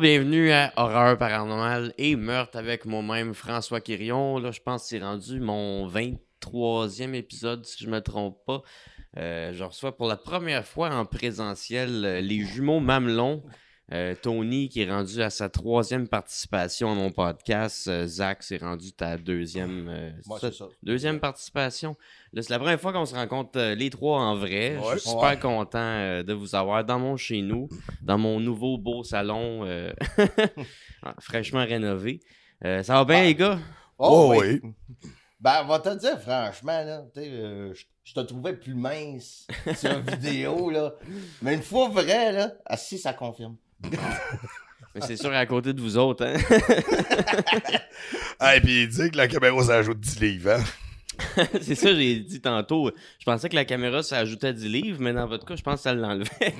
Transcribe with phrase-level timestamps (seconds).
[0.00, 4.38] Bienvenue à Horreur paranormale et meurtre avec moi-même François Quirion.
[4.38, 8.62] Là, je pense que c'est rendu mon 23e épisode, si je me trompe pas.
[9.16, 13.42] Euh, je reçois pour la première fois en présentiel euh, les jumeaux Mamelon.
[13.94, 17.88] Euh, Tony qui est rendu à sa troisième participation à mon podcast.
[17.88, 20.50] Euh, Zach s'est rendu à deuxième, euh, Ouais, ça?
[20.50, 20.66] c'est ça.
[20.82, 21.96] deuxième participation.
[22.34, 24.76] Là, c'est la première fois qu'on se rencontre euh, les trois en vrai.
[24.76, 24.82] Ouais.
[24.92, 25.38] je suis super Ouais.
[25.38, 27.68] content euh, de vous avoir dans mon chez nous,
[28.02, 29.90] dans mon nouveau beau salon euh,
[31.20, 32.20] fraîchement rénové.
[32.64, 33.24] Euh, ça va bien, Ah.
[33.24, 33.58] les gars?
[33.98, 34.60] Oh, oui.
[35.40, 38.72] Ben, on va te dire, franchement, là, tu sais, euh, je je te trouvais plus
[38.74, 40.94] mince sur une vidéo, là.
[41.42, 43.56] Mais une fois vrai, là, assis, ça confirme.
[44.94, 46.36] Mais c'est sûr à côté de vous autres, hein?
[48.40, 50.64] Ah, et puis il dit que la caméra s'ajoute 10 livres, hein?
[51.60, 52.90] c'est ça, j'ai dit tantôt.
[53.18, 55.76] Je pensais que la caméra, ça ajoutait 10 livres, mais dans votre cas, je pense
[55.76, 56.54] que ça l'enlevait.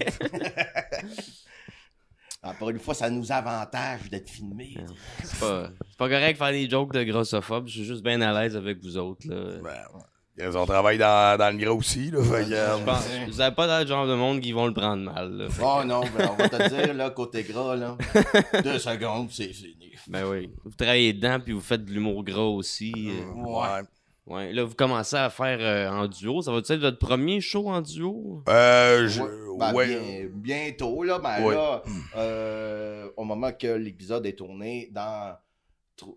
[2.42, 4.76] Encore une fois, ça nous avantage d'être filmés.
[4.78, 4.92] Ah.
[5.22, 7.68] c'est pas, c'est pas correct de faire des jokes de grossophobes.
[7.68, 9.58] Je suis juste bien à l'aise avec vous autres, là.
[9.62, 9.84] Ben,
[10.40, 12.22] ils ont travaillé dans, dans le gras aussi, là.
[12.22, 14.74] Fait euh, Je pense- vous avez pas l'air du genre de monde qui vont le
[14.74, 15.46] prendre mal, là.
[15.62, 17.96] Oh non, ben, on va te dire, là, côté gras, là,
[18.62, 19.74] deux secondes, c'est fini.
[20.06, 20.50] Ben oui.
[20.64, 22.92] Vous travaillez dedans, puis vous faites de l'humour gras aussi.
[22.96, 23.42] euh.
[23.42, 23.82] ouais.
[24.26, 26.42] Ouais, là, vous commencez à faire euh, en duo.
[26.42, 28.42] Ça va être votre premier show en duo?
[28.48, 29.28] Euh, je, Ouais,
[29.58, 29.86] ben, ouais.
[29.86, 31.54] bien- bientôt, là, ben Ouais.
[31.54, 31.82] là,
[32.16, 35.34] euh, au moment que l'épisode est tourné, dans,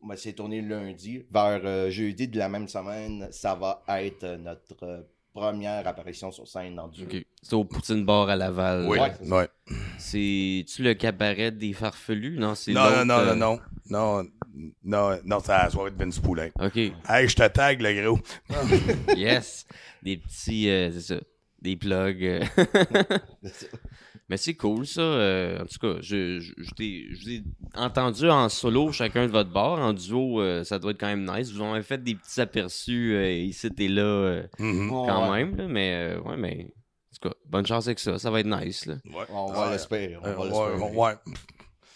[0.04, 4.84] ben, c'est tourné lundi, vers euh, jeudi de la même semaine, ça va être notre
[4.84, 5.02] euh,
[5.34, 7.06] première apparition sur scène en duo.
[7.06, 7.24] Ok.
[7.42, 8.86] C'est au Poutine Bar à Laval.
[8.88, 9.48] Oui, Ouais, ouais.
[9.98, 12.38] C'est-tu le cabaret des farfelus?
[12.38, 13.60] Non, c'est Non, non, non, euh, non,
[13.90, 14.30] non, non,
[14.84, 16.50] non, non, c'est à la soirée de Vince Poulain.
[16.60, 16.76] OK.
[16.76, 18.20] Hey, je te tag, le gros.
[19.18, 19.66] Yes.
[20.04, 20.70] Des petits...
[20.70, 21.22] euh, c'est ça.
[21.62, 22.44] Des plugs.
[24.32, 25.02] Mais c'est cool, ça.
[25.02, 27.44] euh, en tout cas, je, je, je t'ai- je vous ai
[27.76, 29.78] entendu en solo, chacun de votre bord.
[29.78, 31.52] En duo, euh, ça doit être quand même nice.
[31.52, 34.88] Vous avez fait des petits aperçus euh, ici et là euh, Mhm.
[34.90, 35.44] quand Ouais.
[35.44, 35.58] même.
[35.58, 36.68] là, mais, euh, ouais, mais...
[36.72, 38.18] En tout cas, bonne chance avec ça.
[38.18, 38.94] Ça va être nice, là.
[39.04, 39.26] Ouais.
[39.30, 39.72] On va Ouais.
[39.74, 40.16] l'espérer.
[40.26, 41.14] Euh, ouais.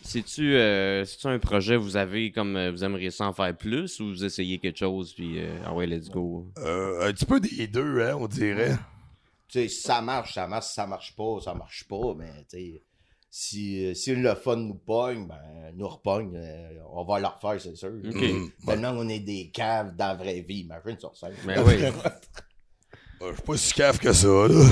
[0.02, 4.00] C'est-tu euh, un projet que vous avez comme euh, vous aimeriez ça en faire plus
[4.02, 6.52] ou vous essayez quelque chose puis euh, ah ouais let's go?
[6.60, 8.76] Euh, un petit peu des deux, hein, on dirait.
[9.56, 12.44] Tu sais, si ça marche, ça marche, si ça marche pas, ça marche pas, mais
[12.50, 12.84] tu sais,
[13.30, 17.74] si, si le fun nous pogne, ben, nous repogne, euh, on va le refaire, c'est
[17.78, 17.90] sûr.
[17.92, 18.52] Mhm.
[18.66, 21.36] Tellement on est des caves dans la vraie vie, imagine sur scène.
[21.46, 21.76] Ben oui.
[23.22, 24.66] Euh, Je suis pas si cave que ça, là.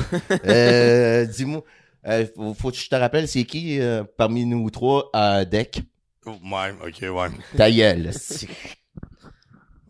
[0.43, 1.63] Euh, dis-moi,
[2.05, 5.79] euh, faut, faut que je te rappelle, c'est qui euh, parmi nous trois à deck?
[6.25, 7.29] Ouais, ok, ouais.
[7.55, 8.49] Ta gueule, c'est-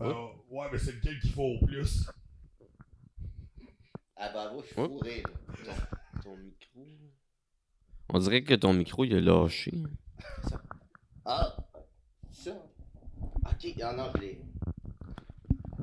[0.01, 0.13] Euh,
[0.51, 2.05] ouais, mais c'est lequel qu'il faut au plus?
[4.25, 5.23] Ah bravo, je suis fourré.
[5.65, 5.73] là.
[6.23, 6.85] Ton micro.
[8.09, 9.73] On dirait que ton micro il a lâché.
[11.25, 11.55] Ah,
[12.31, 12.51] ça.
[13.45, 14.41] Ok, ah non, je l'ai.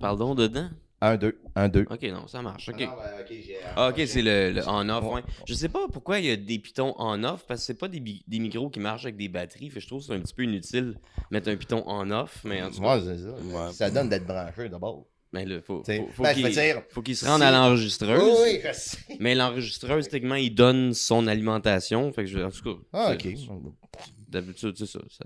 [0.01, 0.71] Pardon dedans.
[1.03, 1.87] Un, deux, un, deux.
[1.91, 2.69] OK, non, ça marche.
[2.69, 2.77] OK.
[2.81, 3.57] Ah, non, ben, ok, j'ai.
[3.75, 5.15] Ah, OK, c'est le, le on-off, Ouais.
[5.15, 5.23] ouais.
[5.47, 8.01] Je sais pas pourquoi il y a des pitons on-off, parce que c'est pas des,
[8.01, 9.71] bi- des micros qui marchent avec des batteries.
[9.71, 10.99] Fait que je trouve que c'est un petit peu inutile de
[11.31, 13.33] mettre un piton on-off, mais en tout cas, Ouais, c'est ça.
[13.33, 13.73] Ouais.
[13.73, 15.07] Ça donne d'être branché d'abord.
[15.33, 18.21] Mais là, faut, faut, faut ben, qu'il dire, faut qu'il se rende à l'enregistreuse.
[18.43, 19.17] Oui, oui.
[19.21, 22.13] Mais l'enregistreuse, techniquement, il donne son alimentation.
[22.13, 23.29] Fait que je, en tout cas, Ah, ok.
[24.29, 25.25] d'habitude, c'est ça, ça-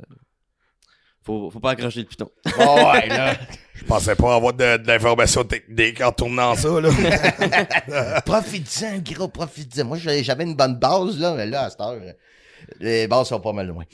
[1.23, 2.31] Faut, faut pas accrocher le piton.
[2.59, 3.35] Oh, ouais, là.
[3.75, 8.21] Je pensais pas avoir de, de l'information technique en tournant ça, là.
[8.27, 9.85] Profite-en, gros, profite-en.
[9.87, 11.99] Moi, j'avais une bonne base, là, mais là, à cette heure,
[12.79, 13.85] les bases sont pas mal loin.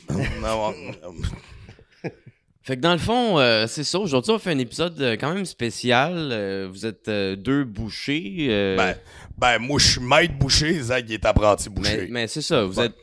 [0.42, 0.74] Non.
[2.62, 3.98] Fait que dans le fond, euh, c'est ça.
[3.98, 6.12] Aujourd'hui, on fait un épisode euh, quand même spécial.
[6.30, 8.48] Euh, vous êtes euh, deux bouchers.
[8.50, 8.94] euh, ben,
[9.38, 12.06] ben, moi, je suis maître boucher, Zach, il est apprenti boucher.
[12.10, 12.64] mais c'est ça.
[12.64, 12.86] Vous Ouais.
[12.86, 12.96] êtes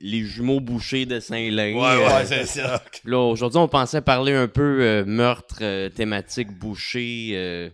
[0.00, 1.74] les jumeaux bouchers de Saint-Lin.
[1.74, 2.82] Ouais, ouais, c'est ça.
[3.04, 7.70] Là, aujourd'hui, on pensait parler un peu euh, meurtre, thématique boucher.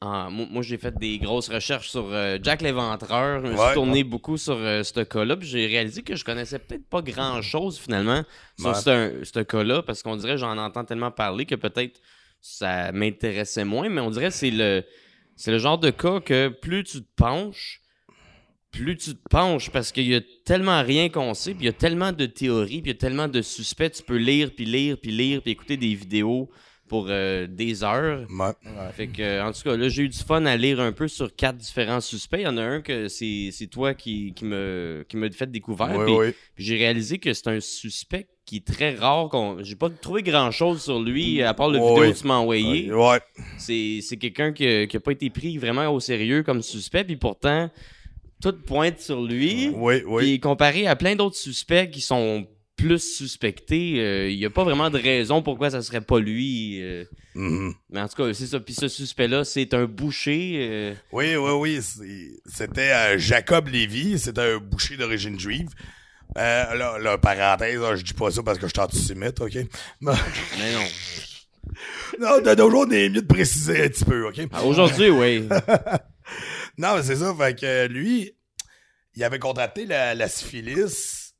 [0.00, 3.40] En- moi, moi, j'ai fait des grosses recherches sur euh, Jack l'Éventreur.
[3.44, 3.74] Je me suis Ouais.
[3.74, 5.36] tourné beaucoup sur euh, ce cas-là.
[5.36, 8.24] Puis j'ai réalisé que je connaissais peut-être pas grand-chose, finalement,
[8.58, 8.74] sur Ouais.
[8.74, 9.82] ce cas-là.
[9.82, 12.00] Parce qu'on dirait, j'en entends tellement parler que peut-être
[12.40, 13.88] ça m'intéressait moins.
[13.90, 14.84] Mais on dirait que c'est le,
[15.36, 17.82] c'est le genre de cas que plus tu te penches,
[18.70, 21.70] plus tu te penches parce qu'il y a tellement rien qu'on sait, puis il y
[21.70, 24.64] a tellement de théories, puis il y a tellement de suspects, tu peux lire, puis
[24.64, 26.48] lire, puis lire, puis écouter des vidéos
[26.90, 28.26] pour euh, des heures.
[28.28, 28.52] Ouais.
[28.94, 31.34] Fait que, en tout cas, là, j'ai eu du fun à lire un peu sur
[31.36, 32.40] quatre différents suspects.
[32.40, 35.48] Il y en a un que c'est c'est toi qui, qui me qui m'a fait
[35.50, 35.96] découvrir.
[35.96, 36.34] Oui, puis, oui.
[36.56, 39.28] puis j'ai réalisé que c'est un suspect qui est très rare.
[39.28, 42.34] qu'on J'ai pas trouvé grand chose sur lui, à part le vidéo que tu m'as
[42.34, 42.92] envoyé.
[42.92, 43.20] Ouais.
[43.56, 47.04] C'est c'est quelqu'un qui, a- qui a pas été pris vraiment au sérieux comme suspect,
[47.04, 47.70] puis pourtant,
[48.42, 49.70] tout pointe sur lui.
[49.74, 50.22] Oui, oui.
[50.24, 52.48] Puis comparé à plein d'autres suspects qui sont
[52.80, 54.00] plus suspecté.
[54.00, 56.80] Euh, Il n'y a pas vraiment de raison pourquoi ça serait pas lui.
[56.82, 57.04] euh.
[57.34, 57.74] Mhm.
[57.90, 58.58] mais en tout cas, c'est ça.
[58.60, 60.56] Puis ce suspect-là, c'est un boucher.
[60.70, 62.30] euh, Oui, oui, oui.
[62.46, 64.18] C'était euh, Jacob Lévy.
[64.18, 65.68] C'était un boucher d'origine juive.
[66.38, 69.54] Euh, là, là, parenthèse, là, je dis pas ça parce que je suis antisémite, OK?
[70.00, 70.12] Mais-
[70.58, 70.86] mais non.
[72.20, 74.40] non, de nos jours, on est mieux de préciser un petit peu, OK?
[74.52, 75.48] Ah, Aujourd'hui, oui.
[76.78, 77.34] Non, mais c'est ça.
[77.36, 78.32] Fait que euh, lui,
[79.16, 81.34] il avait contracté la, la syphilis.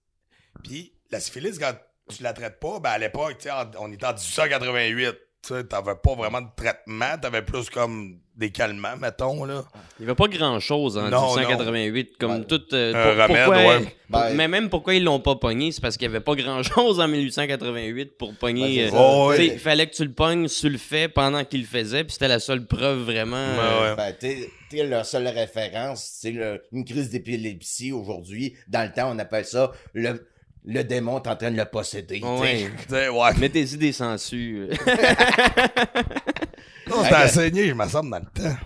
[0.65, 1.73] Puis la syphilis, quand
[2.15, 5.17] tu la traites pas, ben à l'époque, tu sais, en- on était en 1888.
[5.43, 7.17] Tu sais, t'avais pas vraiment de traitement.
[7.19, 9.65] T'avais plus comme des calmants, mettons, là.
[9.99, 12.19] Il n'y avait pas grand-chose en Non, 1888.
[12.19, 12.45] Comme Ouais.
[12.45, 12.61] tout.
[12.75, 13.79] euh, Un pour- remède, pourquoi- ouais.
[14.11, 16.35] pour- Ben- mais même pourquoi ils l'ont pas pogné, c'est parce qu'il n'y avait pas
[16.35, 18.91] grand-chose en 1888 pour pogner.
[18.91, 18.99] Ben, euh.
[19.01, 22.05] Oh, tu Il fallait que tu le pognes sur le fait pendant qu'il le faisait,
[22.05, 23.37] puis c'était la seule preuve vraiment.
[23.37, 26.35] euh, Ouais, Ben, t'es, t'es leur seule référence, c'est
[26.73, 28.57] une crise d'épilepsie aujourd'hui.
[28.69, 30.27] Dans le temps, on appelle ça le,
[30.65, 32.21] le démon est en train de le posséder.
[32.23, 32.71] ouais.
[32.87, 33.09] t'sais.
[33.09, 33.35] Ouais.
[33.39, 34.69] Mettez-y des sangsues.
[36.89, 38.57] Non, c'était enseigné, je me semble, dans le temps.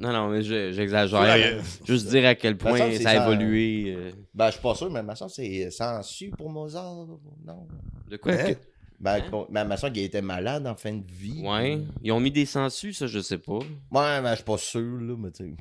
[0.00, 1.20] non, non, mais je- j'exagère.
[1.20, 1.58] Ouais.
[1.86, 3.94] Juste dire à quel point ça a évolué.
[3.96, 7.06] euh, Ben, je suis pas sûr, mais ma soeur, c'est sans su pour Mozart.
[7.44, 7.66] Non?
[8.08, 8.52] De quoi Hein?
[8.54, 8.58] que-
[9.00, 11.40] Ben, bon, ma, ma soeur qui était malade en fin de vie.
[11.44, 11.78] Ouais.
[12.02, 13.58] Ils ont mis des sangsues, ça, je sais pas.
[13.92, 15.52] Ouais, mais je suis pas sûr, là, mais tu sais.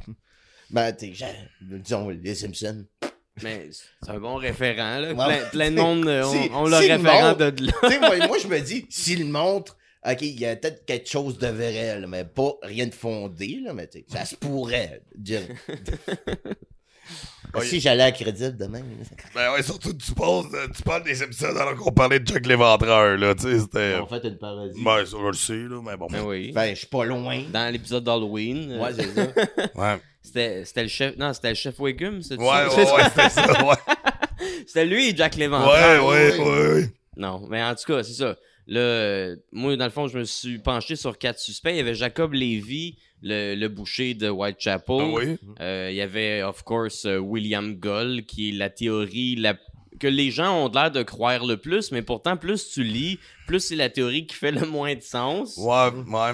[0.71, 1.25] Ben, tu sais,
[1.61, 2.85] disons, les Simpsons.
[3.43, 5.13] Mais c'est un bon référent, là.
[5.13, 5.13] Ouais.
[5.13, 7.71] Plein, plein de monde le si le référent de là.
[7.83, 11.09] tu sais, moi, moi, je me dis, s'il montre, ok, il y a peut-être quelque
[11.09, 15.01] chose de vrai, là, mais pas rien de fondé, là, mais ça se pourrait.
[15.15, 15.41] Dire.
[17.53, 17.65] Ouais.
[17.65, 18.81] Si j'allais à crédit demain.
[19.33, 22.45] Ben ouais, surtout, tu, poses, euh, tu parles des Simpsons alors qu'on parlait de Jack
[22.45, 23.33] l'Éventreur, là.
[23.33, 23.95] Tu sais, c'était.
[23.95, 24.83] En fait, une parodie.
[24.83, 26.07] Ben, ça, je le sais, là, mais bon.
[26.11, 26.51] Ben oui.
[26.51, 27.41] Ben, je suis pas loin.
[27.51, 29.27] Dans l'épisode d'Halloween, euh, Ouais, c'est ça.
[29.75, 29.97] Ouais.
[30.27, 31.17] C'était c'était le chef.
[31.17, 33.75] Non, c'était le chef Wiggum, c'est Ouais, ouais, ouais, c'était ça, ouais.
[34.67, 36.05] C'était lui et Jack Léventreur.
[36.05, 36.89] ouais, ouais, ouais.
[37.15, 38.35] Non, mais en tout cas, c'est ça.
[38.69, 41.71] Euh, moi, dans le fond, je me suis penché sur quatre suspects.
[41.71, 44.97] Il y avait Jacob Levy, le, le boucher de Whitechapel.
[44.99, 45.37] Ah oui?
[45.61, 49.55] Euh, il y avait, of course, euh, William Gull, qui est la théorie la...
[49.99, 53.61] que les gens ont l'air de croire le plus, mais pourtant, plus tu lis, plus
[53.61, 55.55] c'est la théorie qui fait le moins de sens.
[55.57, 56.33] Ouais, ouais.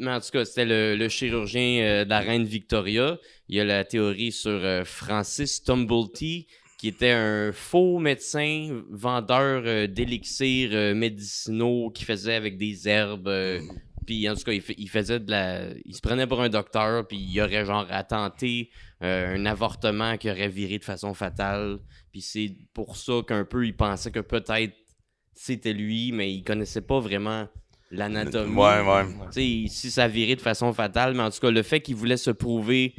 [0.00, 3.18] Mais en tout cas, c'était le, chirurgien euh, de la reine Victoria.
[3.48, 6.46] Il y a la théorie sur euh, Francis Tumblety,
[6.78, 13.30] qui était un faux médecin, vendeur euh, d'élixirs médicinaux qui faisait avec des herbes.
[14.06, 15.64] puis en tout cas, il, fa- il faisait de la.
[15.84, 18.70] Il se prenait pour un docteur, puis il aurait genre attenté
[19.02, 21.78] un avortement qui aurait viré de façon fatale.
[22.10, 24.74] Puis c'est pour ça qu'un peu il pensait que peut-être
[25.34, 27.48] c'était lui, mais il connaissait pas vraiment
[27.90, 28.54] l'anatomie.
[28.54, 29.04] Ouais, ouais.
[29.32, 31.96] Tu sais, si ça virait de façon fatale, mais en tout cas, le fait qu'il
[31.96, 32.94] voulait se prouver,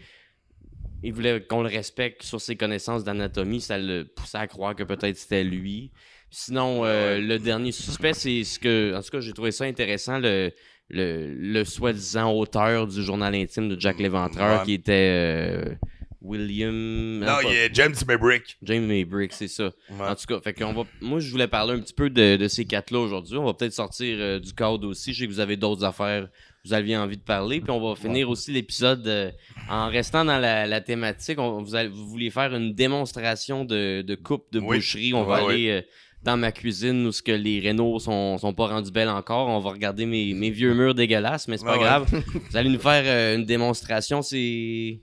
[1.04, 4.84] il voulait qu'on le respecte sur ses connaissances d'anatomie, ça le poussait à croire que
[4.84, 5.92] peut-être c'était lui.
[6.30, 8.96] Sinon, euh, le dernier suspect, c'est ce que.
[8.96, 10.52] En tout cas, j'ai trouvé ça intéressant, le,
[10.90, 14.66] le, le soi-disant auteur du journal intime de Jack Léventreur, Ouais.
[14.66, 15.76] qui était euh,
[16.21, 17.19] William.
[17.19, 18.57] Non, pas- il y a James Maybrick.
[18.63, 19.71] James Maybrick, c'est ça.
[19.89, 20.07] Ouais.
[20.07, 22.47] En tout cas, fait qu'on va, moi, je voulais parler un petit peu de, de
[22.47, 23.38] ces quatre-là aujourd'hui.
[23.38, 25.13] On va peut-être sortir euh, du cadre aussi.
[25.13, 26.27] Je sais que vous avez d'autres affaires,
[26.66, 27.59] vous aviez envie de parler.
[27.61, 29.31] Puis on va finir aussi l'épisode euh,
[29.69, 31.40] en restant dans la, la thématique.
[31.40, 34.78] On, vous, allez- vous vouliez faire une démonstration de, de coupe de Oui.
[34.78, 35.13] boucherie.
[35.13, 35.81] On va Ouais, aller euh,
[36.23, 39.47] dans ma cuisine où ce que les rénaux sont, sont pas rendus belles encore.
[39.47, 42.06] On va regarder mes, mes vieux murs dégueulasses, mais c'est pas grave.
[42.49, 44.21] vous allez nous faire une démonstration.
[44.21, 45.01] C'est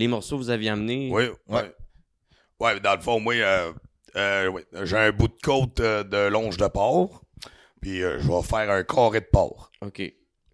[0.00, 1.10] les morceaux que vous aviez amenés.
[1.12, 1.74] Oui, ouais.
[2.58, 3.72] Ouais, dans le fond, moi, euh,
[4.16, 7.22] euh, oui, j'ai un bout de côte euh, de longe de porc.
[7.80, 9.70] Puis euh, je vais faire un carré de porc.
[9.82, 10.02] OK.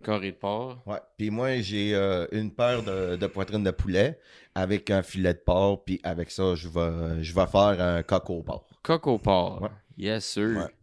[0.04, 0.82] Carré de porc.
[0.86, 0.98] Ouais.
[1.16, 4.18] Puis moi, j'ai euh, une paire de, de poitrine de poulet
[4.54, 5.84] avec un filet de porc.
[5.84, 8.66] Puis avec ça, je vais, je vais faire un coq au porc.
[8.82, 9.62] Coq au porc.
[9.62, 9.70] Ouais.
[9.96, 10.56] Yes, sir.
[10.56, 10.74] Ouais.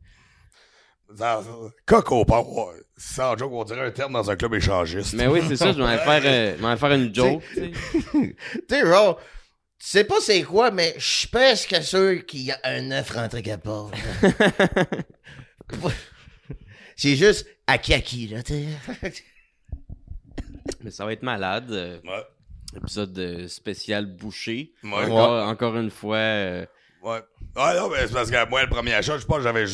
[1.17, 1.41] Ça-
[1.86, 2.25] Coq au
[2.98, 5.13] sans joke, on dirait un terme dans un club échangiste.
[5.13, 7.43] Mais oui, c'est ça, je vais faire, euh, je vais faire une joke.
[7.53, 7.72] tu sais.
[8.13, 8.36] Tu
[8.70, 9.17] sais, genre,
[9.79, 13.10] tu sais pas c'est quoi, mais je suis presque sûr qu'il y a un œuf
[13.12, 13.91] rentré quelque part.
[16.96, 19.13] c'est juste à qui à qui, là, tu sais.
[20.84, 21.72] Mais ça va être malade.
[21.72, 22.24] euh, Ouais,
[22.77, 24.74] épisode euh, spécial bouché.
[24.84, 26.17] ouais, Encore, encore une fois.
[26.17, 26.65] euh,
[27.01, 27.20] ouais.
[27.55, 29.65] Ouais, non, mais c'est parce que moi, le premier achat, je pense que j'avais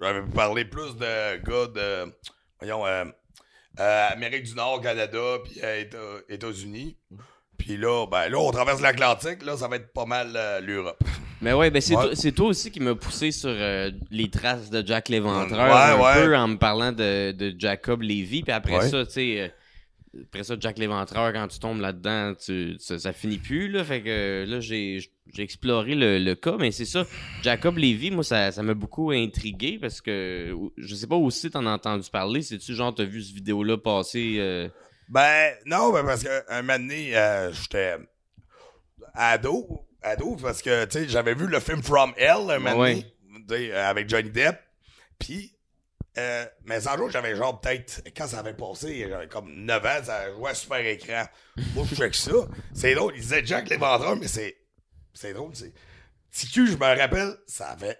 [0.00, 2.12] j'avais parlé plus de gars de,
[2.60, 3.04] voyons, euh,
[3.80, 6.96] euh, Amérique du Nord, Canada, puis euh, Éta- États-Unis.
[7.58, 11.02] Puis là, ben là, on traverse l'Atlantique, là, ça va être pas mal l'Europe.
[11.40, 12.32] Mais ouais, ben c'est Ouais.
[12.32, 15.58] toi, aussi qui m'as poussé sur euh, les traces de Jack Léventreur.
[15.66, 16.24] Ouais, un ouais.
[16.26, 18.42] peu en me parlant de, de Jacob Lévy.
[18.42, 19.40] Puis après ça, tu sais.
[19.40, 19.48] euh,
[20.24, 23.68] après ça, Jack l'Éventreur, quand tu tombes là-dedans, tu, ça, ça finit plus.
[23.68, 25.00] Là, fait que là, j'ai
[25.32, 27.06] j'ai exploré le, le cas, mais c'est ça.
[27.42, 31.66] Jacob Lévy, moi, ça ça m'a beaucoup intrigué parce que je sais pas aussi t'en
[31.66, 32.42] as entendu parler.
[32.42, 34.36] C'est-tu genre, t'as vu cette vidéo-là passer?
[34.38, 34.68] euh,
[35.08, 37.96] Ben, non, ben parce qu'un moment donné, euh, j'étais
[39.14, 43.04] ado, ado, parce que, tu sais, j'avais vu le film From Hell, un moment Ouais.
[43.46, 44.58] donné, avec Johnny Depp,
[45.18, 45.52] puis,
[46.18, 50.04] euh, mais un jour, j'avais genre peut-être, quand ça avait passé, j'avais comme 9 ans,
[50.04, 51.24] ça jouait à super écran.
[51.74, 52.32] Moi, je check ça.
[52.72, 54.56] C'est drôle, il disait Jack l'Éventreur, mais c'est,
[55.14, 55.72] c'est drôle, c'est...
[56.32, 57.98] TQ, je me rappelle, ça avait...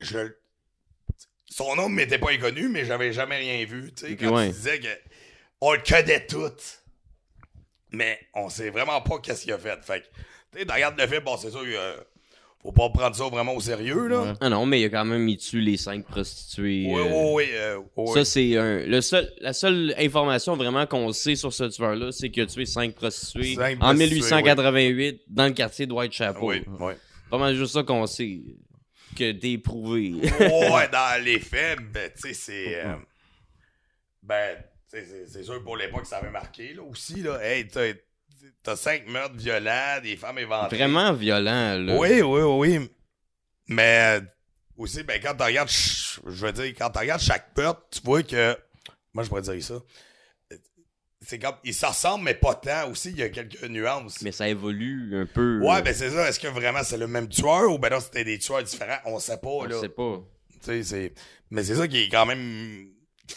[0.00, 0.32] Je,
[1.50, 4.48] son nom ne m'était pas inconnu, mais j'avais jamais rien vu, tu sais, quand ouais.
[4.48, 4.88] il disait que
[5.60, 6.52] on le connaît tout.
[7.90, 9.82] Mais on sait vraiment pas qu'est-ce qu'il a fait.
[9.84, 10.06] Fait que,
[10.52, 11.96] tu sais, tu regardes le film, bon, c'est sûr, euh,
[12.62, 14.22] faut pas prendre ça vraiment au sérieux, là.
[14.22, 14.32] Ouais.
[14.40, 16.86] Ah non, mais il a quand même tue les cinq prostituées.
[16.88, 17.44] Oui, euh, oui, oui.
[17.54, 18.14] euh, oui.
[18.14, 18.78] Ça, c'est un.
[18.84, 22.66] Le seul, la seule information vraiment qu'on sait sur ce tueur-là, c'est qu'il a tué
[22.66, 26.42] cinq prostituées Cinq en prostituées, 1888 dans le quartier de Whitechapel.
[26.42, 26.92] Oui, oui.
[27.30, 28.40] Pas mal juste ça qu'on sait.
[29.16, 30.12] Que t'es prouvé.
[30.14, 32.84] ouais, dans les faits, ben, tu sais, c'est.
[32.84, 32.94] euh,
[34.22, 34.56] ben,
[34.90, 37.38] tu c'est- sûr pour l'époque, ça avait marqué, là, aussi, là.
[37.42, 37.92] Hey, t'as
[38.62, 40.76] t'as cinq meurtres violents, des femmes éventrées.
[40.76, 41.96] Vraiment violent, là.
[41.96, 42.90] Oui, oui, oui.
[43.68, 44.20] Mais
[44.76, 48.22] aussi, ben, quand tu regardes, je veux dire, quand tu regardes chaque meurtre, tu vois
[48.22, 48.56] que.
[49.12, 49.80] Moi, je pourrais dire ça.
[51.20, 51.56] C'est comme.
[51.64, 52.90] Ils se ressemblent, mais pas tant.
[52.90, 54.22] Aussi, il y a quelques nuances.
[54.22, 55.60] Mais ça évolue un peu.
[55.60, 56.28] Ouais, ben c'est ça.
[56.28, 58.98] Est-ce que vraiment c'est le même tueur ou ben non, c'était des tueurs différents?
[59.04, 59.80] On sait pas, On là.
[59.80, 60.20] sait pas.
[60.62, 61.12] Tu sais, c'est.
[61.50, 62.88] Mais c'est ça qui est quand même.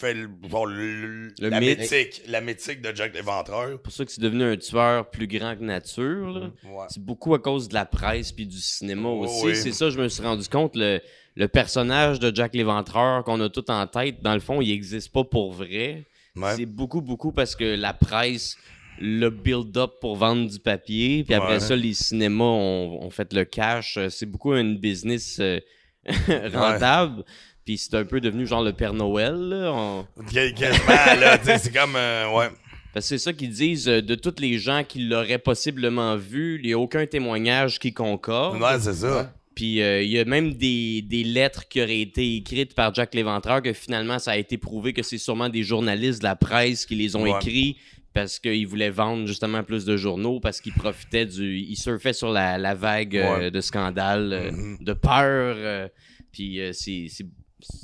[0.04, 2.22] Le, genre, le- Le la mythique.
[2.28, 3.70] La mythique de Jack l'Éventreur.
[3.72, 6.52] C'est pour ça que c'est devenu un tueur plus grand que nature, là.
[6.64, 6.86] Ouais.
[6.90, 9.46] C'est beaucoup à cause de la presse puis du cinéma Oh, aussi.
[9.46, 9.56] oui.
[9.56, 10.76] C'est ça, je me suis rendu compte.
[10.76, 11.00] Le,
[11.36, 15.12] le personnage de Jack l'Éventreur qu'on a tout en tête, dans le fond, il n'existe
[15.12, 16.06] pas pour vrai.
[16.36, 16.56] Ouais.
[16.56, 18.58] C'est beaucoup, beaucoup parce que la presse
[19.00, 21.24] le build-up pour vendre du papier.
[21.24, 21.60] Puis après Ouais.
[21.60, 23.98] ça, les cinémas ont, ont fait le cash.
[23.98, 25.60] Euh, C'est beaucoup une business euh,
[26.54, 27.24] rentable.
[27.66, 29.34] Puis c'est un peu devenu genre le Père Noël.
[29.36, 29.72] là.
[29.74, 31.96] On- Quasiment, c'est comme.
[31.96, 32.48] euh, ouais.
[32.94, 36.60] Parce que c'est ça qu'ils disent euh, de tous les gens qui l'auraient possiblement vu,
[36.62, 38.60] il n'y a aucun témoignage qui concorde.
[38.62, 39.34] Ouais, c'est ça.
[39.56, 43.14] Puis euh, il y a même des, des lettres qui auraient été écrites par Jack
[43.14, 46.86] Léventreur que finalement ça a été prouvé que c'est sûrement des journalistes de la presse
[46.86, 47.32] qui les ont Ouais.
[47.38, 47.78] écrits
[48.14, 52.30] parce qu'ils voulaient vendre justement plus de journaux parce qu'ils profitaient du ils surfaient sur
[52.32, 54.78] la, la vague euh, de scandales euh, Mhm.
[54.82, 55.90] de peur
[56.32, 57.08] puis c'est-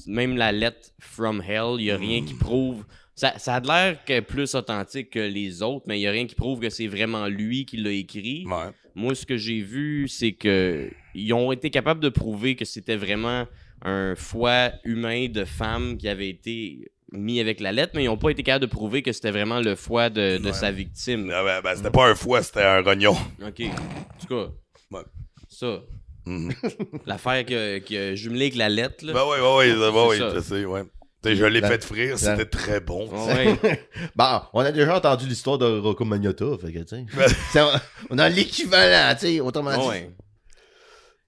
[0.07, 4.23] même la lettre from hell il y a rien qui prouve ça, ça a l'air
[4.25, 7.27] plus authentique que les autres mais il y a rien qui prouve que c'est vraiment
[7.27, 8.71] lui qui l'a écrit Ouais.
[8.95, 12.95] moi, ce que j'ai vu, c'est que ils ont été capables de prouver que c'était
[12.95, 13.45] vraiment
[13.83, 18.17] un foie humain de femme qui avait été mis avec la lettre, mais ils n'ont
[18.17, 20.53] pas été capables de prouver que c'était vraiment le foie de, de Ouais.
[20.53, 21.31] sa victime.
[21.33, 23.15] Ah, ben, ben, c'était pas un foie, c'était un rognon.
[23.45, 23.61] OK.
[23.61, 24.51] En tout cas,
[24.91, 25.03] Ouais.
[25.47, 25.79] ça.
[26.27, 26.51] Mhm.
[27.05, 29.13] L'affaire qui a, qui a jumelé avec la lettre, là.
[29.13, 30.83] Ben oui, oui, oui, ben je sais, ouais.
[31.23, 33.09] Je l'ai La- fait frire, c'était très bon.
[33.27, 33.57] Ouais.
[34.15, 37.05] Bon, on a déjà entendu l'histoire de Rocco Magnotta, fait que, tu sais.
[37.51, 37.61] C'est-
[38.09, 39.87] on a l'équivalent, tu sais, autrement dit.
[39.87, 40.15] Ouais.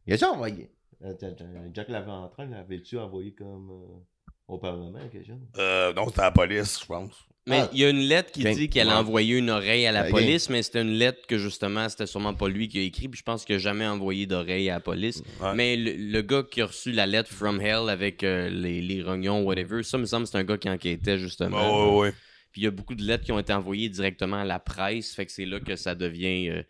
[0.06, 0.72] Il a-tu envoyé?
[1.04, 5.38] Attends, attends, Jack Laventrain, l'avait-tu envoyé comme euh, au Parlement, quelque chose?
[5.58, 7.14] Euh, non, c'était la police, je pense.
[7.48, 7.70] Mais Ah.
[7.74, 8.94] il y a une lettre qui Ben, dit qu'elle ouais.
[8.94, 10.12] a envoyé une oreille à la Ok.
[10.12, 13.18] police, mais c'était une lettre que justement, c'était sûrement pas lui qui a écrit, puis
[13.18, 15.24] je pense qu'il n'a jamais envoyé d'oreille à la police.
[15.42, 15.56] Ouais.
[15.56, 19.02] Mais le, le gars qui a reçu la lettre from hell avec euh, les, les
[19.02, 21.58] rognons, whatever, ça me semble que c'est un gars qui enquêtait justement.
[21.58, 22.14] Ouais, ouais, ouais.
[22.52, 25.14] Puis il y a beaucoup de lettres qui ont été envoyées directement à la presse,
[25.16, 26.50] fait que c'est là que ça devient.
[26.50, 26.62] euh,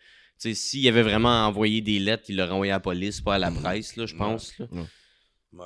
[0.42, 3.36] tu sais, s'il avait vraiment envoyé des lettres, il l'aurait envoyé à la police, pas
[3.36, 4.58] à la presse, là, je pense.
[4.60, 4.66] là.
[5.52, 5.66] Ouais.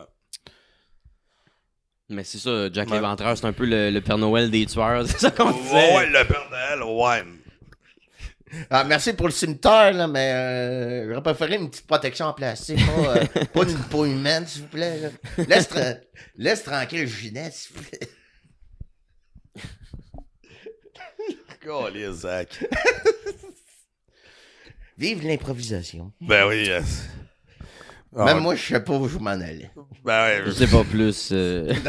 [2.13, 2.95] Mais c'est ça, Jack Ouais.
[2.95, 5.73] l'Éventreur, c'est un peu le, le Père Noël des tueurs, c'est ça qu'on disait.
[5.73, 7.23] Ouais, ouais, le Père Noël, ouais.
[8.69, 12.79] Ah, merci pour le cimetière, là, mais euh, j'aurais préféré une petite protection en plastique,
[12.85, 14.99] pas, euh, pas une peau humaine, s'il vous plaît.
[14.99, 15.09] là.
[15.47, 15.99] Laisse, tra-
[16.37, 17.99] laisse tranquille Ginette, s'il vous plaît.
[21.65, 22.63] Golly, Zach.
[24.97, 26.11] Vive l'improvisation.
[26.21, 27.07] Ben oui, yes.
[28.15, 29.71] Ah, Même moi, je sais pas où je m'en allais.
[30.03, 31.29] Ben ouais, Je sais pas plus.
[31.31, 31.73] euh.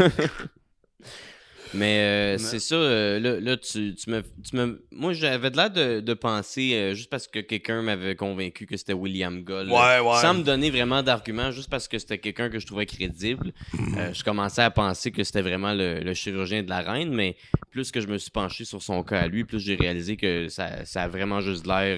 [1.77, 5.57] Mais euh, c'est ça, euh, là, là, tu, tu me, tu me- Moi, j'avais de
[5.57, 9.69] l'air de, de penser, euh, juste parce que quelqu'un m'avait convaincu que c'était William Gull.
[9.71, 10.21] Ouais, ouais.
[10.21, 13.53] Sans me donner vraiment d'arguments, juste parce que c'était quelqu'un que je trouvais crédible.
[13.99, 17.37] euh, je commençais à penser que c'était vraiment le, le chirurgien de la reine, mais
[17.73, 20.47] plus que je me suis penché sur son cas à lui, plus j'ai réalisé que
[20.49, 21.97] ça, ça a vraiment juste l'air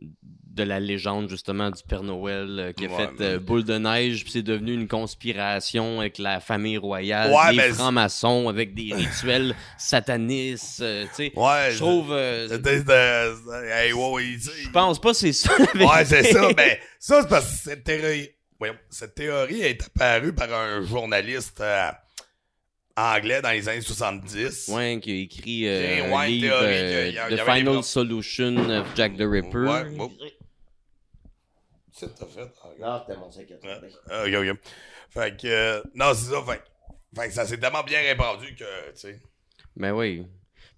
[0.00, 0.06] euh,
[0.54, 3.64] de la légende justement du Père Noël euh, qui a Ouais, fait mais- euh, boule
[3.64, 8.48] de neige, puis c'est devenu une conspiration avec la famille royale, Ouais, les mais- francs-maçons
[8.50, 10.80] avec des rituels satanistes.
[10.82, 11.32] euh, tu sais.
[11.34, 11.70] Ouais.
[11.72, 12.12] Je trouve.
[12.12, 13.92] hey,
[14.40, 14.50] sais.
[14.64, 15.50] je pense pas que c'est ça.
[15.74, 16.48] Ouais, c'est ça.
[16.56, 18.28] Mais ça, c'est parce que cette théorie,
[18.58, 21.62] voyons, cette théorie est apparue par un journaliste
[22.94, 24.68] anglais dans les années 70.
[24.68, 27.82] Ouais, qui a écrit euh, un livre théorie euh, que y a- The y Final
[27.82, 29.58] Solution of Jack the Ripper.
[29.60, 29.84] Ouais,
[31.92, 32.48] C'est t'as fait.
[32.80, 34.38] Non, c'était mon 5 Ouais.
[34.40, 34.58] Ok, ok.
[35.10, 36.42] Fait que, euh, non, c'est ça.
[36.46, 39.20] Fait, que- fait que ça s'est tellement bien répandu que, tu sais.
[39.76, 40.26] Ben oui.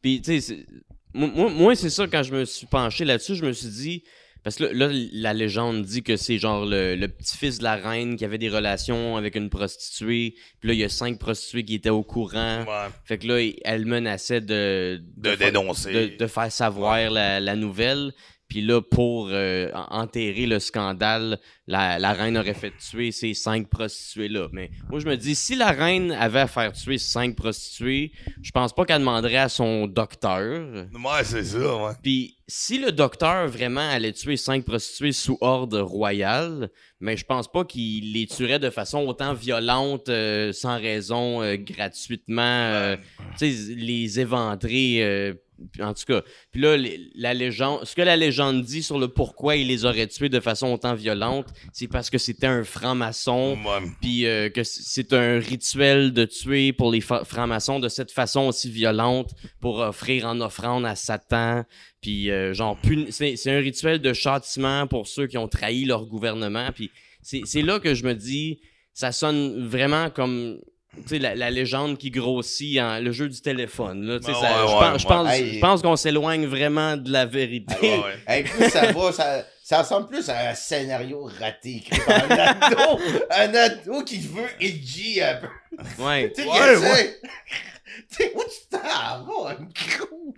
[0.02, 0.66] Puis, tu sais,
[1.12, 4.04] moi, moi- c'est ça, quand je me suis penché là-dessus, je me suis dit.
[4.42, 7.76] Parce que là, là, la légende dit que c'est genre le, le petit-fils de la
[7.76, 10.34] reine qui avait des relations avec une prostituée.
[10.60, 12.62] Puis là, il y a cinq prostituées qui étaient au courant.
[12.64, 12.90] Ouais.
[13.06, 15.92] Fait que là, elle menaçait de, De dénoncer.
[16.10, 18.12] de, de faire savoir la, la nouvelle.
[18.48, 23.32] Puis là, pour euh, en- enterrer le scandale, la, la reine aurait fait tuer ces
[23.34, 24.48] cinq prostituées-là.
[24.52, 28.50] Mais moi, je me dis, si la reine avait à faire tuer cinq prostituées, je
[28.50, 30.86] pense pas qu'elle demanderait à son docteur.
[30.92, 31.92] Ouais, c'est ça, ouais.
[32.02, 36.68] Puis si le docteur vraiment allait tuer cinq prostituées sous ordre royal,
[37.00, 41.56] mais je pense pas qu'il les tuerait de façon autant violente, euh, sans raison, euh,
[41.56, 42.96] gratuitement, euh,
[43.38, 45.34] tu sais, les éventrer.
[45.80, 49.08] En tout cas, puis là, les- la légende, ce que la légende dit sur le
[49.08, 53.56] pourquoi il les aurait tués de façon autant violente, c'est parce que c'était un franc-maçon,
[54.00, 58.70] puis euh, que c'est un rituel de tuer pour les francs-maçons de cette façon aussi
[58.70, 59.30] violente
[59.60, 61.64] pour offrir en offrande à Satan.
[62.00, 62.78] Puis euh, genre,
[63.10, 66.68] c'est un rituel de châtiment pour ceux qui ont trahi leur gouvernement.
[66.74, 66.90] Puis
[67.22, 68.60] c'est là que je me dis,
[68.92, 70.58] ça sonne vraiment comme...
[71.02, 74.04] Tu sais, la, la légende qui grossit, en, le jeu du téléphone.
[74.06, 75.14] Là, Tu sais, Ouais, ça- ouais, je ouais, pense, je ouais.
[75.14, 75.54] pense, Hey.
[75.54, 77.74] je pense qu'on s'éloigne vraiment de la vérité.
[77.82, 78.18] Ouais, ouais.
[78.26, 82.34] Hey, plus ça va, ça, ça ressemble plus à un scénario raté écrit par un
[82.38, 83.00] ado.
[83.30, 86.02] un ado qui veut edgy un peu.
[86.02, 86.32] Ouais.
[86.34, 87.20] Tu sais, Ouais, tu sais, ouais.
[88.10, 90.34] tu sais, où tu t'en vas, un gros?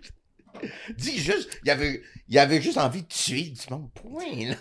[0.97, 4.55] Dis juste, il avait, il avait juste envie de tuer du monde, point, là.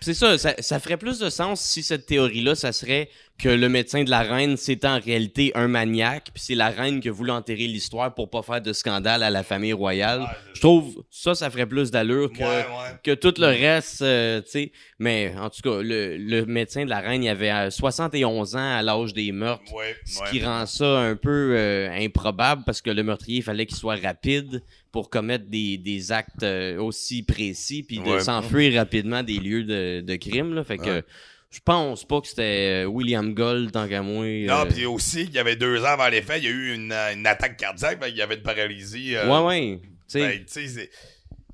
[0.00, 3.68] C'est ça, ça, ça ferait plus de sens si cette théorie-là, ça serait que le
[3.68, 7.12] médecin de la reine, c'était en réalité un maniaque, puis c'est la reine qui a
[7.12, 10.26] voulu enterrer l'histoire pour pas faire de scandale à la famille royale.
[10.48, 12.98] C'est Je trouve ça, ça ferait plus d'allure que, Ouais, ouais.
[13.02, 14.72] que tout le reste, euh, tu sais.
[14.98, 18.58] Mais en tout cas, le, le médecin de la reine, il avait euh, 71 ans
[18.76, 19.72] à l'âge des meurtres.
[19.74, 20.30] Ouais, Ce ouais.
[20.30, 23.96] qui rend ça un peu euh, improbable parce que le meurtrier, il fallait qu'il soit
[23.96, 28.20] rapide pour commettre des, des actes euh, aussi précis puis de Ouais.
[28.20, 30.54] s'enfuir rapidement des lieux de, de crime.
[30.54, 30.64] Là.
[30.64, 31.04] Fait que Ouais.
[31.50, 34.24] je pense pas que c'était euh, William Gold tant qu'à moi.
[34.46, 36.50] Non, euh, puis aussi, il y avait deux ans avant les faits, il y a
[36.50, 39.14] eu une, une attaque cardiaque, fait qu'il y avait une paralysie.
[39.16, 39.80] euh, Ouais, ouais.
[40.14, 40.90] Ben, c'est-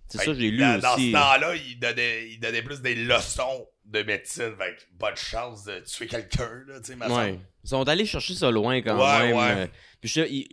[0.09, 4.03] ça, que j'ai lu dans, ce temps-là, il donnait, il donnait plus des leçons de
[4.03, 7.39] médecine, fait que pas de chance de tuer quelqu'un, là, tu sais, ma Ouais.
[7.65, 9.37] Ils sont allés chercher ça loin quand Ouais, même.
[9.37, 9.71] ouais.
[10.01, 10.49] Puis je, il-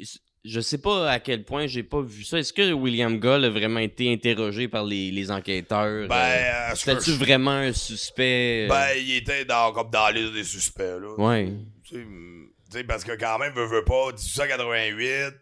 [0.46, 2.38] je sais pas à quel point j'ai pas vu ça.
[2.40, 6.08] Est-ce que William Gold a vraiment été interrogé par les, les enquêteurs?
[6.08, 8.66] Ben, euh, C'était-tu je- vraiment un suspect?
[8.66, 8.70] euh?
[8.70, 11.14] ben, il était dans, comme dans la liste des suspects, là.
[11.18, 11.54] Ouais.
[11.84, 15.34] Tu sais, tu sais, parce que quand même, veut, veut pas, 1888,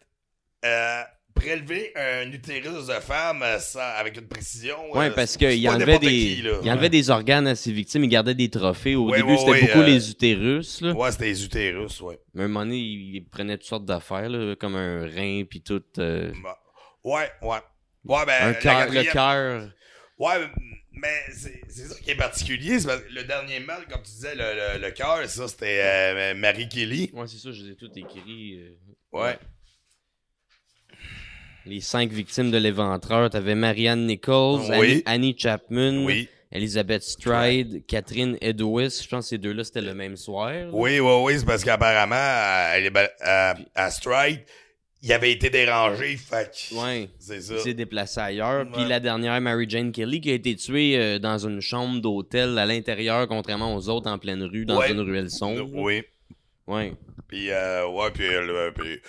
[0.65, 1.01] euh,
[1.41, 4.77] prélever un utérus de femme euh, sans- avec une précision.
[4.93, 8.09] Ouais, euh, parce qu'il enlevait des, qui, il enlevait des organes à ses victimes, il
[8.09, 8.95] gardait des trophées.
[8.95, 10.93] Au Ouais, début, ouais, c'était beaucoup euh, les utérus, là.
[10.93, 12.19] Ouais, c'était les utérus, ouais.
[12.33, 15.83] Mais à un moment donné, il, prenait toutes sortes d'affaires, comme un rein, puis tout.
[15.97, 16.57] euh, Bah,
[17.03, 17.57] Ouais, ouais.
[18.05, 19.69] Ouais, ben, un cœur, le cœur.
[20.17, 20.35] Ouais,
[20.91, 22.79] mais c'est ça qui est particulier.
[22.79, 25.81] c'est parce que le dernier mal, comme tu disais, le, le, le cœur, ça, c'était
[25.83, 27.09] euh, Marie Kelly.
[27.13, 28.59] Ouais, c'est ça, je les ai tous écrits.
[29.11, 29.37] Ouais.
[31.65, 34.73] Les cinq victimes de l'éventreur, t'avais Marianne Nichols, Oui.
[34.73, 36.27] Annie, Annie Chapman, Oui.
[36.51, 39.01] Elizabeth Stride, Catherine Edowis.
[39.03, 40.49] Je pense que ces deux-là, c'était le même soir.
[40.51, 40.67] là.
[40.71, 42.73] Oui, oui, oui, c'est parce qu'apparemment, à,
[43.21, 44.41] à, à Stride,
[45.03, 47.09] il avait été dérangé, fait Ouais.
[47.19, 47.53] c'est ça.
[47.55, 48.65] Il s'est déplacé ailleurs.
[48.71, 52.57] Puis la dernière, Mary Jane Kelly, qui a été tuée euh, dans une chambre d'hôtel
[52.57, 54.91] à l'intérieur, contrairement aux autres en pleine rue, dans Ouais.
[54.91, 55.69] une ruelle sombre.
[55.73, 56.03] Oui.
[56.67, 56.93] Ouais.
[57.27, 58.99] Puis, euh, ouais, puis, le, puis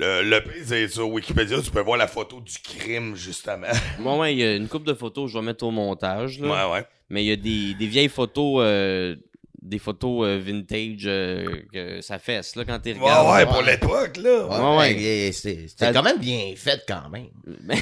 [0.00, 3.66] le, le pire, c'est sur Wikipédia, tu peux voir la photo du crime, justement.
[4.00, 6.38] Bon, ouais, il y a une coupe de photos, je vais mettre au montage.
[6.40, 6.68] Là.
[6.68, 6.86] ouais, ouais.
[7.10, 9.16] Mais il y a des, des vieilles photos, euh,
[9.60, 13.36] des photos euh, vintage euh, que ça fesse, là, quand tu Ouais, regardes.
[13.36, 14.76] ouais, pour l'époque, là.
[14.76, 15.32] Ouais, ouais.
[15.32, 17.26] C'était quand même bien fait, quand même.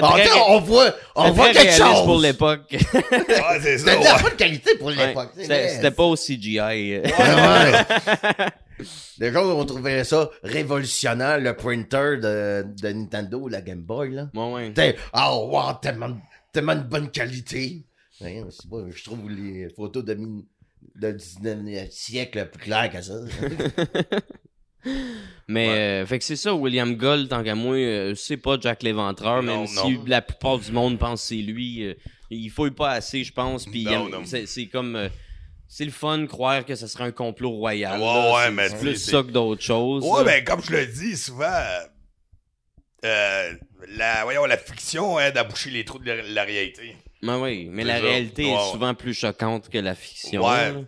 [0.00, 2.04] Bon, sais, on voit, on voit quelque chose.
[2.04, 2.62] pour l'époque.
[2.72, 2.78] Ouais,
[3.62, 3.92] c'est ça.
[3.92, 4.22] C'était de la ouais.
[4.22, 5.06] bonne qualité pour Ouais.
[5.08, 5.30] l'époque.
[5.36, 6.60] C'était pas au CGI.
[6.60, 7.02] Ouais,
[8.78, 8.84] ouais.
[9.18, 14.30] Les gens on trouverait ça révolutionnaire, le printer de, de Nintendo, la Game Boy, là.
[14.34, 14.96] Ouais, ouais.
[15.14, 16.16] Oh, wow, tellement,
[16.52, 17.84] tellement de bonne qualité.
[18.20, 18.42] Ouais,
[18.90, 23.14] je trouve les photos de, de 19e siècle plus claires que ça.
[25.48, 25.74] Mais, Ouais.
[26.02, 29.42] euh, fait que c'est ça, William Gold, tant qu'à moi, euh, c'est pas Jack l'Éventreur,
[29.42, 29.84] Non, même non.
[29.86, 31.84] si la plupart du monde pense que c'est lui.
[31.84, 31.94] euh,
[32.30, 33.66] il fouille pas assez, je pense.
[33.66, 33.86] Puis
[34.24, 35.08] c'est c'est comme.
[35.68, 37.98] C'est le fun de croire que ce serait un complot royal.
[38.00, 38.34] Ouais, là.
[38.34, 40.04] ouais, mais c'est tu plus ça que d'autres choses.
[40.04, 40.24] Ouais, là.
[40.24, 41.52] ben, comme je le dis souvent,
[43.04, 43.52] euh,
[43.96, 46.96] la, voyons, la fiction aide à boucher les trous de la, la réalité.
[47.22, 48.02] Ben oui, mais la ça.
[48.04, 48.72] réalité Ouais, est ouais.
[48.72, 50.44] souvent plus choquante que la fiction.
[50.46, 50.72] Ouais.
[50.72, 50.80] là.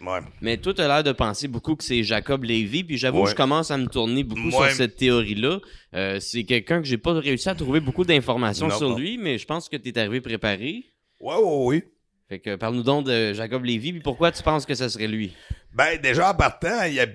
[0.00, 0.18] Ouais.
[0.40, 3.34] Mais toi, t'as l'air de penser beaucoup que c'est Jacob Lévy, puis j'avoue que je
[3.34, 4.68] commence à me tourner beaucoup Ouais.
[4.68, 5.60] sur cette théorie-là.
[5.94, 8.98] Euh, c'est quelqu'un que j'ai pas réussi à trouver beaucoup d'informations sur non.
[8.98, 10.84] lui, mais je pense que t'es arrivé préparé.
[11.20, 11.84] Ouais, ouais, oui.
[12.28, 15.36] Fait que parle-nous donc de Jacob Lévy, puis pourquoi tu penses que ce serait lui?
[15.72, 17.06] Ben, déjà, en partant, il y a.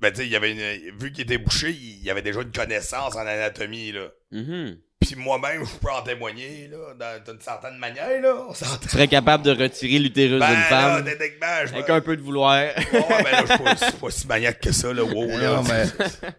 [0.00, 0.96] Ben, tu sais, il y avait une...
[0.96, 4.08] vu qu'il était bouché, il y avait déjà une connaissance en anatomie, là.
[4.30, 4.78] Mhm.
[5.00, 8.46] Puis moi-même, je peux en témoigner, là, d'une certaine manière, là.
[8.48, 8.52] On.
[8.52, 12.16] Tu serais capable de retirer l'utérus Ben, d'une là, femme techniquement, je avec un peu
[12.16, 12.58] de vouloir.
[12.58, 15.04] Ouais, ouais, ben là, je suis pas, je suis pas si maniaque que ça, là.
[15.04, 15.56] Wow, là.
[15.56, 15.84] Non, mais,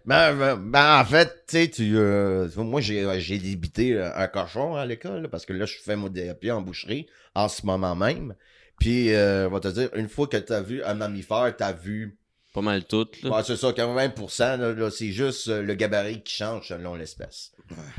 [0.05, 4.27] ben, ben, ben, en fait, tu sais, tu, euh, moi, j'ai, j'ai débité euh, un
[4.27, 7.65] cochon à l'école, là, parce que là, je fais mon DAP en boucherie, en ce
[7.65, 8.35] moment même.
[8.79, 12.17] Puis, euh, on va te dire, une fois que t'as vu un mammifère, t'as vu,
[12.53, 13.29] Pas mal toutes, là.
[13.29, 17.51] ouais, c'est ça, 80%, là, là, c'est juste euh, le gabarit qui change selon l'espèce.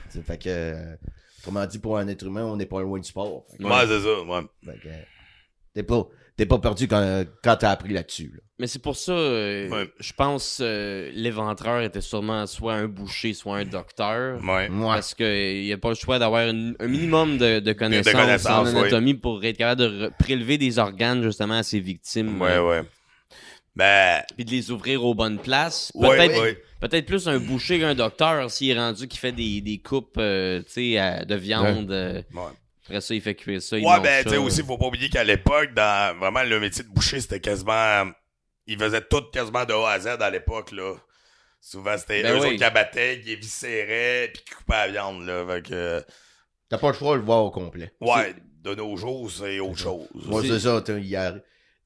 [0.08, 0.96] Ça fait que, euh,
[1.38, 3.44] autrement dit, pour un être humain, on n'est pas loin du sport.
[3.58, 4.42] Que, Ouais, c'est ça, ouais.
[4.64, 4.88] fait que,
[5.74, 6.04] t'es pas,
[6.36, 8.40] t'es pas perdu quand, quand t'as appris là-dessus, là.
[8.58, 9.88] Mais c'est pour ça, euh, Ouais.
[10.00, 14.38] je pense euh, l'éventreur était sûrement soit un boucher, soit un docteur.
[14.44, 14.68] Ouais.
[14.68, 14.84] Ouais.
[14.84, 18.68] Parce qu'il n'y a pas le choix d'avoir une- un minimum de, de connaissances, connaissances,
[18.68, 22.38] en anatomie pour être capable de prélever des organes justement à ses victimes.
[22.38, 22.82] Ouais, euh, ouais.
[23.76, 25.92] Ben, Puis de les ouvrir aux bonnes places.
[26.80, 30.60] Peut-être plus un boucher qu'un docteur s'il est rendu qui fait des, des coupes euh,
[30.62, 31.90] tu sais, à- de viande.
[31.90, 32.42] euh, Ouais.
[32.84, 33.76] après ça, il fait cuire ça.
[33.78, 36.82] il Ouais, ben, tu sais, aussi, faut pas oublier qu'à l'époque, dans vraiment le métier
[36.82, 38.10] de boucher, c'était quasiment.
[38.66, 40.94] Ils faisaient tout quasiment de A à Z à l'époque, là.
[41.60, 42.46] Souvent, c'était Ben eux oui.
[42.48, 45.44] autres qui abattaient, qui éviscéraient, puis qui coupaient la viande, là.
[45.46, 46.02] Fait que,
[46.70, 47.92] T'as pas le choix de le voir au complet.
[48.00, 50.08] ouais, de nos jours, c'est autre chose.
[50.14, 50.82] Moi, c'est ça.
[50.88, 51.34] il y a-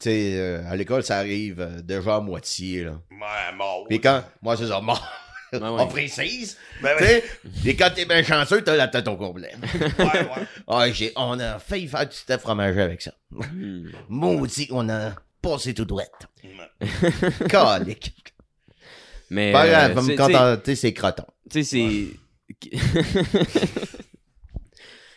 [0.04, 3.00] Tu sais, euh, à l'école, ça arrive euh, déjà à moitié, là.
[3.10, 3.86] Ouais, mort.
[3.88, 4.22] Puis quand...
[4.42, 5.02] Moi, c'est ça, mort.
[5.54, 6.58] On précise.
[6.82, 6.94] Ben,
[7.62, 9.54] Tu et quand t'es bien chanceux, t'as la tête au complet.
[9.98, 10.46] ouais, ouais.
[10.68, 13.14] Ah, j'ai, on a failli faire du steak fromagé avec ça.
[13.30, 13.88] Hmm.
[14.10, 16.02] Maudit, on a passé tout droit.
[16.42, 17.10] Ouais.
[17.48, 18.12] Calique.
[19.30, 21.24] Mais, Pas euh, grave, va me c'est- crotons.
[21.50, 22.08] Tu sais, c'est.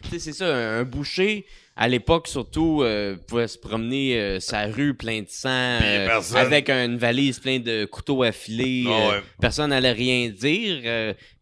[0.03, 1.45] tu sais, c'est ça, un, un boucher,
[1.79, 6.37] à l'époque, surtout, euh, pouvait se promener euh, sa rue plein de sang, euh, personne-
[6.37, 8.85] avec une valise plein de couteaux affilés.
[8.87, 9.23] Ah euh, ouais.
[9.39, 10.79] Personne n'allait rien dire.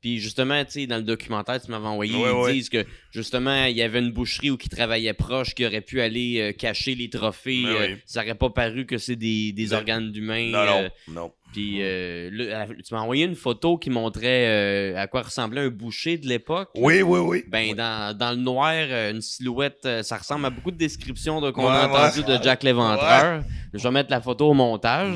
[0.05, 2.53] Puis justement, tu sais, dans le documentaire tu m'avais envoyé, Ouais, ils ouais.
[2.53, 5.99] disent que justement, il y avait une boucherie où qui travaillait proche, qui aurait pu
[5.99, 7.63] aller euh, cacher les trophées.
[7.63, 7.97] Ben euh, oui.
[8.05, 10.51] Ça aurait pas paru que c'est des, des Ben, organes d'humains.
[10.51, 11.31] Non, euh, non, non.
[11.53, 16.19] puis euh, là, tu m'as envoyé une photo qui montrait à quoi ressemblait un boucher
[16.19, 16.69] de l'époque.
[16.75, 17.43] Oui, oui, oui.
[17.47, 18.75] Ben, dans, dans le noir,
[19.09, 22.61] une silhouette, ça ressemble à beaucoup de descriptions de- qu'on Ouais, a entendues de Jack
[22.61, 23.41] l'Éventreur.
[23.73, 25.15] Je vais mettre la photo au montage.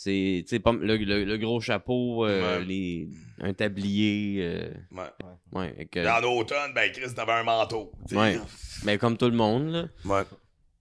[0.00, 0.44] C'est
[0.80, 2.64] le, le- le gros chapeau, euh, Ouais.
[2.64, 3.08] les,
[3.40, 4.36] un tablier.
[4.44, 5.10] euh, Ouais.
[5.52, 7.90] ouais, avec, euh, Dans l'automne, ben, Chris, t'avais un manteau.
[8.12, 8.38] Ouais.
[8.84, 9.70] ben, comme tout le monde.
[9.72, 9.88] Là.
[10.04, 10.22] Ouais.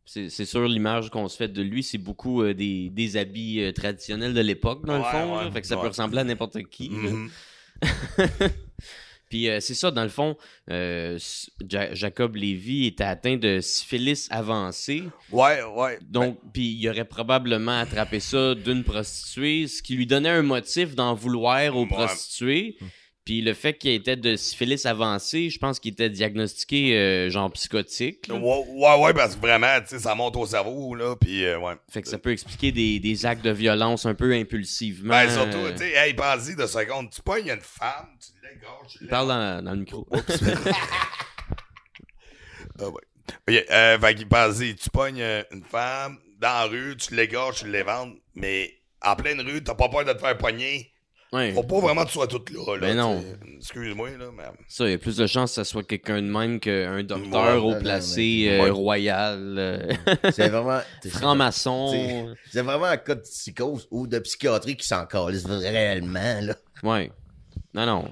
[0.06, 4.36] C'est sûr, l'image qu'on se fait de lui, c'est beaucoup euh, des, des habits traditionnels
[4.36, 5.36] de l'époque, dans le fond.
[5.38, 5.51] là.
[5.51, 6.91] fait que ça peut ressembler à n'importe qui.
[9.29, 10.37] Puis euh, c'est ça, dans le fond,
[10.71, 11.19] euh,
[11.69, 15.03] Ja- Jacob Lévy était atteint de syphilis avancée.
[15.31, 15.99] Ouais, ouais.
[16.09, 20.95] Donc, puis il aurait probablement attrapé ça d'une prostituée, ce qui lui donnait un motif
[20.95, 21.87] d'en vouloir aux Ouais.
[21.87, 22.77] prostituées.
[23.27, 27.51] Puis le fait qu'il était de syphilis avancée, je pense qu'il était diagnostiqué euh, genre
[27.51, 28.29] psychotique.
[28.29, 31.59] Ouais, ouais, ouais, parce que vraiment, tu sais, ça monte au cerveau, là, puis euh,
[31.59, 31.73] ouais.
[31.91, 35.09] Fait que ça peut expliquer des, des actes de violence un peu impulsivement.
[35.09, 37.09] Ben, surtout, Euh, tu sais, hey, pense-y de secondes.
[37.09, 40.07] Tu pognes une femme, tu l'égorges, tu Parle dans, dans le micro.
[42.79, 43.01] Ah ouais.
[43.49, 48.15] Ok, euh, fait pense-y, tu pognes une femme dans la rue, tu l'égorges, tu l'éventes,
[48.35, 50.93] mais en pleine rue, t'as pas peur de te faire pogner.
[51.33, 51.51] Ouais.
[51.51, 52.79] Faut pas vraiment que tu sois toute là, là.
[52.79, 53.21] Ben non.
[53.57, 54.43] Excuse-moi, là, mais...
[54.69, 57.55] Ça, il y a plus de chances que ça soit quelqu'un de même qu'un docteur
[57.55, 58.69] Ouais, haut non, placé, mais- euh, Ouais.
[58.69, 59.93] royal, euh,
[60.31, 60.79] C'est vraiment.
[61.09, 62.35] franc-maçon.
[62.49, 66.55] C'est- vraiment un cas de psychose ou de psychiatrie qui s'en calisse réellement, là.
[66.83, 67.11] Ouais.
[67.73, 68.09] Non, non.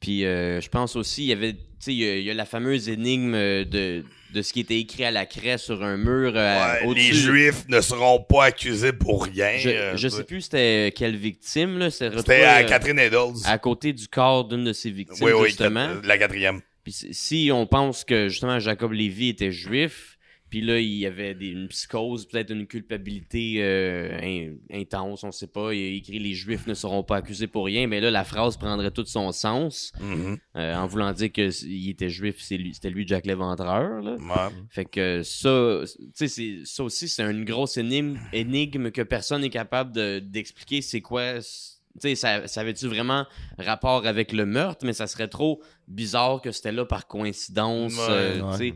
[0.00, 2.30] Puis euh, je pense aussi, il y avait, tu sais, il y, a- il y
[2.30, 4.04] a la fameuse énigme euh, de,
[4.34, 7.12] de ce qui était écrit à la craie sur un mur euh, Ouais, les.
[7.12, 9.56] Juifs ne seront pas accusés pour rien.
[9.56, 11.90] Je, euh, je sais plus c'était quelle victime, là.
[11.90, 13.44] C'était à euh, Catherine Eddles.
[13.44, 15.88] à côté du corps d'une de ses victimes, oui, oui, justement.
[16.02, 16.60] la quatrième.
[16.82, 20.13] Puis si on pense que justement Jacob Lévy était juif,
[20.54, 25.32] puis là il y avait des, une psychose, peut-être une culpabilité euh, in- intense, on
[25.32, 25.74] sait pas.
[25.74, 28.56] Il a écrit les juifs ne seront pas accusés pour rien, mais là la phrase
[28.56, 30.38] prendrait tout son sens Mhm.
[30.56, 34.00] euh, en voulant dire que s- il était juif, c'est lui, c'était lui Jack l'Éventreur.
[34.00, 34.12] Là.
[34.14, 34.54] Ouais.
[34.70, 39.40] Fait que ça, tu sais, c'est- ça aussi, c'est une grosse énigme, énigme que personne
[39.42, 41.40] n'est capable de- d'expliquer c'est quoi.
[41.40, 43.24] c- Tu sais, ça, ça avait-tu vraiment
[43.56, 47.92] rapport avec le meurtre, mais ça serait trop bizarre que c'était là par coïncidence.
[47.96, 48.74] Ouais, euh, ouais.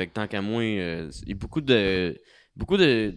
[0.00, 2.16] Fait que tant qu'à moi, euh, il y a beaucoup de,
[2.56, 3.14] beaucoup de,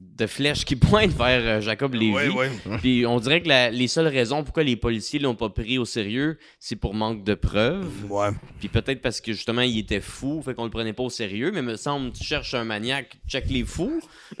[0.00, 2.12] de flèches qui pointent vers euh, Jacob Lévy.
[2.12, 2.50] Ouais, ouais.
[2.80, 5.84] Puis on dirait que la- les seules raisons pourquoi les policiers l'ont pas pris au
[5.84, 8.10] sérieux, c'est pour manque de preuves.
[8.10, 8.30] Ouais.
[8.58, 11.52] Puis peut-être parce que justement il était fou, fait qu'on le prenait pas au sérieux,
[11.54, 14.02] mais me semble tu cherches un maniaque, check les fous.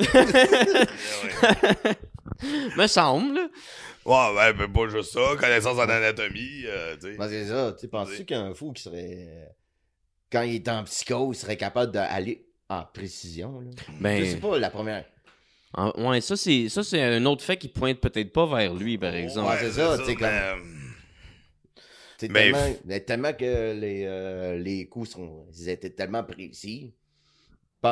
[2.76, 3.38] me semble.
[4.04, 5.20] Ouais, ouais, mais pas juste ça.
[5.38, 7.16] Connaissance en anatomie, euh, tu sais.
[7.16, 7.74] Ben, c'est ça.
[7.78, 9.28] Tu penses-tu qu'un fou qui serait.
[10.34, 13.70] Quand il est en psychose, serait capable d'aller en précision, là?
[14.00, 15.04] Ben, Je sais pas, la première.
[15.74, 18.98] en- ouais, ça c'est ça c'est un autre fait qui pointe peut-être pas vers lui
[18.98, 19.50] par exemple.
[19.50, 20.52] Ouais, c'est ça, tu sais, comme- mais,
[22.18, 26.94] C'est Mais tellement, mais tellement que les, euh, les coups sont, ils étaient tellement précis.
[27.82, 27.88] Tu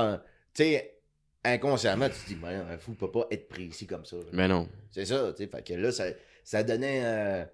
[0.54, 0.98] sais,
[1.44, 4.16] inconsciemment, tu te dis, Ben, un fou peut pas être précis comme ça.
[4.16, 4.22] là.
[4.32, 4.68] Mais non.
[4.90, 5.48] C'est ça, tu sais.
[5.48, 6.06] Fait que là, ça,
[6.42, 7.44] ça donnait euh,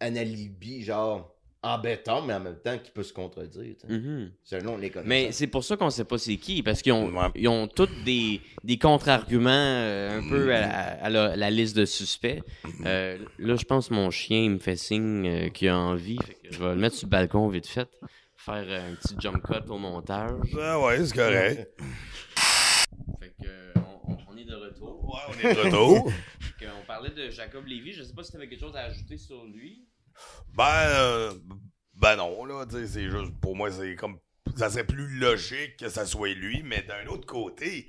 [0.00, 1.33] un alibi, genre,
[1.64, 4.30] en béton, mais en même temps qui peut se contredire, sais, Mhm.
[4.42, 5.08] selon les connaissances.
[5.08, 7.28] Mais c'est pour ça qu'on sait pas c'est qui, parce qu'ils ont, Ouais.
[7.34, 11.84] ils ont tous des, des contre-arguments euh, un peu à, à la, la liste de
[11.84, 12.42] suspects.
[12.84, 16.18] Euh, là, je pense que mon chien il me fait signe euh, qu'il a envie.
[16.24, 17.88] Fait que je vais le mettre sur le balcon vite fait.
[18.36, 20.32] Faire euh, un petit jump cut au montage.
[20.60, 21.70] Ah ouais, c'est correct.
[23.20, 23.78] Fait que,
[24.28, 25.02] on, est de retour.
[25.04, 26.10] Ouais, on est de retour.
[26.82, 27.92] On parlait de Jacob Lévy.
[27.92, 29.84] Je sais pas si tu avais quelque chose à ajouter sur lui.
[30.54, 31.34] Ben, euh,
[31.94, 34.18] ben non, là, c'est juste, pour moi, c'est comme,
[34.56, 37.88] ça serait plus logique que ça soit lui, mais d'un autre côté,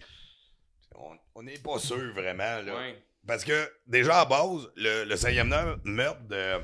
[0.95, 2.75] on- n'est pas sûr vraiment, là.
[2.77, 3.03] Ouais.
[3.27, 6.59] Parce que, déjà, à base, le, le cinquième me- meurtre de,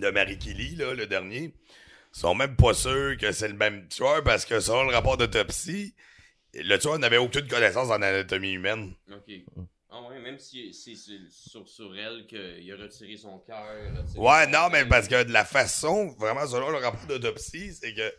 [0.00, 1.54] de Marie Kelly, là, le dernier,
[2.12, 5.94] sont même pas sûrs que c'est le même tueur parce que, selon le rapport d'autopsie,
[6.54, 8.94] le tueur n'avait aucune connaissance en anatomie humaine.
[9.10, 9.32] Ok.
[9.92, 13.66] Ah ouais, même si c'est sur, sur elle qu'il a retiré son cœur.
[14.16, 18.12] Ouais, non, mais parce que de la façon, vraiment, selon le rapport d'autopsie, c'est que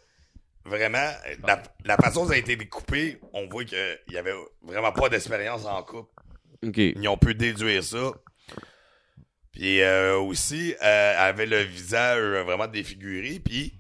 [0.66, 1.12] vraiment,
[1.48, 5.08] la, la façon dont ça a été découpé, on voit qu'il y avait vraiment pas
[5.08, 6.12] d'expérience en couple.
[6.64, 6.78] Ok.
[6.78, 8.12] Ils ont pu déduire ça.
[9.52, 13.40] Puis euh, aussi, euh, elle avait le visage euh, vraiment défiguré.
[13.40, 13.74] Puis.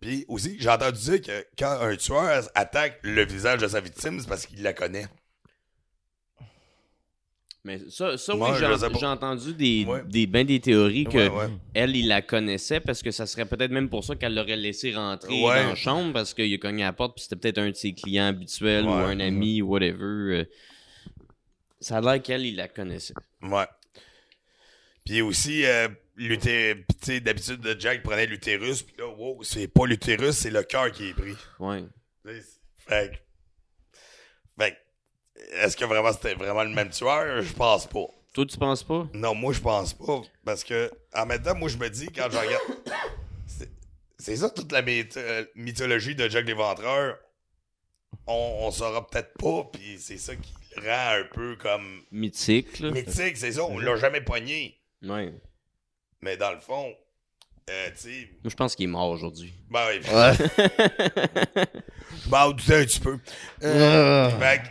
[0.00, 4.20] Puis aussi, j'ai entendu dire que quand un tueur attaque le visage de sa victime,
[4.20, 5.06] c'est parce qu'il la connaît.
[7.68, 8.48] Mais ça, ça oui,
[8.98, 10.02] j'ai entendu des, Ouais.
[10.06, 11.48] des, ben des théories que Ouais, ouais.
[11.74, 14.94] elle, il la connaissait parce que ça serait peut-être même pour ça qu'elle l'aurait laissé
[14.94, 17.68] rentrer dans la chambre parce qu'il a cogné à la porte puis c'était peut-être un
[17.70, 19.98] de ses clients habituels ou un ami ou whatever.
[20.02, 20.44] euh.
[21.78, 23.12] Ça a l'air qu'elle, il la connaissait.
[23.42, 23.66] Ouais.
[25.04, 30.62] Puis aussi, euh, d'habitude, Jack prenait l'utérus, puis là, wow, c'est pas l'utérus, c'est le
[30.62, 31.34] cœur qui est pris.
[31.58, 31.84] Ouais.
[32.24, 32.44] Fait que-
[32.88, 33.16] fait que,
[35.52, 37.42] est-ce que vraiment c'était vraiment le même tueur?
[37.42, 38.06] Je pense pas.
[38.34, 39.06] Toi, tu penses pas?
[39.14, 40.20] Non, moi, je pense pas.
[40.44, 42.62] Parce que, en même temps, moi, je me dis, quand je regarde.
[44.18, 47.18] c'est- ça, toute la myth- euh, mythologie de Jack l'Éventreur.
[48.26, 52.78] On, on saura peut-être pas, puis c'est ça qui le rend un peu comme Mythique,
[52.80, 52.90] là.
[52.90, 54.78] mythique, c'est ça, on l'a jamais pogné.
[55.02, 55.32] Ouais.
[56.20, 56.92] Mais dans le fond,
[57.70, 59.54] euh, tu sais, Moi, je pense qu'il est mort aujourd'hui.
[59.70, 60.32] ben, oui, Ouais.
[62.26, 63.18] ben, on doutait un petit peu.
[63.62, 64.30] Ah.
[64.38, 64.66] Fait que,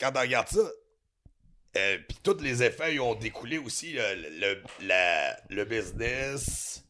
[0.00, 0.60] quand on regarde ça,
[1.76, 4.00] euh, puis tous les effets ils ont découlé aussi le,
[4.40, 6.84] le, la- le business,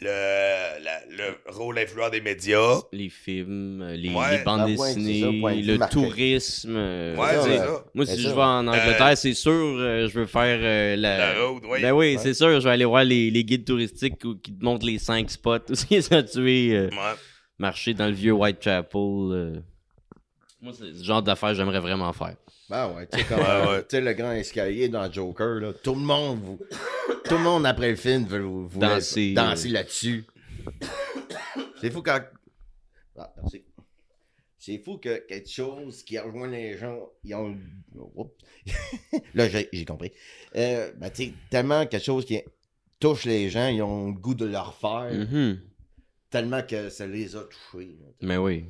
[0.00, 2.80] le, la- le rôle influent des médias.
[2.92, 4.38] Les films, euh, les, Ouais.
[4.38, 6.74] les bandes Ah ouais, dessinées, ça, le tourisme.
[6.76, 7.84] euh, Ouais, c'est ça.
[7.94, 11.18] Moi, si je vais en Angleterre, c'est sûr, euh, je veux faire euh, la...
[11.18, 11.80] La road, oui.
[11.82, 12.22] Ben oui, Ouais.
[12.22, 14.98] c'est sûr, je vais aller voir les, les guides touristiques où- qui te montrent les
[14.98, 17.14] cinq spots où ils euh, Ouais.
[17.58, 19.62] marcher dans le vieux Whitechapel.
[20.62, 22.36] Moi, c'est ce genre d'affaires que j'aimerais vraiment faire.
[22.70, 24.00] Ben ouais, tu sais, comme Ouais, ouais.
[24.00, 26.58] le grand escalier dans Joker, là, tout le monde, vous,
[27.24, 29.34] tout le monde après le film veut vous, vous Danser.
[29.34, 30.24] danser là-dessus.
[31.80, 32.20] C'est fou quand.
[33.18, 33.64] Ah, merci.
[34.56, 37.56] C'est fou que quelque chose qui rejoint les gens, ils ont.
[38.14, 38.32] Oups.
[39.34, 40.12] là, j'ai j'ai compris.
[40.54, 42.40] Euh, ben, tu sais, tellement quelque chose qui
[43.00, 45.60] touche les gens, ils ont le goût de le refaire, Mhm.
[46.30, 47.96] tellement que ça les a touchés.
[48.00, 48.06] là.
[48.22, 48.66] Mais oui.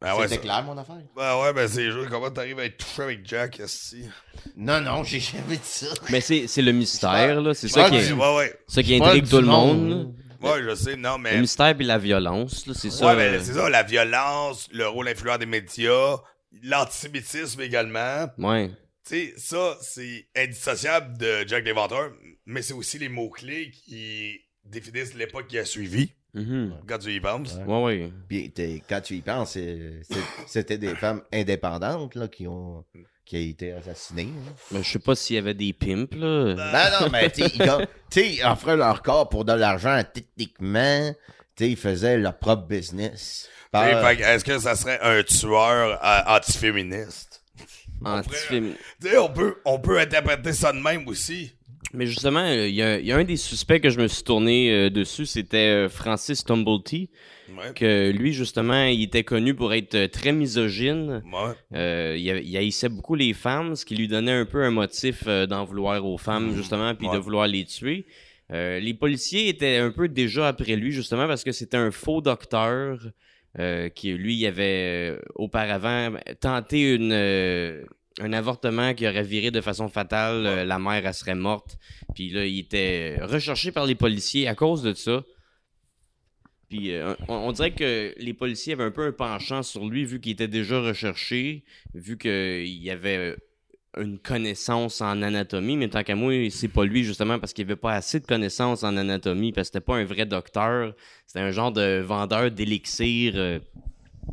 [0.00, 0.96] Ben C'était clair, mon affaire?
[1.16, 4.04] Ben ouais, ben c'est juste comment t'arrives à être touché avec Jack, si.
[4.56, 5.86] Non, non, j'ai jamais dit ça.
[6.10, 7.54] Mais c'est c'est le mystère, là.
[7.54, 8.54] C'est ça qui, Ouais, est- du- ouais, ouais.
[8.68, 10.14] ça qui intrigue tout le monde, monde.
[10.42, 11.40] Ouais, je sais, non, Le mais.
[11.40, 13.06] mystère et la violence, là, c'est ça.
[13.06, 16.16] Ouais, ben c'est ça, la violence, le rôle influent des médias,
[16.62, 18.28] l'antisémitisme également.
[18.38, 18.70] Ouais.
[19.08, 22.10] Tu sais, ça, c'est indissociable de Jack l'Inventeur,
[22.44, 26.74] mais c'est aussi les mots-clés qui définissent l'époque qui a suivi, Mhm.
[26.86, 27.56] quand tu y penses.
[27.66, 27.82] Ouais.
[27.84, 28.12] Ouais.
[28.28, 32.84] Puis t'es- quand tu y penses, c'est- c'est- c'était des femmes indépendantes là, qui ont
[33.24, 34.28] qui a été assassinées.
[34.32, 34.52] hein.
[34.70, 36.54] Mais je sais pas s'il y avait des pimps, là.
[36.54, 41.12] Ben non, mais tu sais, ils offraient leur corps pour de l'argent, techniquement.
[41.56, 43.48] Tu sais, ils faisaient leur propre business.
[43.72, 47.42] Par- fait Est-ce que ça serait un tueur euh, antiféministe?
[48.04, 51.55] Antifémi- Tu sais, on peut, on peut interpréter ça de même aussi.
[51.96, 54.06] Mais justement, euh, il y, a- il y a un des suspects que je me
[54.06, 55.56] suis tourné euh, dessus, c'était
[55.86, 57.10] euh, Francis Tumblety,
[57.56, 57.72] Ouais.
[57.74, 61.22] que lui, justement, il était connu pour être très misogyne.
[61.32, 61.54] Ouais.
[61.74, 65.22] Euh, il, il haïssait beaucoup les femmes, ce qui lui donnait un peu un motif
[65.28, 68.06] euh, d'en vouloir aux femmes, justement, puis de vouloir les tuer.
[68.50, 72.98] Les policiers étaient un peu déjà après lui, justement, parce que c'était un faux docteur
[73.94, 77.12] qui, lui, il avait auparavant tenté une,
[78.20, 80.46] un avortement qui aurait viré de façon fatale.
[80.46, 81.78] Euh, la mère, elle serait morte.
[82.14, 85.22] Puis là, il était recherché par les policiers à cause de ça.
[86.68, 90.20] Puis euh, on, dirait que les policiers avaient un peu un penchant sur lui vu
[90.20, 93.36] qu'il était déjà recherché, vu qu'il y avait euh,
[93.98, 97.76] une connaissance en anatomie, mais tant qu'à moi, c'est pas lui justement parce qu'il avait
[97.76, 100.94] pas assez de connaissances en anatomie, parce que c'était pas un vrai docteur,
[101.26, 103.60] c'était un genre de vendeur d'élixir euh,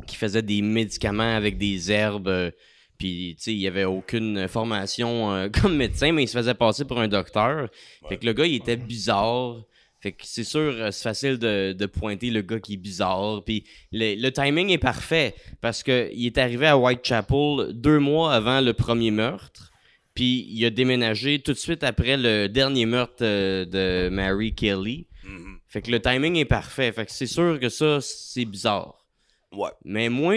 [0.08, 2.52] qui faisait des médicaments avec des herbes.
[2.98, 6.54] Puis, tu sais, il y avait aucune formation euh, comme médecin, mais il se faisait
[6.54, 7.68] passer pour un docteur.
[8.08, 9.62] Fait que le gars, il était bizarre.
[10.00, 13.42] Fait que c'est sûr, euh, c'est facile de, de pointer le gars qui est bizarre.
[13.44, 18.34] Puis le, le timing est parfait parce que il est arrivé à Whitechapel deux mois
[18.34, 19.72] avant le premier meurtre.
[20.14, 25.06] Puis il a déménagé tout de suite après le dernier meurtre euh, de Mary Kelly.
[25.24, 25.58] Mhm.
[25.68, 26.92] Fait que le timing est parfait.
[26.92, 29.04] Fait que c'est sûr que ça, c'est bizarre.
[29.52, 29.70] Ouais.
[29.84, 30.34] Mais moi,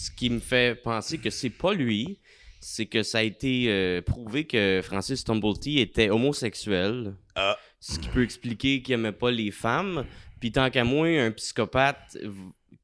[0.00, 2.18] ce qui me fait penser que c'est pas lui,
[2.58, 7.14] c'est que ça a été euh, prouvé que Francis Tumblety était homosexuel.
[7.34, 7.58] Ah.
[7.80, 10.06] Ce qui peut expliquer qu'il aimait pas les femmes.
[10.40, 12.16] Puis tant qu'à moi, un psychopathe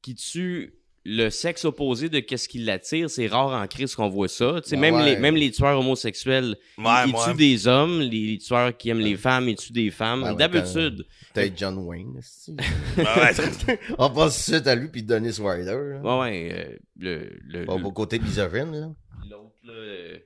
[0.03, 0.75] qui tue
[1.09, 4.55] le sexe opposé de qu'est-ce qui l'attire, c'est rare en crise qu'on voit ça.
[4.55, 5.05] Ouais, même, ouais.
[5.05, 8.01] les, même les tueurs homosexuels, Ouais, ils, tuent des hommes.
[8.01, 10.35] Les, les tueurs qui aiment les femmes, ils tuent des femmes.
[10.35, 11.05] D'habitude.
[11.33, 12.19] Peut-être John Wayne.
[13.97, 15.71] On passe tout de suite à lui puis Dennis Ryder.
[15.71, 16.01] là.
[16.01, 16.51] Ouais, ouais.
[16.53, 18.93] euh, le, le, Pas le- côté misogyne.
[19.29, 20.17] L'autre, euh,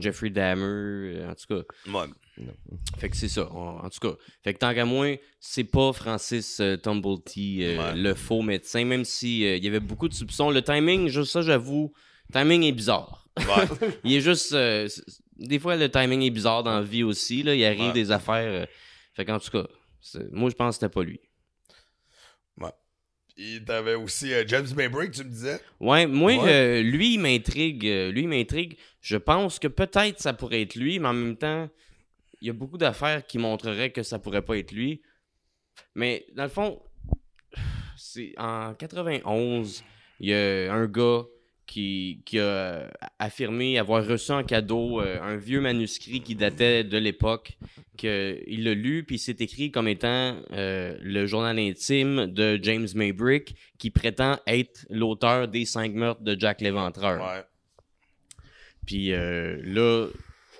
[0.00, 1.62] Jeffrey Dahmer, euh, en tout cas.
[2.38, 2.78] Ouais.
[2.98, 4.16] Fait que c'est ça, en, en tout cas.
[4.44, 7.96] Fait que tant qu'à moi, c'est pas Francis euh, Tumblety, euh, Ouais.
[7.96, 10.50] le faux médecin, même si euh, il y avait beaucoup de soupçons.
[10.50, 11.92] Le timing, juste ça, j'avoue,
[12.28, 13.28] le timing est bizarre.
[13.38, 13.44] Ouais.
[14.04, 14.52] il est juste...
[14.52, 14.88] euh,
[15.36, 17.54] des fois, le timing est bizarre dans la vie aussi, là.
[17.54, 17.92] Il arrive Ouais.
[17.92, 18.66] des affaires...
[19.14, 19.66] fait qu'en tout cas,
[20.32, 21.20] moi, je pense que c'était pas lui.
[23.36, 25.60] Puis t'avais aussi euh, James Maybrick, tu me disais?
[25.78, 26.82] Ouais, moi, Ouais.
[26.82, 27.84] lui, il m'intrigue.
[27.84, 28.76] lui, il m'intrigue.
[29.00, 31.70] Je pense que peut-être ça pourrait être lui, mais en même temps,
[32.40, 35.02] il y a beaucoup d'affaires qui montreraient que ça pourrait pas être lui.
[35.94, 36.82] Mais dans le fond,
[37.96, 39.84] c'est en 91,
[40.20, 41.24] il y a un gars
[41.68, 46.96] qui, qui a affirmé avoir reçu en cadeau euh, un vieux manuscrit qui datait de
[46.96, 47.58] l'époque,
[47.96, 53.54] qu'il l'a lu, puis c'est écrit comme étant euh, le journal intime de James Maybrick,
[53.78, 57.20] qui prétend être l'auteur des cinq meurtres de Jack l'Éventreur.
[57.20, 57.44] Ouais.
[58.86, 60.08] Puis euh, là,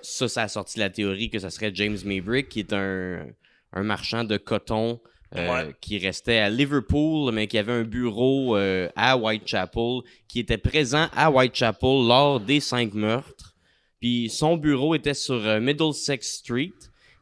[0.09, 3.25] ça, ça a sorti la théorie que ça serait James Maybrick, qui est un,
[3.73, 4.99] un marchand de coton
[5.35, 5.75] euh, Ouais.
[5.79, 11.07] qui restait à Liverpool, mais qui avait un bureau euh, à Whitechapel, qui était présent
[11.15, 13.55] à Whitechapel lors des cinq meurtres.
[14.01, 16.73] Puis son bureau était sur euh, Middlesex Street,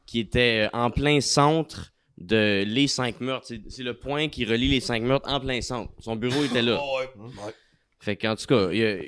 [0.05, 3.47] qui était en plein centre de les cinq meurtres.
[3.47, 5.91] C'est- C'est le point qui relie les cinq meurtres en plein centre.
[5.99, 6.79] Son bureau était là.
[7.17, 7.53] Ouais.
[7.99, 8.99] Fait qu'en tout cas, il y a-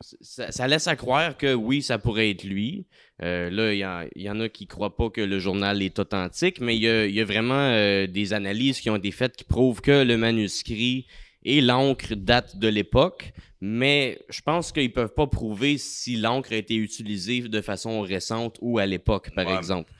[0.00, 2.86] ça, ça laisse à croire que oui, ça pourrait être lui.
[3.22, 6.60] Euh, là, il y, y en a qui croient pas que le journal est authentique,
[6.60, 9.36] mais il y a, il y a vraiment euh, des analyses qui ont été faites
[9.36, 11.06] qui prouvent que le manuscrit
[11.44, 16.56] et l'encre datent de l'époque, mais je pense qu'ils peuvent pas prouver si l'encre a
[16.56, 19.56] été utilisée de façon récente ou à l'époque, par Ouais.
[19.56, 19.92] exemple.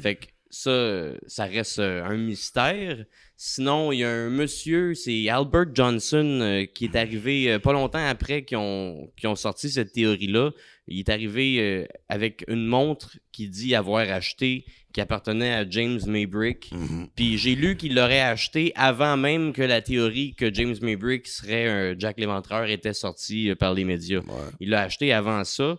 [0.00, 3.04] Fait que ça, ça reste euh, un mystère.
[3.40, 7.72] Sinon, il y a un monsieur, c'est Albert Johnson, euh, qui est arrivé euh, pas
[7.72, 10.50] longtemps après qu'ils ont, ont sorti cette théorie-là.
[10.88, 16.00] Il est arrivé euh, avec une montre qui dit avoir acheté, qui appartenait à James
[16.08, 16.72] Maybrick.
[16.72, 17.10] Mhm.
[17.14, 21.68] Puis j'ai lu qu'il l'aurait acheté avant même que la théorie que James Maybrick serait
[21.68, 24.18] un Jack l'Éventreur était sortie par les médias.
[24.18, 24.50] Ouais.
[24.58, 25.76] Il l'a acheté avant ça.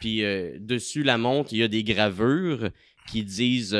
[0.00, 0.22] Puis
[0.60, 2.70] dessus la montre, il y a des gravures
[3.10, 3.76] qui disent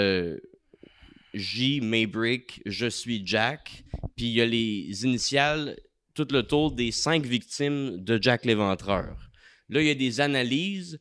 [1.34, 1.80] J.
[1.80, 3.84] Maybrick, je suis Jack.
[4.16, 5.76] Puis il y a les initiales
[6.14, 9.30] tout le tour des cinq victimes de Jack l'Éventreur.
[9.68, 11.00] Là, il y a des analyses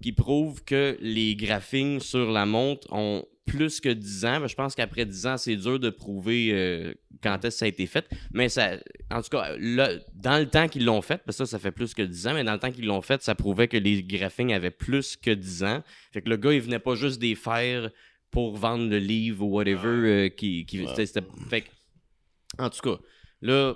[0.00, 4.40] qui prouvent que les graphings sur la montre ont plus que 10 ans.
[4.40, 7.64] Ben, je pense qu'après 10 ans, c'est dur de prouver euh, quand est-ce que ça
[7.64, 8.06] a été fait.
[8.32, 8.76] Mais ça,
[9.10, 11.94] en tout cas, dans le temps qu'ils l'ont fait, parce que ça, ça fait plus
[11.94, 14.52] que 10 ans, mais dans le temps qu'ils l'ont fait, ça prouvait que les graphings
[14.52, 15.82] avaient plus que 10 ans.
[16.12, 17.90] Fait que le gars, il venait pas juste des faire
[18.30, 19.86] pour vendre le livre ou whatever.
[19.88, 21.68] euh, qui, qui- c'était- c'était- fait que,
[22.58, 23.02] en tout cas,
[23.42, 23.74] là,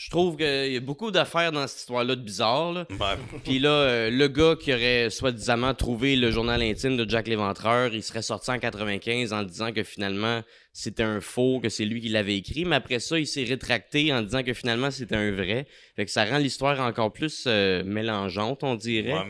[0.00, 2.72] je trouve qu'il y a beaucoup d'affaires dans cette histoire-là de bizarre.
[2.72, 2.86] Là.
[2.88, 3.16] Ouais.
[3.44, 7.92] Puis là, euh, le gars qui aurait soi-disant trouvé le journal intime de Jack l'Éventreur,
[7.92, 10.42] il serait sorti en 95 en disant que finalement
[10.72, 12.64] c'était un faux, que c'est lui qui l'avait écrit.
[12.64, 15.66] Mais après ça, il s'est rétracté en disant que finalement c'était un vrai.
[15.96, 19.14] Fait que ça rend l'histoire encore plus euh, mélangeante, on dirait.
[19.14, 19.26] Ouais.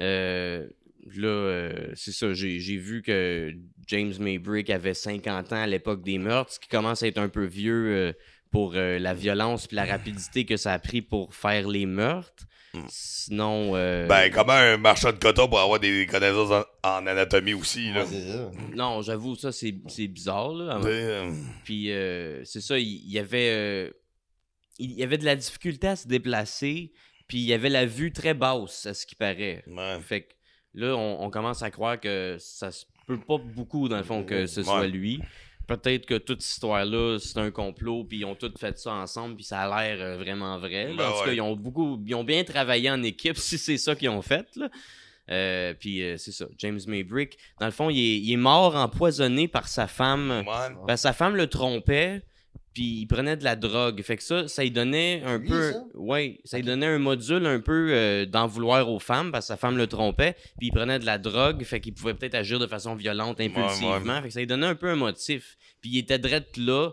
[0.00, 0.66] Euh,
[1.16, 3.52] là, euh, c'est ça, j'ai j'ai vu que
[3.88, 7.28] James Maybrick avait 50 ans à l'époque des meurtres, ce qui commence à être un
[7.28, 8.12] peu vieux euh,
[8.50, 12.44] pour euh, la violence et la rapidité que ça a pris pour faire les meurtres.
[12.88, 17.52] Sinon, euh, Ben, comment un marchand de coton pour avoir des connaissances en, en anatomie
[17.52, 18.00] aussi, là?
[18.00, 18.50] Ouais, c'est ça.
[18.74, 20.52] non, j'avoue, ça c'est c'est bizarre.
[20.54, 20.80] Là.
[20.84, 21.30] Euh,
[21.64, 23.90] Puis euh, c'est ça, il y avait euh,
[24.78, 26.92] il y avait de la difficulté à se déplacer,
[27.28, 29.62] puis il y avait la vue très basse, à ce qui paraît.
[29.66, 29.98] ouais.
[30.00, 30.32] Fait que
[30.74, 34.24] là, on, on commence à croire que ça se peut pas beaucoup, dans le fond,
[34.24, 35.20] que ce soit lui.
[35.66, 39.36] Peut-être que toute cette histoire-là, c'est un complot, puis ils ont tous fait ça ensemble,
[39.36, 40.92] puis ça a l'air euh, vraiment vrai.
[40.96, 43.78] Ben en tout cas, ils ont beaucoup, ils ont bien travaillé en équipe, si c'est
[43.78, 44.46] ça qu'ils ont fait.
[44.56, 44.68] Là.
[45.30, 47.38] Euh, puis euh, c'est ça, James Maybrick.
[47.60, 50.44] Dans le fond, il est, il est mort empoisonné par sa femme.
[50.46, 50.74] Ouais.
[50.86, 52.22] Ben, sa femme le trompait,
[52.74, 54.00] puis il prenait de la drogue.
[54.02, 55.72] Fait que ça, ça lui donnait un Lui, peu.
[55.72, 55.84] ça?
[55.94, 59.48] Ouais, ça lui donnait un module un peu euh, d'en vouloir aux femmes, parce que
[59.48, 62.58] sa femme le trompait, puis il prenait de la drogue, fait qu'il pouvait peut-être agir
[62.58, 64.20] de façon violente, impulsivement.
[64.22, 65.56] Fait que ça lui donnait un peu un motif.
[65.80, 66.90] Puis il était drette là,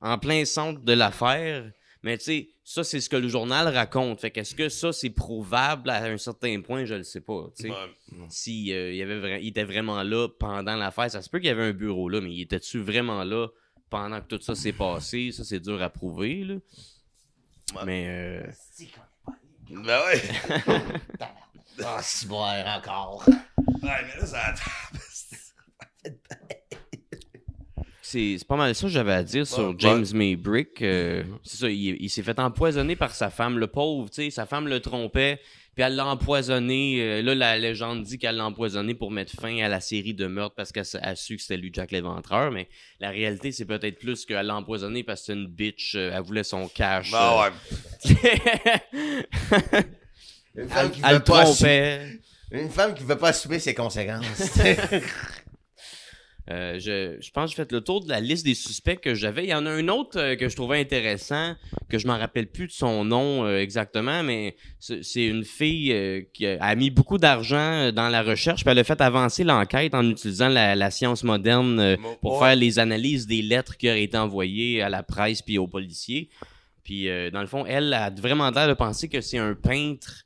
[0.00, 1.70] en plein centre de l'affaire.
[2.02, 4.20] Mais tu sais, ça, c'est ce que le journal raconte.
[4.20, 7.46] Fait qu'est-ce que ça, c'est prouvable à un certain point, je le sais pas.
[7.62, 7.70] Ouais.
[8.28, 11.38] Si euh, il, y avait vra- il était vraiment là pendant l'affaire, ça se peut
[11.38, 13.48] qu'il y avait un bureau là, mais il était-tu vraiment là
[13.90, 15.30] pendant que tout ça s'est passé?
[15.32, 16.54] Ça, c'est dur à prouver, là.
[17.74, 17.82] Ouais.
[17.86, 18.46] Mais, euh,
[19.70, 20.22] Ben ouais.
[21.84, 23.24] Ah, si boire encore.
[23.26, 23.34] Ouais,
[23.82, 24.54] mais là, ça.
[28.00, 29.74] c'est c'est pas mal ça que j'avais à dire sur Ouais.
[29.78, 30.80] James Maybrick.
[30.82, 34.30] euh, C'est ça, il, il s'est fait empoisonner par sa femme, le pauvre, tu sais.
[34.30, 35.40] Sa femme le trompait,
[35.74, 37.00] puis elle l'a empoisonné.
[37.00, 40.26] euh, là, la légende dit qu'elle l'a empoisonné pour mettre fin à la série de
[40.26, 42.50] meurtres parce qu'elle a su que c'était lui, Jack l'Éventreur.
[42.52, 42.68] Mais
[43.00, 46.22] la réalité, c'est peut-être plus qu'elle l'a empoisonné parce que c'est une bitch, euh, elle
[46.22, 47.10] voulait son cash.
[47.10, 48.14] Ben euh, ouais.
[50.56, 52.20] Une femme qui elle veut le pas assumer, trompait.
[52.52, 54.56] une femme qui veut pas assumer ses conséquences.
[56.50, 59.14] Euh, je, je pense que j'ai fait le tour de la liste des suspects que
[59.14, 59.44] j'avais.
[59.44, 61.54] Il y en a un autre euh, que je trouvais intéressant,
[61.88, 66.46] que je m'en rappelle plus de son nom euh, exactement, mais c'est une fille qui
[66.46, 70.48] a, mis beaucoup d'argent dans la recherche, puis elle a fait avancer l'enquête en utilisant
[70.48, 74.90] la, la science moderne pour faire les analyses des lettres qui auraient été envoyées à
[74.90, 76.28] la presse puis aux policiers.
[76.82, 80.24] Puis dans le fond, elle a vraiment l'air de penser que c'est un peintre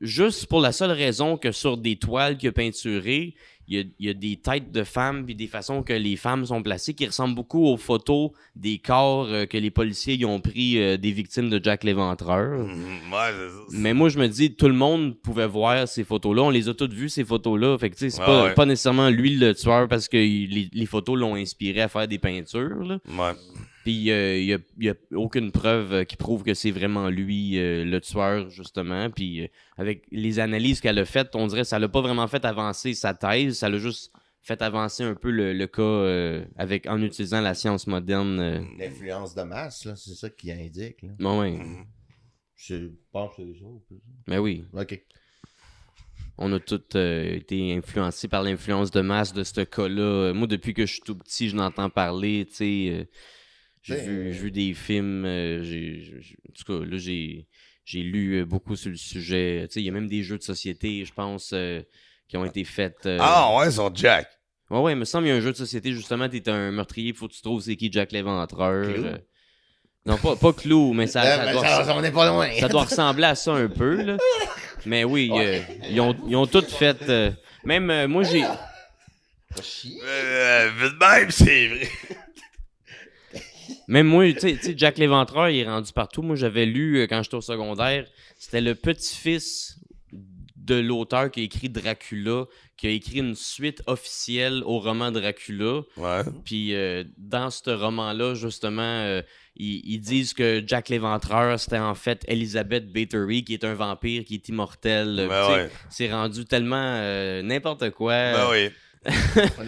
[0.00, 3.34] juste pour la seule raison que sur des toiles qu'il a peinturées,
[3.68, 6.16] il y a, il y a des têtes de femmes puis des façons que les
[6.16, 10.24] femmes sont placées qui ressemblent beaucoup aux photos des corps euh, que les policiers y
[10.24, 12.66] ont pris euh, des victimes de Jack l'Éventreur.
[13.12, 13.30] Ouais.
[13.72, 16.42] Mais moi, je me dis, tout le monde pouvait voir ces photos-là.
[16.44, 17.76] On les a toutes vues, ces photos-là.
[17.78, 18.54] Fait que, tu sais, c'est Ah pas, ouais.
[18.54, 22.08] pas nécessairement lui le tueur parce que il- les, les photos l'ont inspiré à faire
[22.08, 22.82] des peintures.
[22.82, 22.98] Là.
[23.06, 23.32] Ouais.
[23.84, 26.70] Puis euh, il y, a, il y a aucune preuve euh, qui prouve que c'est
[26.70, 29.10] vraiment lui euh, le tueur, justement.
[29.10, 32.28] Puis euh, avec les analyses qu'elle a faites, on dirait que ça l'a pas vraiment
[32.28, 36.44] fait avancer sa thèse, ça l'a juste fait avancer un peu le, le cas euh,
[36.56, 38.40] avec en utilisant la science moderne.
[38.40, 38.60] euh.
[38.78, 41.02] L'influence de masse, là, c'est ça qui indique.
[41.02, 41.10] Là.
[41.18, 41.58] Bon, ouais.
[42.56, 43.66] Je pense que c'est ça.
[44.28, 45.00] Mais oui, Ok.
[46.38, 50.02] on a tous euh, été influencés par l'influence de masse de ce cas-là.
[50.02, 52.88] Euh, Moi, depuis que je suis tout petit, je n'entends parler, tu sais.
[52.92, 53.04] euh,
[53.82, 55.24] j'ai Ben, vu, euh, vu des films.
[55.24, 56.02] euh, j'ai,
[56.48, 57.46] en tout cas, là, j'ai,
[57.84, 59.66] j'ai lu euh, beaucoup sur le sujet.
[59.68, 61.82] Tu sais, il y a même des jeux de société, je pense, euh,
[62.28, 63.06] qui ont été faits.
[63.06, 64.28] euh, Ah ouais, sur Jack.
[64.70, 66.70] Ouais, ouais, il me semble qu'il y a un jeu de société, justement, t'es un
[66.70, 69.18] meurtrier, faut que tu trouves c'est qui Jack l'Éventreur.
[70.06, 72.48] Non, pas, pas Clou, mais ça, Ah, ça ben, doit, ça, on est pas loin.
[72.58, 74.16] ça doit ressembler à ça un peu, là.
[74.86, 75.30] Mais oui,
[75.90, 76.98] ils, ont, ils ont toutes fait.
[77.64, 78.42] même moi, j'ai.
[79.62, 80.00] Chier.
[80.04, 80.70] Euh,
[81.00, 81.88] même, c'est vrai.
[83.88, 86.22] Même moi, tu sais- Jack l'Éventreur, il est rendu partout.
[86.22, 88.06] Moi, j'avais lu euh, quand j'étais au secondaire,
[88.38, 89.78] c'était le petit-fils
[90.56, 92.44] de l'auteur qui a écrit Dracula,
[92.76, 95.80] qui a écrit une suite officielle au roman Dracula.
[95.96, 96.20] Ouais.
[96.44, 99.22] Puis euh, dans ce roman-là, justement, euh,
[99.56, 104.24] ils, ils disent que Jack l'Éventreur, c'était en fait Elizabeth Bathory, qui est un vampire,
[104.24, 105.26] qui est immortel.
[105.28, 105.70] Ben ouais.
[105.90, 108.12] C'est rendu tellement euh, n'importe quoi.
[108.32, 108.70] Ben oui.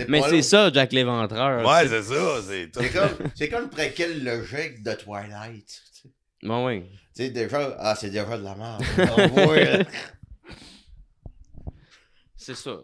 [0.08, 1.66] Mais c'est ça, Jack l'Éventreur.
[1.66, 2.42] Ouais, c'est ça.
[2.42, 2.80] C'est tout.
[2.80, 5.66] C'est comme, c'est comme le préquel logique de Twilight.
[5.66, 6.10] tu sais.
[6.42, 6.82] Bon, oui.
[7.16, 9.86] Tu sais, déjà, ah, c'est déjà de la merde.
[12.36, 12.78] C'est ça.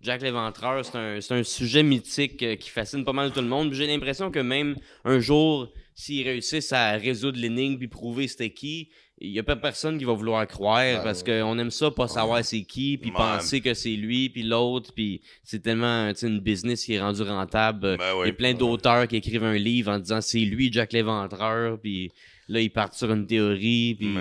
[0.00, 3.48] Jack l'Éventreur, c'est un, c'est un sujet mythique euh, qui fascine pas mal tout le
[3.48, 3.72] monde.
[3.74, 8.90] J'ai l'impression que même un jour, s'ils réussissent à résoudre l'énigme puis prouver c'était qui,
[9.20, 11.40] il y a pas personne qui va vouloir croire Ouais, parce ouais.
[11.40, 15.22] qu'on aime ça, pas savoir c'est qui, puis penser que c'est lui, puis l'autre, puis
[15.42, 17.96] c'est tellement tu sais, une business qui est rendue rentable.
[17.98, 20.92] Ben Il y a plein d'auteurs qui écrivent un livre en disant c'est lui Jack
[20.92, 22.12] l'Éventreur, puis
[22.48, 24.14] là ils partent sur une théorie, puis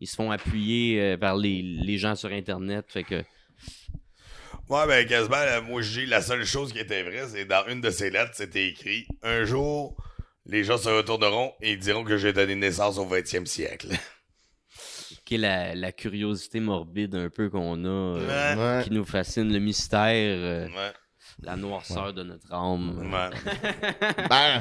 [0.00, 2.86] ils se font appuyer euh, par les, les gens sur Internet.
[2.88, 3.22] Fait que
[4.68, 7.80] Ouais, ben quasiment, là, moi, j'ai la seule chose qui était vraie, c'est dans une
[7.80, 9.96] de ces lettres, c'était écrit Un jour,
[10.46, 13.88] les gens se retourneront et ils diront que j'ai donné naissance au 20e siècle.
[15.30, 18.82] Qui est la, la curiosité morbide un peu qu'on a, euh, Ouais.
[18.82, 20.92] Qui nous fascine, le mystère, euh, Ouais.
[21.40, 22.98] la noirceur de notre âme.
[22.98, 23.30] Ouais.
[24.28, 24.60] Ben,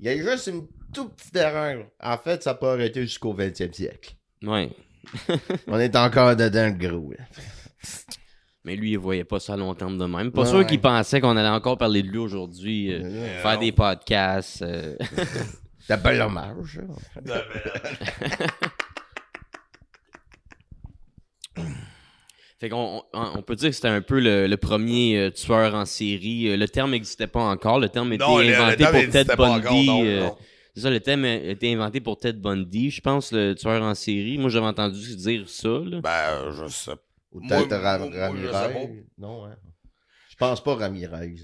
[0.00, 1.84] il y a juste une toute petite erreur.
[2.02, 4.16] En fait, ça peut arrêter jusqu'au 20e siècle.
[4.42, 4.72] Ouais.
[5.68, 7.12] On est encore dedans, le gros.
[7.12, 7.24] là.
[8.64, 10.32] Mais lui, il voyait pas ça à long terme de même.
[10.32, 10.66] Pas Ouais, sûr ouais.
[10.66, 13.28] qu'il pensait qu'on allait encore parler de lui aujourd'hui, euh, Ouais.
[13.42, 13.60] faire non.
[13.60, 14.62] des podcasts.
[14.62, 14.96] euh.
[15.78, 16.80] C'est un bel hommage.
[16.80, 18.46] Non, mais-
[22.60, 25.74] Fait qu'on on, on peut dire que c'était un peu le, le premier euh, tueur
[25.74, 26.48] en série.
[26.50, 27.80] Euh, Le terme n'existait pas encore.
[27.80, 29.66] Le terme était Non, le- le inventé pour Ted pas Bundy.
[29.66, 30.36] encore, non, euh, non.
[30.74, 33.94] C'est ça, le thème a été inventé pour Ted Bundy, je pense, le tueur en
[33.94, 34.36] série.
[34.38, 35.68] Moi, j'avais entendu dire ça.
[35.68, 36.00] Là.
[36.02, 36.92] Ben, je sais
[37.32, 38.94] Ou Moi- peut-être Ramirez.
[39.18, 39.56] Non, hein.
[40.28, 41.34] Je pense pas Ramirez.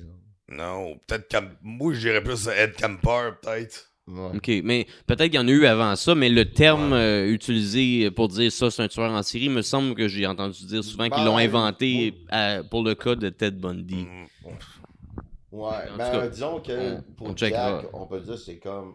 [0.49, 1.57] Non, peut-être Cam...
[1.63, 3.91] Moi, je dirais plus Ed Camper, peut-être.
[4.09, 4.37] Ouais.
[4.37, 8.09] OK, mais peut-être qu'il y en a eu avant ça, mais le terme euh, utilisé
[8.13, 11.05] pour dire ça, c'est un tueur en série, me semble que j'ai entendu dire souvent
[11.09, 12.27] qu'ils Ben, l'ont inventé oui.
[12.29, 14.05] à- pour le cas de Ted Bundy.
[14.07, 14.27] Mm.
[15.51, 17.37] Ouais, En ben, cas, disons que on- pour on.
[17.37, 17.55] Jack,
[17.95, 18.95] on peut dire que c'est comme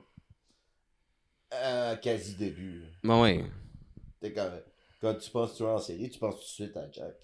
[1.53, 2.84] euh, quasi début.
[3.03, 3.43] Ben ouais.
[4.22, 4.49] T'sais, Quand,
[5.01, 7.16] quand tu penses tueur en série, tu penses tout de suite à Jack.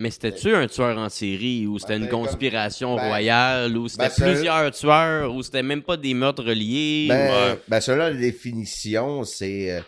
[0.00, 3.88] Mais c'était-tu un tueur en série ou c'était Ben, une comme- conspiration ben- royale ou
[3.88, 7.06] c'était ben, plusieurs tueurs ou c'était même pas des meurtres reliés?
[7.08, 7.58] Ben, Ouais.
[7.68, 9.80] ben selon la définition, c'est euh,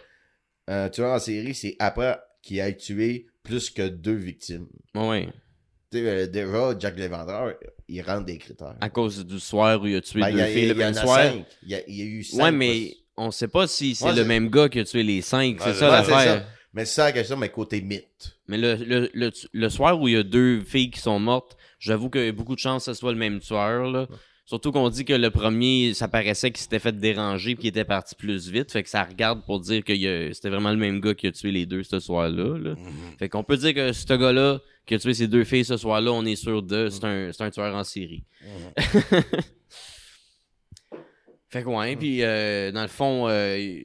[0.69, 4.69] un tueur en série, c'est après qu'il ait tué plus que deux victimes.
[4.95, 5.27] Ben
[5.93, 7.55] sais, euh, déjà, Jack Léventreur,
[7.89, 8.77] il rentre des critères.
[8.81, 10.97] À cause du soir où il a tué Ben, deux a, filles il le même
[10.97, 11.17] a soir.
[11.19, 11.45] cinq.
[11.63, 12.43] Il y a, il y a eu cinq.
[12.45, 15.21] Ouais, mais on sait pas si c'est Ouais, le même gars qui a tué les
[15.23, 15.59] cinq.
[15.59, 16.47] Ouais, c'est ça l'affaire.
[16.77, 18.37] Mais c'est ça la question, mais côté mythe.
[18.49, 21.57] Mais le, le, le, le soir où il y a deux filles qui sont mortes,
[21.79, 23.91] j'avoue qu'il y a beaucoup de chances que ce soit le même tueur.
[23.91, 24.07] Là.
[24.45, 27.87] Surtout qu'on dit que le premier, ça paraissait qu'il s'était fait déranger et qu'il était
[27.87, 28.71] parti plus vite.
[28.71, 29.95] Fait que ça regarde pour dire que
[30.35, 32.59] c'était vraiment le même gars qui a tué les deux ce soir-là.
[32.59, 32.75] là.
[32.75, 33.17] Mhm.
[33.19, 36.13] Fait qu'on peut dire que ce gars-là qui a tué ces deux filles ce soir-là,
[36.13, 38.25] on est sûr de, c'est un, c'est un tueur en série.
[41.49, 43.79] Fait que ouais, puis euh, dans le fond, euh,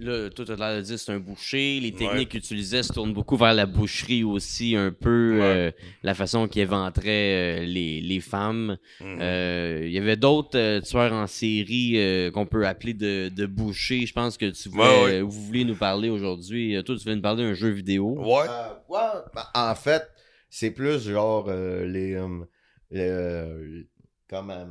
[0.00, 1.78] là, tout à l'heure dit c'est un boucher.
[1.80, 5.42] Les techniques qu'il utilisait se tournent beaucoup vers la boucherie aussi, un peu Ouais.
[5.42, 5.70] euh,
[6.02, 8.76] la façon qu'il éventrait euh, les, les femmes.
[9.00, 9.18] Mhm.
[9.20, 13.46] Euh, Il y avait d'autres euh, tueurs en série euh, qu'on peut appeler de, de
[13.46, 14.06] bouchers.
[14.06, 15.20] Je pense que tu voulais, Ouais, ouais.
[15.20, 16.76] vous voulez nous parler aujourd'hui.
[16.84, 18.18] Toi, tu viens nous parler d'un jeu vidéo.
[18.18, 18.46] Ouais.
[18.48, 20.08] Euh, ouais, ben, en fait,
[20.48, 22.14] c'est plus genre euh, les.
[22.14, 22.44] euh,
[22.90, 23.86] le-
[24.28, 24.50] comme.
[24.50, 24.64] euh,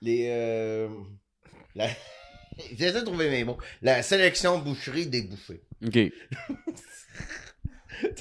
[0.00, 0.26] les.
[0.30, 0.88] euh,
[1.74, 1.88] la-
[2.72, 3.58] J'essaie de trouver mes mots.
[3.82, 5.62] La sélection boucherie des bouchers.
[5.86, 5.98] OK.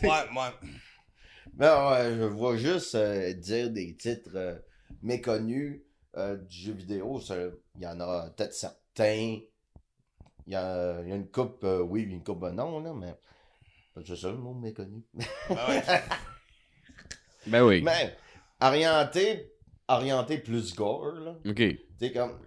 [0.01, 0.69] Ouais, ouais.
[1.53, 4.55] Ben ouais, je vois juste euh, dire des titres euh,
[5.01, 5.81] méconnus
[6.15, 7.21] euh, du jeu vidéo.
[7.75, 9.39] Il y en a peut-être certains.
[10.47, 13.13] Il y a, il y a une coupe, euh, oui, une coupe non, là, mais.
[14.05, 15.03] C'est ça le mot méconnu.
[15.49, 15.83] Ben ouais.
[17.47, 17.81] Ben oui.
[17.81, 18.15] Mais
[18.61, 19.51] orienté,
[19.87, 21.35] orienté plus gore, là.
[21.45, 21.55] OK.
[21.55, 22.39] Tu sais, comme.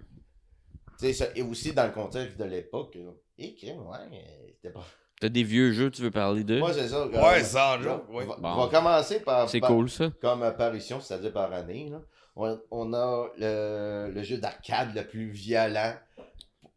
[1.13, 2.97] Ça- et aussi dans le contexte de l'époque.
[3.39, 4.21] Et crime, ouais,
[4.57, 4.85] c'était pas.
[5.21, 6.61] T'as des vieux jeux, tu veux parler d'eux?
[6.61, 7.07] Moi, c'est ça.
[7.07, 8.25] Ouais, sans joke, On oui.
[8.27, 8.49] va, Bon.
[8.49, 9.49] on va commencer par.
[9.51, 10.11] C'est cool, ça.
[10.23, 11.89] Comme apparition, c'est-à-dire par année.
[11.91, 12.01] Là.
[12.37, 15.95] On, on a le, le jeu d'arcade le plus violent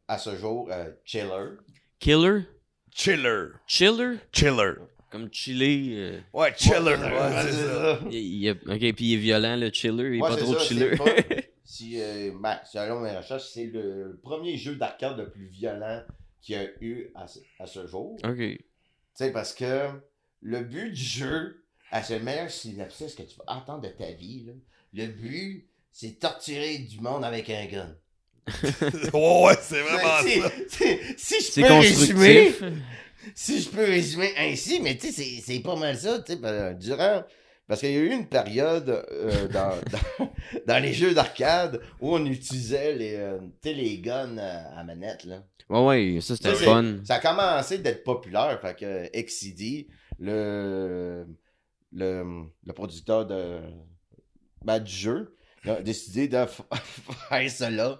[0.09, 1.51] à ce jour, euh, Chiller.
[1.99, 2.41] Killer?
[2.93, 3.45] Chiller.
[3.65, 4.17] Chiller?
[4.33, 4.73] Chiller.
[5.09, 5.93] Comme chiller.
[5.97, 6.79] euh, Ouais, chiller.
[6.79, 7.99] Ouais, Ouais, c'est c'est ça.
[8.11, 10.07] il- ok, puis il est violent, le chiller.
[10.09, 10.97] Il est Ouais, pas trop ça, chiller.
[10.97, 11.05] pas-
[11.75, 16.03] Si, euh, ben, selon mes recherches, c'est le premier jeu d'arcade le plus violent
[16.39, 18.15] qu'il y a eu à, ce- à ce jour.
[18.23, 18.37] ok.
[18.37, 18.59] Tu
[19.15, 19.89] sais, parce que
[20.43, 24.43] le but du jeu, à ce meilleur synopsis que tu vas entendre de ta vie,
[24.45, 24.53] là,
[24.93, 27.95] le but, c'est torturer du monde avec un gun.
[29.13, 30.51] ouais, ouais, c'est vraiment Si- ça.
[30.67, 32.53] si- Si je C'est peux résumer,
[33.33, 36.37] si je peux résumer ainsi, mais tu sais, c'est- c'est pas mal ça, tu sais,
[36.39, 37.23] ben, durant...
[37.73, 39.71] Parce qu'il y a eu une période euh, dans,
[40.19, 40.29] dans,
[40.67, 45.41] dans les jeux d'arcade où on utilisait les, euh, les guns à, à manette, là.
[45.71, 46.97] Ouais, ouais, ça c'était fun.
[47.03, 49.87] Ça a commencé d'être populaire, fait que XCD,
[50.19, 51.25] le,
[51.91, 53.61] le, le producteur de,
[54.63, 56.45] ben, du jeu, a décidé de
[57.29, 57.99] faire cela.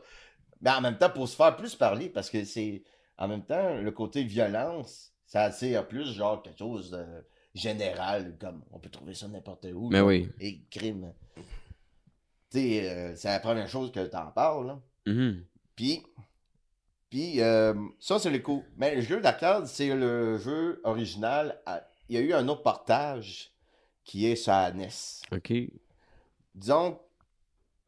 [0.62, 2.84] Mais en même temps, pour se faire plus parler, parce que c'est,
[3.18, 7.04] en même temps, le côté violence, ça attire plus, genre, quelque chose de
[7.54, 9.90] général, comme on peut trouver ça n'importe où.
[9.90, 10.06] Mais là.
[10.06, 10.30] oui.
[10.40, 11.14] Et crime.
[11.36, 14.82] Tu sais, euh, c'est la première chose que t'en parles, là.
[15.08, 15.44] Mhm.
[15.76, 16.04] Puis,
[17.10, 18.64] puis euh, ça, c'est le coup.
[18.78, 21.60] Mais le jeu d'arcade, c'est le jeu original.
[21.66, 23.52] à- Il y a eu un autre partage
[24.04, 24.90] qui est sur la NES.
[25.32, 25.54] Ok.
[26.56, 27.00] Disons,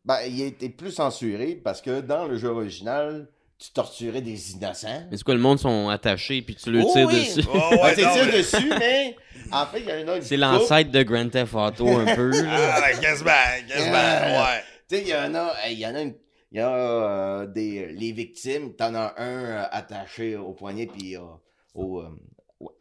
[0.04, 3.28] ben, il a été plus censuré parce que dans le jeu original,
[3.58, 5.08] tu torturais des innocents.
[5.12, 7.20] Est-ce que le monde sont attachés puis tu le Oh tires oui!
[7.36, 7.48] dessus?
[7.54, 9.16] Oh, Ouais, ouais, tu tires mais- dessus, mais
[9.52, 10.42] en fait, il y en a une C'est couple.
[10.42, 12.32] l'ancêtre de Grand Theft Auto un peu.
[12.48, 13.32] Ah, quasiment,
[13.68, 14.28] quasiment, Ah.
[14.56, 14.64] ouais.
[14.90, 16.16] Tu sais, il y en a, il y en a une-
[16.52, 21.18] il y a euh, des, les victimes, t'en as un euh, attaché au poignet puis
[21.18, 21.22] euh,
[21.74, 22.10] au, euh,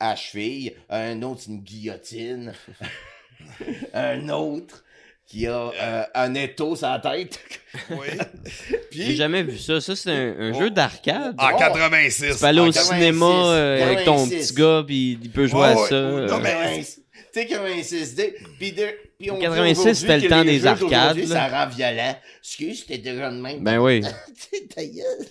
[0.00, 2.52] à cheville, un autre c'est une guillotine,
[3.94, 4.84] un autre
[5.26, 7.38] qui a euh, un étau sur la tête.
[7.90, 8.06] Oui.
[8.92, 9.80] J'ai jamais vu ça.
[9.80, 10.60] Ça, c'est un, un Oh.
[10.60, 11.34] jeu d'arcade.
[11.38, 11.58] En Oh.
[11.58, 12.34] 86.
[12.34, 14.52] Tu peux aller au en 86, cinéma euh, avec ton 86.
[14.52, 15.88] petit gars puis il peut jouer Ouais, à ouais.
[15.88, 16.00] ça.
[16.00, 16.40] Non, euh.
[16.40, 18.34] mais- tu sais, 86 D.
[18.60, 18.84] Puis, de,
[19.18, 21.24] puis on dit 86, aujourd'hui c'était le temps les des arcades.
[21.26, 22.16] Ça rend violent.
[22.40, 23.64] Excuse, c'était déjà de même.
[23.64, 24.02] Ben oui.
[24.76, 25.26] Ta gueule.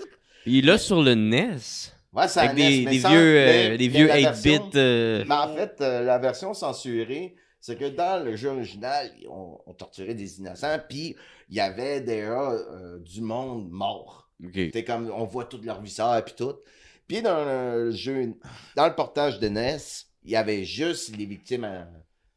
[0.45, 1.55] Il est là sur le NES.
[2.11, 4.15] Ouais, ça Avec NES, des, mais des sans- vieux, euh, mais- des mais vieux la
[4.17, 4.49] 8-bits.
[4.49, 9.09] version- euh, Mais en fait, euh, la version censurée, c'est que dans le jeu original,
[9.29, 11.15] on, on torturait des innocents, puis
[11.47, 14.29] il y avait déjà euh, du monde mort.
[14.53, 16.55] C'était comme, on voit toute leur visage puis tout.
[17.07, 18.33] Puis dans le jeu,
[18.75, 19.77] dans le portage de NES,
[20.25, 21.87] il y avait juste les victimes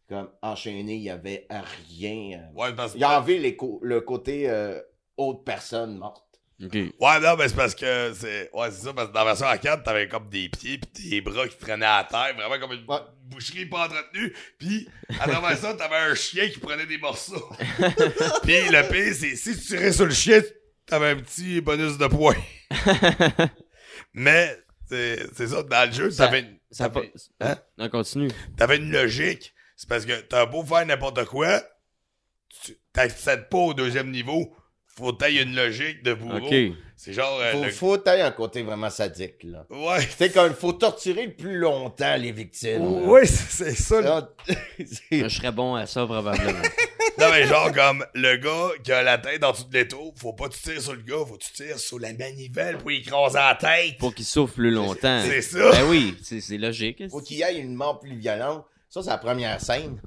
[0.09, 1.49] comme enchaînées, il y avait
[1.91, 2.49] rien.
[2.55, 2.99] Ouais, parce que.
[2.99, 4.81] Il y avait les le côté euh,
[5.17, 6.23] autre personne morte.
[6.61, 8.49] Ouais, non, mais c'est parce que c'est.
[8.55, 11.21] Ouais, c'est ça, parce que dans la version arcade, t'avais comme des pieds pis des
[11.21, 13.01] bras qui traînaient à terre, vraiment comme une Ouais.
[13.27, 14.33] Boucherie pas entretenue.
[14.59, 14.89] Puis
[15.21, 17.49] à travers ça, t'avais un chien qui prenait des morceaux.
[18.43, 20.43] Puis le pire, c'est si tu tirais sur le chien,
[20.87, 22.37] t'avais un petit bonus de points.
[24.15, 24.57] Mais
[24.89, 27.09] c'est c'est ça, dans le jeu, Ça- t'avais une, Ça t'avais-
[27.39, 27.51] pas...
[27.51, 27.57] Hein?
[27.79, 28.29] Non, continue.
[28.57, 29.53] t'avais une logique.
[29.77, 31.63] C'est parce que t'as beau faire n'importe quoi,
[32.65, 34.55] tu t'accèdes pas au deuxième niveau.
[34.87, 36.47] Faut que une logique de bourreau.
[36.47, 36.77] Ok.
[36.99, 37.39] C'est genre.
[37.41, 39.67] euh, Faut, le- faut tailler un côté vraiment sadique, là.
[39.71, 40.07] Ouais.
[40.17, 42.83] C'est comme, faut torturer le plus longtemps les victimes.
[43.07, 44.01] Oui, c'est ça.
[44.01, 44.31] Là,
[44.79, 46.53] c'est- Je serais bon à ça, probablement.
[47.19, 50.35] Non, mais genre, comme le gars qui a la tête en dessous de l'étau, faut
[50.35, 52.91] pas que tu tires sur le gars, faut que tu tires sur la manivelle pour
[52.91, 53.97] écraser la tête.
[53.97, 55.23] Pour qu'il souffle plus longtemps.
[55.27, 55.71] C'est ça.
[55.71, 57.03] Ben oui, c'est c'est logique.
[57.11, 58.67] faut qu'il y ait une mort plus violente.
[58.91, 59.99] Ça, c'est la première scène.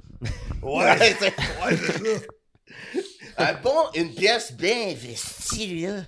[0.62, 0.96] Ouais.
[1.20, 1.26] c'est-
[1.66, 2.22] Ouais, c'est ça.
[3.40, 6.02] un bon, une pièce bien investie, là.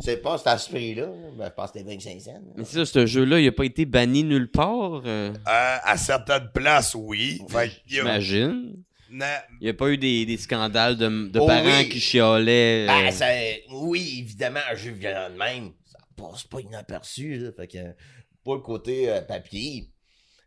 [0.00, 1.06] C'est pas cet aspect-là.
[1.38, 2.32] Ben, je pense que c'était 25 cents.
[2.32, 2.38] là.
[2.56, 5.02] Mais c'est ça, ce jeu-là, il a pas été banni nulle part.
[5.06, 7.40] euh, Euh, à certaines places, oui.
[7.48, 8.76] Fait J'imagine.
[9.10, 11.88] Na- Il n'y a pas eu des, des scandales de, de Oh parents oui.
[11.88, 12.86] qui chiolaient.
[12.88, 13.26] euh, Ah, ça-
[13.72, 17.36] oui, évidemment, un jeu violent de même, ça passe pas inaperçu.
[17.36, 17.78] Là, fait que,
[18.42, 19.88] pour le côté euh, papier,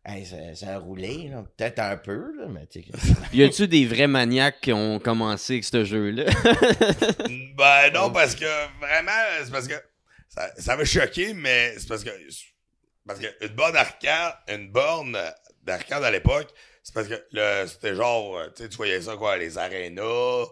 [0.07, 1.29] hey, ça, ça a roulé.
[1.29, 1.43] là.
[1.57, 2.83] Peut-être un peu, là, mais tu.
[3.33, 6.25] Y a-tu des vrais maniaques qui ont commencé avec ce jeu-là?
[7.57, 8.45] Ben non, parce que
[8.79, 9.11] vraiment,
[9.43, 9.73] c'est parce que
[10.29, 12.11] ça, ça m'a choqué, mais c'est parce que
[13.05, 15.17] parce que une bonne arcade, une borne
[15.63, 16.49] d'arcade à l'époque,
[16.83, 20.45] c'est parce que le c'était genre, euh, tu sais, tu voyais ça quoi, les arénas.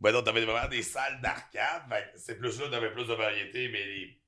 [0.00, 3.14] Ben non, t'avais vraiment des salles d'arcade, fait que c'est plus là, t'avais plus de
[3.14, 4.18] variété, mais les,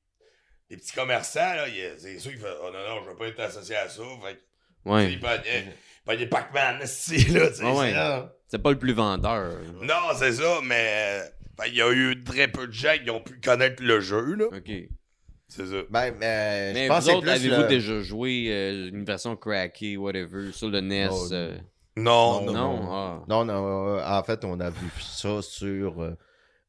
[0.70, 1.66] les petits commerçants, là,
[1.98, 4.36] c'est sûr qu'ils font, oh non, non, je veux pas être associé à ça, fait
[4.36, 4.40] que,
[4.86, 5.12] ouais.
[5.12, 7.64] ils pognaient, ils pognaient Pac-Man, c'est là, tu sais.
[7.64, 7.88] Ouais.
[7.88, 8.32] c'est là.
[8.48, 9.58] C'est pas le plus vendeur.
[9.82, 11.24] Non, c'est ça, mais euh,
[11.60, 14.34] fait, il y a eu très peu de gens qui ont pu connaître le jeu,
[14.34, 14.46] là.
[14.46, 14.70] Ok.
[15.48, 15.76] C'est ça.
[15.90, 19.96] Ben, euh, Mais je pense vous que avez-vous le- déjà joué euh, une version crackée,
[19.96, 21.08] whatever, sur le NES?
[21.10, 21.56] Oh, euh,
[21.96, 22.76] Non, Non, non.
[22.82, 22.88] non?
[22.92, 23.24] Ah.
[23.28, 26.16] Non, non, euh, en fait, on a vu ça sur euh,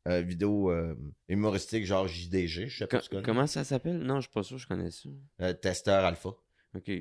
[0.08, 0.96] euh, vidéo euh,
[1.28, 3.24] humoristique genre JDG, je sais pas Co- tu connais.
[3.24, 3.98] comment ça s'appelle?
[3.98, 5.10] Non, je suis pas sûr que je connais ça.
[5.42, 6.30] Euh, Testeur Alpha.
[6.76, 6.92] Ok,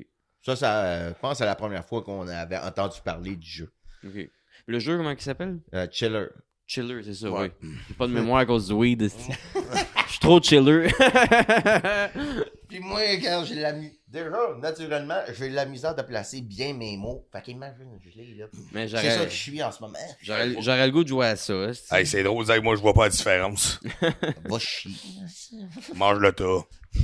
[0.43, 3.47] Ça, ça euh, je pense que c'est la première fois qu'on avait entendu parler du
[3.49, 3.71] jeu.
[4.05, 4.29] ok.
[4.65, 5.59] Le jeu, comment il s'appelle?
[5.73, 6.25] Euh, Chiller.
[6.65, 7.51] Chiller, c'est ça, Ouais.
[7.63, 7.69] oui.
[7.87, 9.01] J'ai pas de mémoire à cause du weed.
[10.07, 10.87] Je suis trop chiller.
[12.69, 13.73] Puis moi, quand j'ai la
[14.07, 17.27] Déjà, naturellement, j'ai la misère de placer bien mes mots.
[17.31, 18.45] Fait qu'imagine, je l'ai là.
[18.71, 19.97] Mais C'est ça j'aurais que je suis en ce moment.
[20.21, 21.53] j'aurais- j'aurais le goût de jouer à ça.
[21.91, 23.79] Hey, c'est drôle, Zach, moi, je vois pas la différence.
[24.45, 24.91] Va chier.
[25.95, 26.63] Mange le tas.
[26.93, 27.01] Je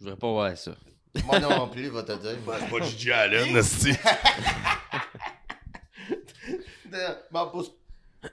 [0.00, 0.72] voudrais pas voir ça.
[1.24, 2.36] Moi non plus, va te dire.
[2.60, 3.60] C'est pas Gigi Allen.
[7.30, 7.72] M'en pousse.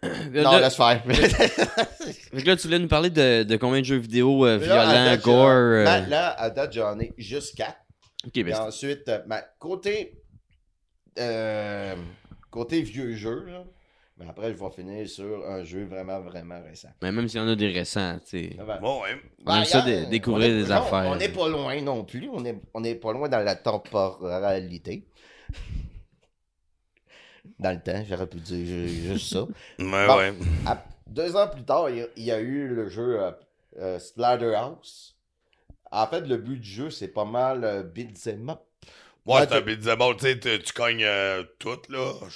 [0.01, 1.03] Là, Non, là- laisse faire.
[1.05, 4.63] fait que là, tu voulais nous parler de, de combien de jeux vidéo euh, Là,
[4.65, 5.47] violents, date, gore.
[5.47, 7.75] j'en- euh, Là, là, à date, j'en ai juste 4.
[8.25, 10.21] Ok, ben Et ensuite, euh, ben, côté,
[11.19, 11.95] euh,
[12.49, 13.63] côté vieux jeu, là,
[14.29, 16.89] après, je vais finir sur un jeu vraiment, vraiment récent.
[17.01, 18.57] mais même s'il y en a des récents, tu sais.
[18.81, 19.19] Bon, ouais.
[19.45, 21.11] On aime ça de- découvrir on est- des non, affaires.
[21.11, 22.29] On n'est pas loin non plus.
[22.29, 25.05] On n'est on est pas loin dans la temporalité.
[27.59, 29.41] Dans le temps, j'aurais pu dire ju- juste ça.
[29.79, 30.17] Ouais, Bon.
[30.17, 30.33] ouais.
[30.65, 33.31] À- deux ans plus tard, il y a, il y a eu le jeu euh,
[33.79, 35.15] euh, Splatterhouse.
[35.91, 38.59] En fait, le but du jeu, c'est pas mal euh, beat'em up.
[39.25, 42.13] Ouais, c'est un beat'em up, tu sais, tu- tu cognes euh, tout, là.
[42.29, 42.35] Je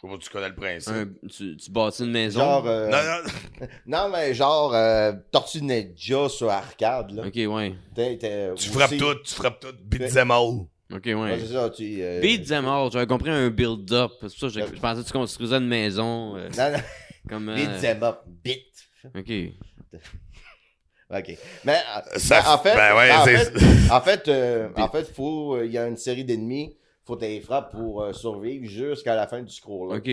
[0.00, 0.92] sais pas si tu connais le principe.
[0.92, 2.40] Un- tu, tu bâtis une maison?
[2.40, 7.10] Genre, euh, Non, non, non, mais genre euh, Tortue Ninja sur arcade.
[7.12, 7.22] Là.
[7.26, 7.74] Ok, ouais.
[7.94, 9.74] T'es- t'es tu aussi- frappes tout, tu frappes tout.
[9.84, 10.66] Beat'em all.
[10.92, 11.38] Ok, Ouais, ouais.
[11.40, 12.02] c'est ça, tu.
[12.02, 12.90] euh, Beat them all.
[12.90, 14.10] J'avais compris un build-up.
[14.22, 16.36] C'est pour ça que j'ai- je pensais que tu construisais une maison.
[16.36, 16.78] euh, Non, non,
[17.28, 17.48] comme.
[17.50, 18.64] euh, beat'em up, bit.
[19.16, 19.30] Ok.
[21.12, 21.36] Ok.
[21.64, 24.88] Mais euh, Ça- ben, en fait, ben ouais, en c'est- fait, en fait, euh, en
[24.88, 26.76] fait, faut, euh, il y a une série d'ennemis,
[27.10, 29.92] faut que tu frappes pour euh, survivre jusqu'à la fin du scroll.
[29.96, 30.08] Ok.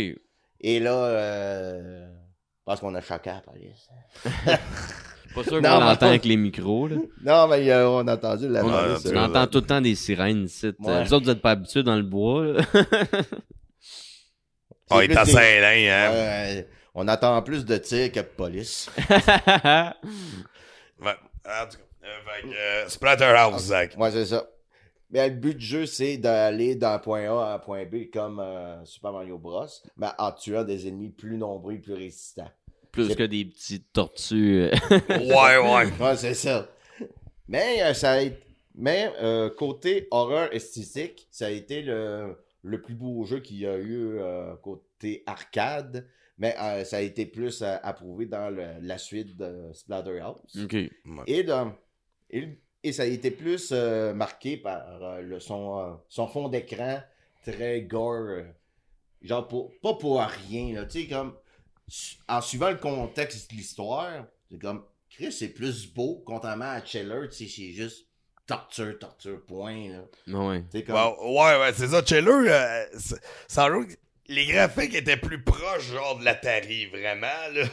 [0.60, 2.08] Et là, euh,
[2.66, 3.88] parce qu'on a choqué à la police.
[5.36, 6.96] Pas sûr qu'on l'entend avec les micros, là.
[7.24, 9.12] Non, mais euh, on a entendu la On, police.
[9.14, 10.66] on entend tout le temps des sirènes ici.
[10.68, 11.04] Euh, Ouais.
[11.04, 12.62] Vous autres, vous êtes pas habitués dans le bois, là.
[14.90, 16.64] On est à des- Saint-Lin, hein.
[16.96, 18.90] On attend plus de tirs que de police.
[21.00, 21.14] Ouais.
[21.46, 23.94] En tout cas, euh, fait que, euh, Splatterhouse, Zach.
[23.98, 24.48] Ouais, c'est ça.
[25.10, 28.40] Mais le but du jeu, c'est d'aller d'un point A à un point B comme
[28.40, 29.66] euh, Super Mario Bros.
[29.96, 32.52] Mais en tuant des ennemis plus nombreux et plus résistants.
[32.92, 34.70] Plus que des petites tortues.
[35.10, 35.92] Ouais, ouais.
[36.02, 36.70] Ouais, c'est ça.
[37.48, 38.44] Mais euh, ça a été-
[38.76, 43.66] Mais euh, côté horreur esthétique, ça a été le, le plus beau jeu qu'il y
[43.68, 46.06] a eu euh, côté arcade.
[46.40, 50.64] Mais euh, ça a été plus euh, approuvé dans le- la suite de Splatterhouse.
[50.66, 50.74] ok.
[51.28, 51.46] Et,
[52.30, 56.48] et, et ça a été plus euh, marqué par euh, le, son, euh, son fond
[56.50, 57.02] d'écran
[57.44, 58.14] très gore.
[58.30, 58.44] euh,
[59.22, 60.76] genre, pour, pas pour rien.
[60.76, 61.36] là, Tu sais, comme.
[61.88, 64.84] su- En suivant le contexte de l'histoire, c'est comme.
[65.10, 68.08] Chris, c'est plus beau, contrairement à Cheller, tu sais, c'est juste
[68.46, 69.90] torture, torture, point.
[69.90, 70.04] Là.
[70.28, 70.64] Non, ouais.
[70.86, 70.96] Comme.
[71.22, 72.02] Ouais, ouais, c'est ça.
[72.12, 72.86] Euh,
[73.48, 73.90] sans doute,
[74.28, 77.66] les graphiques étaient plus proches, genre, de l'Atari, vraiment, là.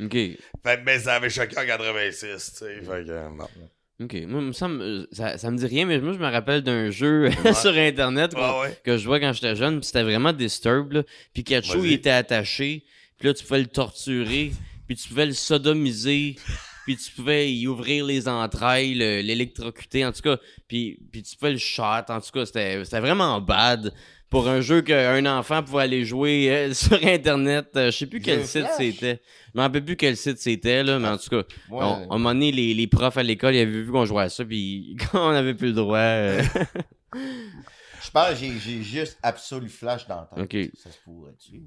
[0.00, 0.12] Ok.
[0.12, 2.74] Fait que, ben, ça avait choqué en 86, tu sais.
[2.80, 3.48] Fait que, euh, bon.
[4.00, 4.16] Ok.
[4.26, 7.30] Moi, me euh, ça, ça me dit rien, mais moi, je me rappelle d'un jeu
[7.60, 8.80] sur Internet qu'on- Ouais, ouais.
[8.84, 11.02] que je jouais quand j'étais jeune, puis c'était vraiment Disturbed, là.
[11.34, 12.84] Pikachu, il était attaché,
[13.18, 14.52] puis là, tu pouvais le torturer,
[14.86, 16.36] puis tu pouvais le sodomiser,
[16.84, 21.36] puis tu pouvais y ouvrir les entrailles, le- l'électrocuter, en tout cas, puis, puis tu
[21.36, 23.92] pouvais le shot, en tout cas, c'était vraiment bad
[24.32, 27.68] pour un jeu qu'un enfant pouvait aller jouer euh, sur Internet.
[27.76, 29.20] Euh, je sais plus quel site c'était.
[29.54, 31.36] Je me rappelle plus quel site c'était, là, mais en tout cas,
[31.70, 31.84] Ouais.
[31.84, 34.22] on- à un moment donné, les, les profs à l'école, ils avaient vu qu'on jouait
[34.24, 35.98] à ça, puis quand on avait plus le droit...
[35.98, 36.42] euh,
[37.14, 40.42] Je pense que j'ai- j'ai juste Absolu Flash dans le temps.
[40.42, 40.56] Ok.
[40.82, 41.62] Ça se pourrait-tu?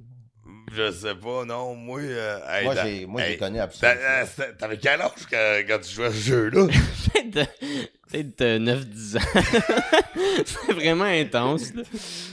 [0.73, 1.75] Je sais pas, non.
[1.75, 5.11] Moi, euh, hey, Moi, j'ai moi, j'ai hey, connu t'as- Absolu euh, T'avais quel âge
[5.29, 6.67] quand, quand tu jouais à ce jeu-là?
[7.13, 7.51] Peut-être
[8.11, 9.41] peut-être, euh, 9-10 ans.
[10.45, 11.73] c'est vraiment intense.
[11.73, 11.83] Là.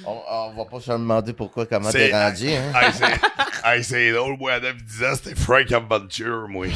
[0.06, 2.72] On, on va pas se demander pourquoi, comment t'es rendu, hein?
[3.82, 4.70] c'est drôle, moi, à 9-10
[5.06, 6.66] ans, c'était Frank Adventure, moi.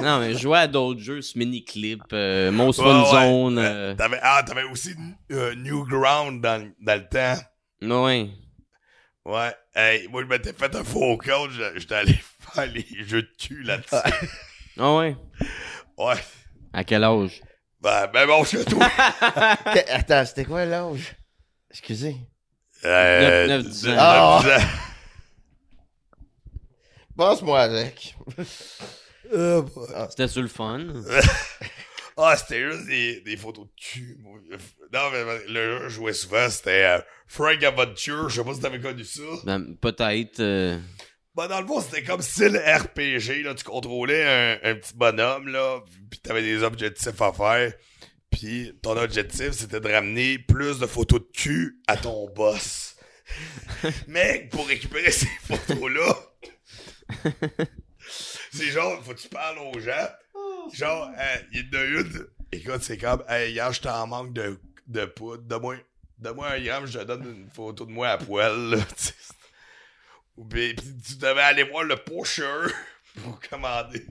[0.00, 3.10] Non, mais je jouais à d'autres jeux, ce mini-clip, euh, Most Ouais, Fun ouais.
[3.10, 3.58] Zone.
[3.58, 4.94] Euh, euh, T'avais, ah, t'avais aussi
[5.30, 8.02] euh, Newground dans, dans le temps.
[8.04, 8.30] ouais.
[9.24, 9.52] Ouais.
[9.74, 12.18] Hey, moi, je m'étais fait un faux compte, je- j'étais allé
[12.52, 13.96] faire les jeux de cul là-dessus.
[14.78, 15.16] Ah ouais?
[15.96, 16.14] ouais.
[16.72, 17.40] À quel âge?
[17.80, 18.60] Ben, ben bon, toi.
[19.74, 21.16] Que- Attends, c'était quoi l'âge?
[21.70, 22.16] Excusez.
[22.84, 23.90] Euh, Neuf- neuf, dix ans.
[23.90, 24.40] neuf, Ah.
[24.42, 24.68] dix ans.
[27.16, 28.14] Passe-moi avec.
[29.32, 29.62] Euh,
[30.10, 30.78] C'était sur le fun.
[32.16, 34.16] Ah, c'était juste des, des photos de cul.
[34.20, 34.38] moi.
[34.92, 38.28] Non, mais le jeu que je jouais souvent, c'était euh, Frank Adventure.
[38.28, 39.22] Je sais pas si t'avais connu ça.
[39.44, 40.40] Ben, Peut-être.
[40.40, 40.78] euh,
[41.34, 43.54] Bah, dans le fond, c'était comme style RPG, là.
[43.54, 44.24] Tu contrôlais
[44.62, 45.80] un, un petit bonhomme, là.
[46.10, 47.72] Puis t'avais des objectifs à faire.
[48.30, 52.96] Puis ton objectif, c'était de ramener plus de photos de cul à ton boss.
[54.08, 56.14] Mais pour récupérer ces photos-là,
[58.52, 60.08] c'est genre, faut que tu parles aux gens.
[60.72, 62.26] Genre, euh, il y en a une.
[62.52, 65.42] Écoute, c'est comme, hey, hier, j'étais en manque de, de poudre.
[65.44, 65.76] Donne-moi
[66.18, 68.76] donne-moi un gramme, je te donne une photo de moi à poil, là.
[70.36, 72.68] Ou bien, pis tu devais aller voir le pusher
[73.22, 74.06] pour commander.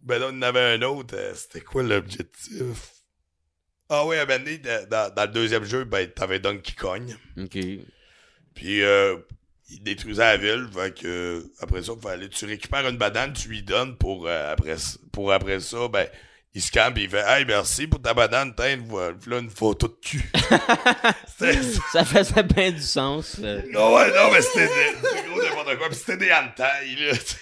[0.00, 1.14] Ben là, on en avait un autre.
[1.16, 2.92] euh, C'était quoi l'objectif?
[3.88, 7.16] Ah oui, à un moment donné, dans, dans- le deuxième jeu, ben, t'avais Donkey Kong.
[7.38, 7.58] Ok.
[8.54, 9.18] Puis, euh,
[9.70, 10.68] il détruisait la ville.
[10.74, 14.52] Fait que, euh, après ça, fallait, tu récupères une banane, tu lui donnes pour, euh,
[14.52, 14.76] après,
[15.12, 16.06] pour après ça, ben,
[16.54, 19.86] il se calme pis il fait Hey, merci pour ta banane, tiens, voilà une photo
[19.88, 20.30] de cul.
[21.38, 21.52] Ça.
[21.92, 23.36] Ça faisait bien du sens.
[23.42, 23.62] euh.
[23.70, 24.68] Non, ouais, non, mais c'était
[25.28, 25.88] gros n'importe quoi.
[25.92, 26.62] C'était des hentai,
[26.98, 27.12] là.
[27.16, 27.34] Tu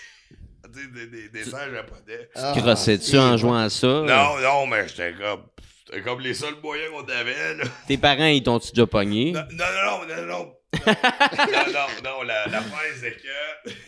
[0.72, 2.29] Tu des, des, japonais.
[2.37, 3.87] Ah, Crossais-tu si, en jouant à ça?
[3.87, 5.43] Non, non, mais j'étais comme.
[5.87, 7.64] C'était comme les seuls moyens qu'on avait, là.
[7.89, 9.33] Tes parents, ils t'ont-tu déjà pogné?
[9.33, 9.64] Non, non,
[10.07, 10.81] non, non, non, non.
[10.87, 13.71] Non, non, non, la, la fin, c'est que.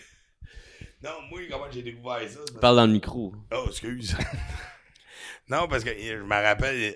[1.03, 2.41] Non, moi, comment j'ai découvert ça?
[2.47, 3.35] parce- Parle dans le micro.
[3.55, 4.15] Oh, excuse.
[5.49, 6.95] non, parce que je me rappelle.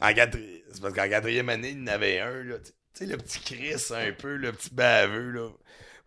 [0.00, 2.58] En quatri- C'est parce qu'en quatrième année, il y en avait un, là.
[2.60, 5.48] Tu sais, le petit Chris, un peu, le petit baveux, là.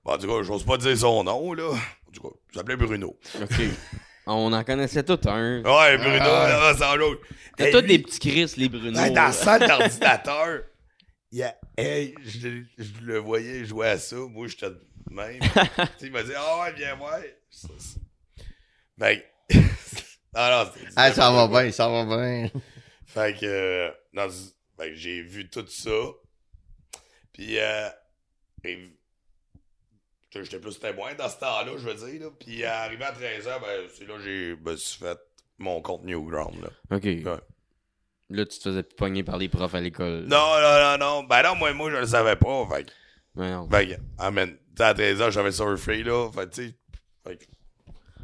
[0.05, 1.71] Bon, en tout cas, j'ose pas dire son nom, là.
[1.73, 3.19] En tout cas, il s'appelait Bruno.
[3.41, 3.55] Ok.
[4.27, 5.61] On en connaissait tout un.
[5.61, 6.71] Ouais, Bruno, Ah.
[6.71, 7.21] là, sans l'autre.
[7.57, 8.97] T'as Hey, tous lui- des petits Chris, les Bruno.
[8.97, 10.61] Ouais, dans la salle d'ordinateur,
[11.31, 14.15] il y a, hey, je, je le voyais jouer à ça.
[14.15, 14.79] Moi, j'étais de
[15.11, 15.39] même.
[16.01, 17.19] Il m'a dit, ah ouais, viens voir.
[17.49, 17.99] Ça, ça.
[18.97, 19.19] Ben,
[19.53, 19.59] non,
[20.35, 22.49] non, c'était- Ah, ça va bien, ça va bien.
[23.05, 25.91] Fait que, euh, non, c'est- fait que j'ai vu tout ça.
[27.33, 27.89] Puis, euh,
[28.63, 32.21] j'étais- plus témoin dans ce temps-là, je veux dire.
[32.25, 32.29] Là.
[32.39, 35.17] Puis, euh, arrivé à 13h, ben, c'est là que j'ai me suis fait
[35.57, 36.61] mon compte Newground.
[36.61, 36.69] Là.
[36.97, 37.07] Ok.
[38.29, 40.25] Là, tu te faisais pogner par les profs à l'école.
[40.27, 41.23] Non, non, non, non.
[41.23, 42.67] Ben non, moi, moi je le savais pas.
[42.71, 42.91] Fait que,
[43.39, 43.69] Ouais, non.
[43.69, 44.51] fait que, amen.
[44.55, 46.29] Tu sais, à 13h, j'avais surfé, là.
[46.31, 46.75] Fait tu sais.
[47.27, 47.43] Fait que,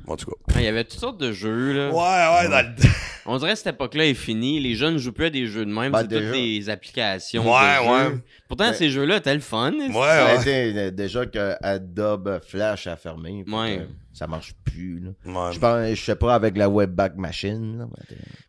[0.07, 0.37] en tout cas.
[0.55, 1.89] Ah, Il y avait toutes sortes de jeux, là.
[1.89, 2.75] Ouais, ouais, dans le.
[3.27, 4.59] On dirait que cette époque-là est finie.
[4.59, 5.91] Les jeunes jouent plus à des jeux de même.
[5.91, 7.43] Ben, c'est toutes des applications.
[7.43, 8.03] Ouais, de ouais.
[8.15, 8.21] jeux.
[8.47, 9.71] Pourtant, Ben- ces jeux-là étaient le fun.
[9.73, 10.41] Ouais, ouais.
[10.41, 13.43] été euh, déjà que Adobe Flash a fermé.
[13.47, 13.85] Ouais.
[14.13, 14.99] Ça marche plus.
[14.99, 15.09] Là.
[15.25, 15.53] Ouais.
[15.53, 17.77] Je pense, je sais pas avec la webback machine.
[17.77, 17.85] Là.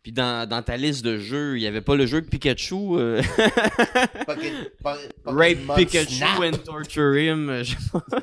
[0.01, 2.97] Puis dans, dans ta liste de jeux, il y avait pas le jeu de Pikachu.
[2.97, 3.21] euh,
[4.25, 4.89] Pocket- po-
[5.25, 6.39] Rape Pikachu Snap.
[6.41, 7.49] and Torture Him.
[7.49, 8.19] euh, Je sais pas.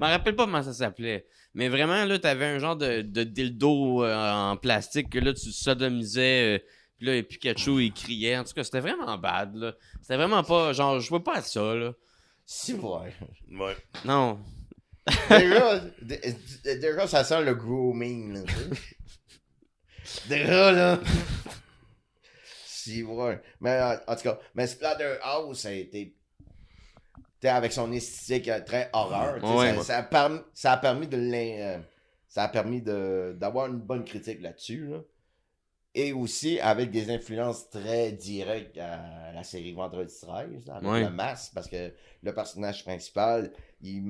[0.00, 1.26] Je me rappelle pas comment ça s'appelait.
[1.52, 4.16] Mais vraiment, là, t'avais un genre de, de dildo euh,
[4.50, 6.56] en plastique que là, tu sodomisais.
[6.56, 6.58] euh,
[6.96, 8.36] puis là, Pikachu, il criait.
[8.38, 9.74] En tout cas, c'était vraiment bad, là.
[10.00, 10.72] C'était vraiment pas...
[10.72, 11.92] Genre, je vois pas à ça, là.
[12.46, 13.12] Si, ouais.
[13.50, 13.76] Ouais.
[14.04, 14.40] Non.
[15.28, 16.20] Déjà, dé-
[16.64, 18.34] dé- déjà, ça sent le grooming.
[18.34, 18.40] Là,
[20.28, 21.00] déjà, là.
[22.66, 23.40] si, ouais.
[23.60, 26.14] Mais en, en tout cas, mais Splatterhouse a été.
[27.48, 29.42] Avec son esthétique euh, très horreur.
[29.56, 29.74] Ouais.
[29.76, 31.78] ça, ça a permis, ça a permis de l'in- euh,
[32.28, 34.86] ça a permis de d'avoir une bonne critique là-dessus.
[34.88, 34.98] Là.
[35.94, 41.00] Et aussi avec des influences très directes à la série Vendredi 13, là, avec Ouais.
[41.04, 43.50] le masque, parce que le personnage principal,
[43.82, 44.02] il.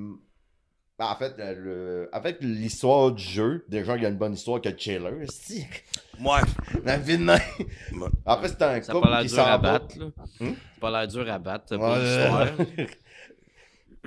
[0.99, 4.61] ben, En fait, le- avec l'histoire du jeu, déjà, il y a une bonne histoire
[4.61, 5.27] que Chiller.
[5.31, 5.65] si.
[6.23, 6.41] Ouais.
[7.07, 7.41] Film, même.
[7.95, 8.09] Ouais.
[8.27, 9.57] En fait, c'est un Ça couple pas l'air qui s'en va.
[9.57, 10.07] battre, là.
[10.41, 10.53] Hmm?
[10.75, 11.99] C'est pas l'air dur à battre Ouais.
[12.03, 12.89] l'histoire.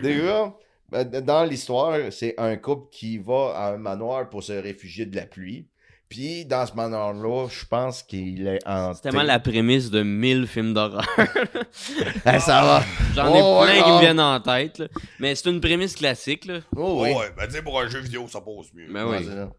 [0.02, 0.54] Déjà,
[0.90, 5.16] ben, dans l'histoire, c'est un couple qui va à un manoir pour se réfugier de
[5.16, 5.68] la pluie.
[6.10, 8.96] Puis, dans ce manoir-là, je pense qu'il est hanté.
[8.98, 11.04] C'est tellement la prémisse de 1000 films d'horreur.
[11.72, 12.84] Ça va.
[13.16, 14.88] J'en ai Oh, ouais, plein qui me viennent en tête, là.
[15.20, 16.60] Mais c'est une prémisse classique, là.
[16.76, 17.10] Oh, oui.
[17.14, 18.92] Ouais, ben, pour un jeu vidéo, ça passe mieux.
[18.94, 19.18] Ben oui.
[19.22, 19.50] c'est ça.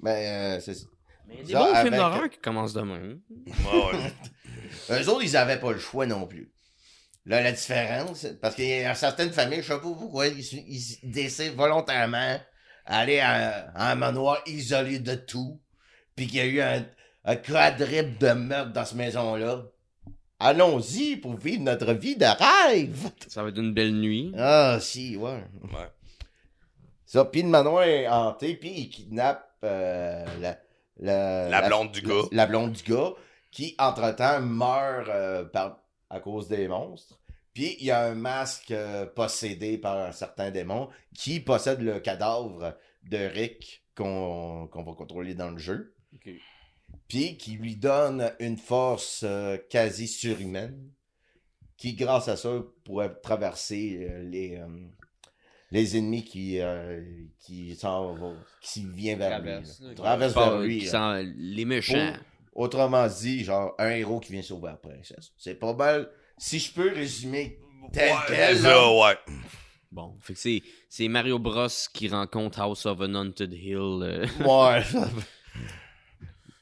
[0.00, 0.86] Mais, euh, c'est ça.
[1.26, 3.00] Mais il y a des bons avec- films d'horreur qui commencent demain.
[3.30, 3.96] Ouais,
[4.90, 5.00] ouais.
[5.02, 6.52] Eux autres, ils avaient pas le choix non plus.
[7.24, 11.10] Là, la différence, parce qu'il y a certaines familles, je sais pas pourquoi, ils, ils
[11.10, 12.38] décident volontairement
[12.84, 15.60] aller à, à un manoir isolé de tout,
[16.16, 16.84] puis qu'il y a eu un,
[17.24, 19.62] un quadruple de meurtres dans cette maison-là.
[20.40, 23.10] Allons-y pour vivre notre vie de rêve.
[23.28, 24.32] Ça va être une belle nuit.
[24.36, 25.44] Ah, si, ouais.
[25.62, 25.88] Ouais.
[27.06, 30.58] Ça, puis le manoir est hanté, puis il kidnappe euh, la,
[30.98, 32.22] la, La blonde du gars.
[32.32, 33.12] La, blonde du gars,
[33.52, 35.78] qui, entre-temps, meurt euh, par,
[36.12, 37.18] à cause des monstres.
[37.54, 42.00] Puis il y a un masque euh, possédé par un certain démon qui possède le
[42.00, 45.94] cadavre de Rick qu'on va contrôler dans le jeu.
[47.08, 50.90] Puis qui lui donne une force euh, quasi surhumaine.
[51.76, 54.62] Qui, grâce à ça, pourrait traverser euh, les,
[55.72, 56.60] les ennemis qui,
[57.40, 57.76] qui,
[58.84, 59.94] viennent vers Traverse, lui.
[59.96, 60.88] Traverse vers lui.
[61.36, 62.12] les méchants.
[62.52, 65.32] Autrement dit, genre, un héros qui vient sauver la princesse.
[65.38, 66.10] C'est pas mal.
[66.38, 67.58] Si je peux résumer
[67.92, 68.70] tel Ouais, quel, là.
[68.70, 69.18] ça, ouais.
[69.90, 74.00] Bon, fait que c'est, c'est Mario Bros qui rencontre House of an Haunted Hill.
[74.02, 74.26] euh.
[74.40, 74.82] Ouais.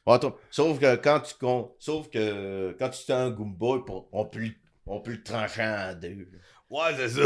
[0.07, 1.73] Attends, sauf que quand tu con...
[1.79, 4.55] sauf que quand tu t'es un Goomba, on peut, le-
[4.87, 6.27] on peut le trancher en deux.
[6.69, 7.23] Ouais, c'est ça.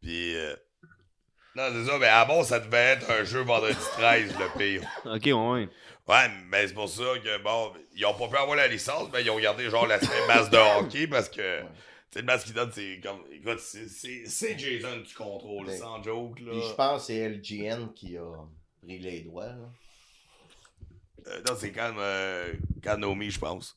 [0.00, 0.54] Puis, euh,
[1.54, 4.88] non, c'est ça, mais avant, ça devait être un jeu vendredi 13, le pire.
[5.04, 5.68] ok, ouais.
[6.12, 9.22] Ouais, mais c'est pour ça que, bon, ils ont pas pu avoir la licence, mais
[9.22, 9.98] ils ont gardé, genre, la
[10.28, 11.66] masse de hockey parce que, tu
[12.10, 15.76] sais, le masque qu'ils donnent, c'est comme, écoute, c'est- Jason contrôles, Ouais.
[15.76, 16.50] sans joke, là.
[16.52, 18.24] Puis je pense que c'est LGN qui a
[18.82, 19.46] pris les doigts.
[19.46, 19.70] là.
[21.28, 22.52] Euh, non, c'est quand euh,
[22.82, 23.76] Kanomi, je pense.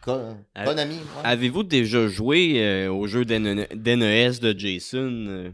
[0.00, 0.38] Con...
[0.54, 0.64] Ah.
[0.64, 1.02] Konami, ouais.
[1.22, 5.50] Avez-vous déjà joué euh, au jeu d'N- d'NES de Jason euh?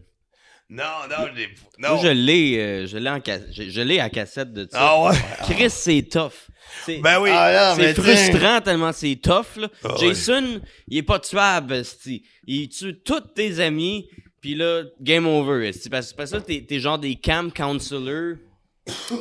[0.71, 1.49] Non, non, je l'ai-
[1.79, 1.89] non.
[1.95, 4.79] Moi, je l'ai, euh, je l'ai en ca- je, je l'ai à cassette de ça.
[4.79, 5.17] Ah ouais?
[5.49, 6.33] Chris, c'est tough.
[6.85, 7.31] C'est, Ben oui.
[7.33, 9.57] Ah, c'est frustrant tellement c'est tough.
[9.57, 9.69] Là.
[9.83, 9.99] Ah ouais.
[10.09, 11.83] Jason, il est pas tuable.
[12.47, 14.09] Il tue tous tes amis.
[14.43, 15.67] Puis là, game over.
[15.67, 15.89] esti.
[15.89, 18.37] Parce, que t'es, t'es genre des camp counselors.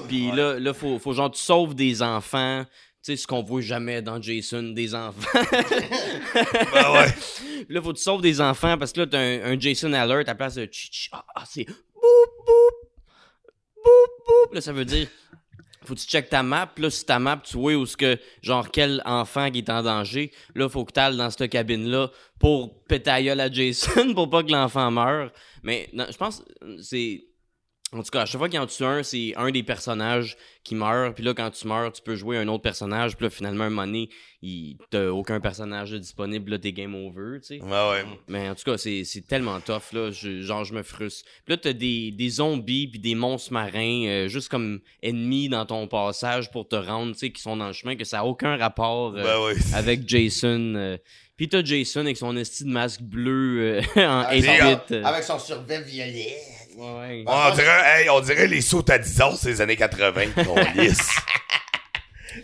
[0.08, 2.66] Puis là, là faut, faut genre tu sauves des enfants.
[3.08, 5.40] Sais, ce qu'on voit jamais dans Jason, des enfants.
[6.74, 7.16] Ben ouais.
[7.70, 10.28] Là, faut que tu sauves des enfants parce que là, t'as un, un Jason Alert
[10.28, 11.74] à la place de tch, ah, ah, c'est boop,
[12.46, 12.90] boop,
[13.78, 14.54] boop, boop.
[14.54, 15.08] Là, ça veut dire,
[15.86, 16.70] faut que tu checkes ta map.
[16.76, 19.84] Là, sur ta map, tu vois où ce que, genre, quel enfant qui est en
[19.84, 20.34] danger.
[20.54, 24.52] Là, faut que tu ailles dans cette cabine-là pour péter à Jason pour pas que
[24.52, 25.32] l'enfant meure.
[25.64, 26.44] Mais non, je pense,
[26.82, 27.24] c'est.
[27.94, 30.36] En tout cas, à chaque fois qu'il en tue un, c'est un des personnages
[30.66, 31.16] qui meurt.
[31.16, 33.16] Puis là, quand tu meurs, tu peux jouer un autre personnage.
[33.16, 34.10] Puis là, finalement, un moment donné,
[34.42, 34.76] il...
[34.90, 36.52] t'as aucun personnage disponible.
[36.52, 37.60] Là, t'es game over, tu sais.
[37.60, 38.04] Ben ouais.
[38.28, 40.12] Mais en tout cas, c'est c'est tellement tough, là.
[40.12, 41.24] Je- genre, je me frustre.
[41.46, 45.66] Puis là, t'as des, des zombies puis des monstres marins euh, juste comme ennemis dans
[45.66, 48.24] ton passage pour te rendre, tu sais, qui sont dans le chemin, que ça a
[48.26, 50.74] aucun rapport euh, Ben avec Jason.
[50.76, 50.98] euh.
[51.38, 54.78] Puis t'as Jason avec son esti de masque bleu euh, en Avec 8 son, bits.
[54.96, 55.04] euh.
[55.06, 56.36] avec son survêt violet.
[56.78, 57.24] Ouais, ouais.
[57.26, 60.56] Ouais, on, dirait, hey, on dirait les sauts à 10 ans, ces années 80, qu'on
[60.80, 61.10] lisse.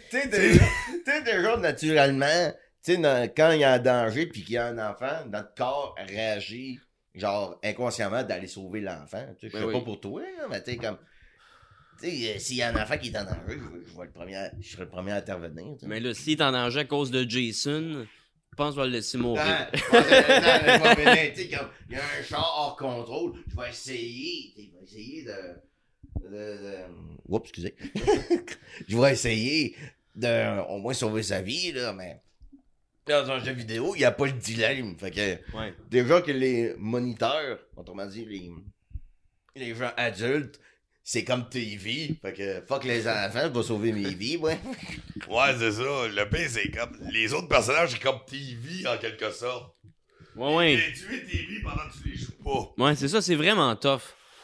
[0.09, 0.63] Tu sais, déjà,
[1.05, 2.51] tu sais, déjà, naturellement,
[2.83, 5.25] tu sais, dans- quand il y a un danger puis qu'il y a un enfant,
[5.31, 6.79] notre corps réagit,
[7.13, 9.23] genre, inconsciemment d'aller sauver l'enfant.
[9.39, 9.73] Tu sais, je Ben sais oui.
[9.73, 10.97] pas pour toi, là, mais tu sais, comme.
[12.01, 14.05] Tu sais, euh, s'il y a un enfant qui est en danger, je, je vais
[14.05, 15.75] le premier, à- je serai le premier à intervenir.
[15.83, 18.07] Mais là, s'il est en danger à cause de Jason,
[18.53, 19.67] je pense que je vais le laisser mourir.
[21.39, 26.29] Il y a un char hors contrôle, je vais essayer, je vais essayer de.
[26.29, 26.75] de, de...
[27.27, 27.75] Oups, excusez.
[28.87, 29.75] je vais essayer
[30.15, 32.21] de, au moins, sauver sa vie, là, mais.
[33.07, 34.95] Dans un jeu vidéo, il n'y a pas le dilemme.
[34.99, 35.73] Fait que, Ouais.
[35.89, 38.51] déjà que les moniteurs, autrement dit, les,
[39.55, 40.59] les gens adultes,
[41.03, 42.15] c'est comme TV.
[42.21, 44.59] Fait que, fuck les enfants, je vais sauver mes vies, ouais.
[45.29, 45.81] Ouais, c'est ça.
[46.07, 46.97] Le pire, c'est comme.
[47.11, 49.75] Les autres personnages, c'est comme TV en quelque sorte.
[50.35, 50.79] Ouais, ouais.
[50.93, 52.83] Tu tuer TV pendant que tu les joues pas.
[52.83, 54.01] Ouais, c'est ça, c'est vraiment tough.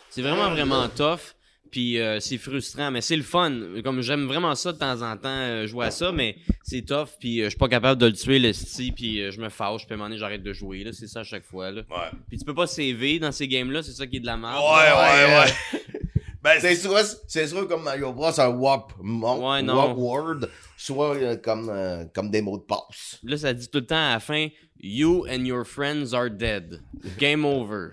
[0.10, 1.36] C'est vraiment, Ah, vraiment tough.
[1.72, 3.54] Puis euh, c'est frustrant, mais c'est le fun.
[3.84, 7.10] Comme j'aime vraiment ça de temps en temps, euh, jouer à ça, mais c'est tough.
[7.20, 9.50] Puis euh, je suis pas capable de le tuer, le sti, puis euh, je me
[9.50, 9.86] fâche.
[9.86, 10.84] Puis à un moment donné, j'arrête de jouer.
[10.84, 11.70] là C'est ça à chaque fois.
[11.70, 11.82] Là.
[11.90, 12.18] Ouais.
[12.28, 14.56] Puis tu peux pas CV dans ces games-là, c'est ça qui est de la merde.
[14.64, 15.46] Ouais, ouais, ouais.
[15.46, 15.82] ouais.
[16.42, 20.40] Ben, C'est soit, c'est soit comme Mario Bros, un warp, mon- Ouais, warp word,
[20.78, 23.18] soit euh, comme, euh, comme des mots de passe.
[23.24, 24.48] Là, ça dit tout le temps à la fin
[24.82, 26.82] You and your friends are dead.
[27.18, 27.90] Game over.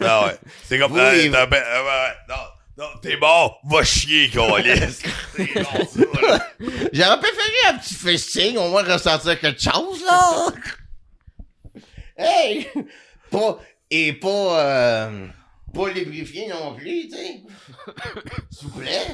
[0.00, 0.36] Non, ouais.
[0.64, 0.92] C'est comme.
[0.94, 0.98] Oui.
[1.00, 2.34] euh, t'as- ben, euh, non,
[2.78, 4.44] non, t'es mort, va chier, là.
[6.92, 10.46] J'aurais préféré un petit festing, au moins ressentir quelque chose, là.
[12.16, 12.66] hey!
[13.30, 13.58] Pas,
[13.90, 15.26] et pas, euh,
[15.74, 17.42] pas lubrifié non plus, tu sais.
[18.50, 19.06] S'il vous plaît.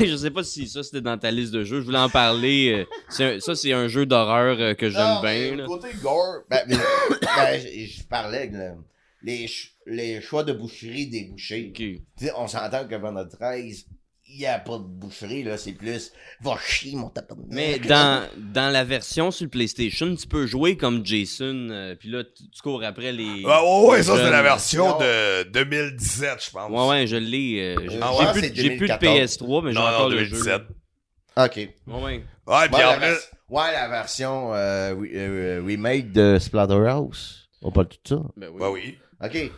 [0.06, 1.80] je sais pas si ça c'était dans ta liste de jeux.
[1.80, 2.86] Je voulais en parler.
[3.18, 5.56] euh, un- ça, c'est un jeu d'horreur euh, que j'aime bien.
[5.56, 5.66] là.
[5.66, 6.78] Côté gore, ben, ben,
[7.60, 8.72] je, parlais de le-
[9.22, 9.46] les,
[9.86, 11.72] les choix de boucherie des bouchers.
[12.36, 13.86] On s'entend que pendant 13,
[14.34, 16.12] il n'y a pas de boucherie, là, c'est plus
[16.42, 20.76] va chier mon tapin Mais dans, dans la version sur le PlayStation, tu peux jouer
[20.76, 23.44] comme Jason, euh, puis là, tu, tu cours après les.
[23.44, 24.98] Ouais, ouais, ça, c'est la version Non.
[24.98, 26.70] de 2017, je pense.
[26.70, 27.76] Ouais, ouais, je l'ai.
[27.76, 29.00] euh, j'ai plus, plus de 2014.
[29.38, 30.44] PS3, mais j'ai non, encore le 2017.
[30.46, 30.66] jeu.
[31.36, 31.56] Ok.
[31.56, 32.24] Ouais, ouais.
[32.46, 33.06] Ouais, puis Ouais, en la, plus.
[33.06, 33.18] vers-
[33.50, 37.48] ouais, la version euh, re- euh, remake de Splatterhouse.
[37.62, 38.22] On parle de tout ça?
[38.36, 38.68] Ben oui.
[38.72, 38.98] Oui.
[39.24, 39.50] Ok.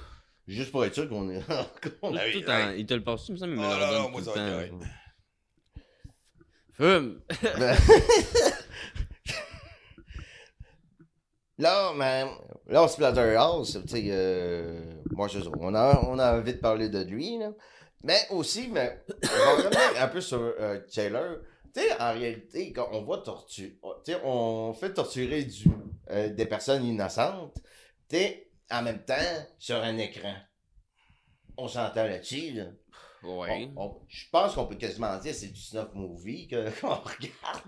[0.47, 1.43] Juste pour être sûr qu'on est.
[2.01, 3.81] qu'on a- oui, Tout il te le passe, il me semble, il me Oh, le
[3.81, 4.87] non, redonne moi, tout ça le être temps.
[6.79, 7.21] Fume!
[11.59, 12.25] Là, mais,
[12.67, 14.79] là, au Splatterhouse, tu sais, euh,
[15.13, 15.49] moi, c'est ça.
[15.59, 17.51] On a, on a envie de parler de lui, là.
[18.05, 21.39] Mais aussi, mais, on va revenir un peu sur euh, Taylor.
[21.75, 23.75] Tu sais, en réalité, quand on voit torturer,
[24.05, 25.65] tu sais, on fait torturer du,
[26.11, 27.55] euh, des personnes innocentes,
[28.09, 29.15] tu sais, en même temps,
[29.59, 30.35] sur un écran.
[31.57, 32.65] On s'entend là-dessus, là.
[33.23, 33.71] Ouais.
[34.09, 37.63] Je pense qu'on peut quasiment dire que c'est du snuff movie que- qu'on regarde.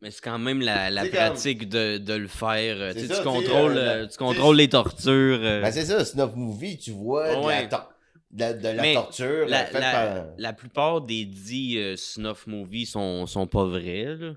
[0.00, 2.94] Mais c'est quand même la, la C'est comme- pratique de, de le faire.
[2.94, 5.38] Tu ça, contrôles, euh, la- tu contrôles les tortures.
[5.40, 7.68] euh, Ben, c'est ça, snuff movie, tu vois de, la, Ouais.
[7.68, 7.90] tor-
[8.30, 10.52] de, de la Mais torture la, par...
[10.52, 14.14] plupart des dits euh, snuff movies sont, sont pas vrais.
[14.16, 14.32] là.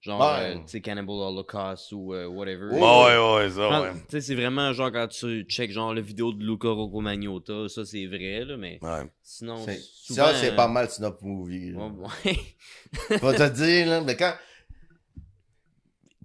[0.00, 0.26] Genre, Ouais.
[0.40, 2.66] euh, tu sais, Cannibal Holocaust ou euh, whatever.
[2.66, 3.92] Ouais, Ouais, ouais, ça, ouais.
[3.92, 7.84] Tu sais, c'est vraiment genre quand tu check genre la vidéo de Luca Roccomagnota, ça
[7.84, 9.10] c'est vrai, là, mais Ouais.
[9.22, 9.56] sinon.
[9.64, 11.72] C'est- souvent, ça, c'est euh, pas mal snuff movie.
[11.72, 11.78] là.
[11.80, 11.92] ouais,
[13.10, 13.18] ouais.
[13.18, 14.34] Faut te dire, là, mais quand...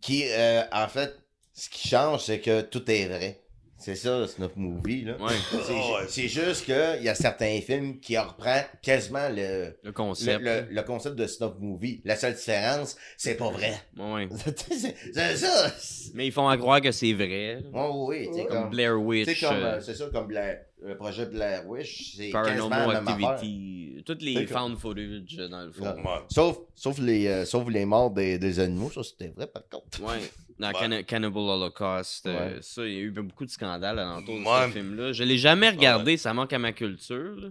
[0.02, 1.18] Qui, euh, en fait,
[1.54, 3.43] ce qui change, c'est que tout est vrai.
[3.84, 5.18] C'est ça, snuff movie, là.
[5.20, 6.06] Ouais, C'est, Oh, ouais.
[6.08, 10.42] c'est juste qu'il y a certains films qui reprennent quasiment le, le concept.
[10.42, 12.02] le- le concept de snuff movie.
[12.06, 13.74] La seule différence, c'est pas vrai.
[13.98, 14.28] Ouais.
[14.72, 15.72] c'est, c'est ça.
[16.14, 17.60] Mais ils font à croire que c'est vrai.
[17.74, 18.70] Oh, oui, sais, Comme comme...
[18.70, 22.98] Blair Witch, comme, euh, c'est ça, comme Blair- le projet Blair Wish, c'est quasiment Paranormal.
[23.08, 25.96] Activity, toutes les C'est comme- found footage euh, dans le fond.
[26.30, 30.02] Sauf, sauf, les, euh, sauf les morts des, des animaux, ça c'était vrai par contre.
[30.02, 30.20] Ouais.
[30.60, 31.04] Dans Ouais.
[31.04, 35.12] Cannibal Holocaust, euh, ça, il y a eu beaucoup de scandales alentour de ce film-là.
[35.14, 37.36] Je l'ai jamais regardé, ça manque à ma culture.
[37.36, 37.50] là.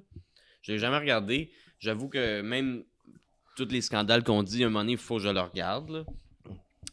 [0.62, 1.50] Je l'ai jamais regardé.
[1.80, 2.84] J'avoue que même
[3.56, 5.90] tous les scandales qu'on dit, à un moment donné, il faut que je le regarde.
[5.90, 6.04] là.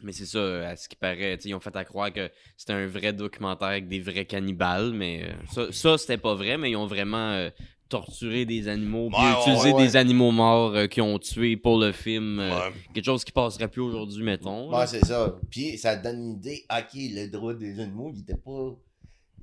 [0.01, 2.87] Mais c'est ça, à ce qui paraît, ils ont fait à croire que c'était un
[2.87, 6.75] vrai documentaire avec des vrais cannibales, mais euh, ça, ça c'était pas vrai, mais ils
[6.77, 7.49] ont vraiment euh,
[7.89, 9.83] torturé des animaux, puis Ouais, ouais, utilisé ouais.
[9.85, 12.39] des animaux morts euh, qui ont tué pour le film.
[12.39, 12.73] euh, Ouais.
[12.93, 14.73] Quelque chose qui passerait plus aujourd'hui, mettons.
[14.73, 15.35] Ouais, c'est ça.
[15.49, 18.75] Puis ça donne une idée, ok, le droit des animaux, il était pas.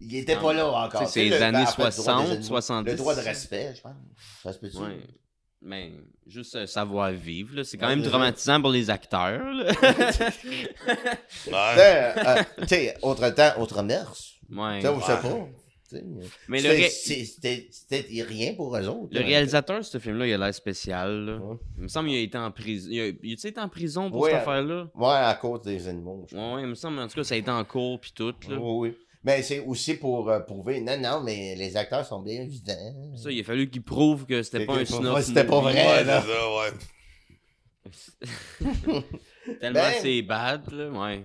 [0.00, 0.42] Il était Non.
[0.42, 1.00] pas là encore.
[1.00, 2.42] Tu sais, c'est les le- années en fait, le droit des 60, animaux.
[2.42, 2.90] 70.
[2.92, 3.92] Le droit de respect, je pense.
[4.42, 4.76] Ça se peut-tu?
[4.76, 4.98] Ouais.
[5.62, 5.90] Mais
[6.26, 9.42] juste euh, savoir vivre, là, c'est quand Ouais, même traumatisant pour les acteurs.
[9.52, 9.72] là.
[9.74, 9.82] Tu
[11.50, 11.74] Ouais.
[11.76, 14.34] sais, euh, tu sais, autre temps, autre mœurs.
[14.50, 14.80] ouais.
[14.82, 15.48] Ça, on sait pas.
[15.88, 16.02] Sais,
[16.48, 17.68] Mais le, c'était-
[18.24, 19.08] rien pour eux autres.
[19.12, 19.26] le là.
[19.26, 21.26] réalisateur de ce film-là, il a l'air spécial.
[21.26, 21.36] là.
[21.36, 21.56] Ouais.
[21.76, 22.88] Il me semble qu'il a été en prison.
[22.90, 24.30] Il a, il été en prison pour Ouais.
[24.32, 24.88] cette affaire-là?
[24.96, 26.26] Ouais, à cause des animaux.
[26.32, 28.34] ouais, il me semble, en tout cas, ça a été en cours puis tout.
[28.48, 28.56] Là.
[28.58, 28.96] Oui, oui.
[29.22, 33.14] Mais c'est aussi pour euh, prouver, non, non, mais les acteurs sont bien évidents.
[33.16, 35.86] Ça, il a fallu qu'il prouve que c'était pas un moi, c'était pas vrai.
[35.86, 36.22] Ouais, là.
[36.22, 36.72] c'est ça, ouais.
[39.60, 40.90] Tellement Ben- c'est bad, là.
[40.90, 41.24] Ouais.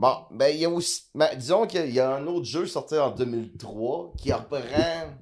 [0.00, 1.02] Bon, ben, il y a aussi.
[1.12, 5.12] ben, disons qu'il y a un autre jeu sorti en 2003 qui reprend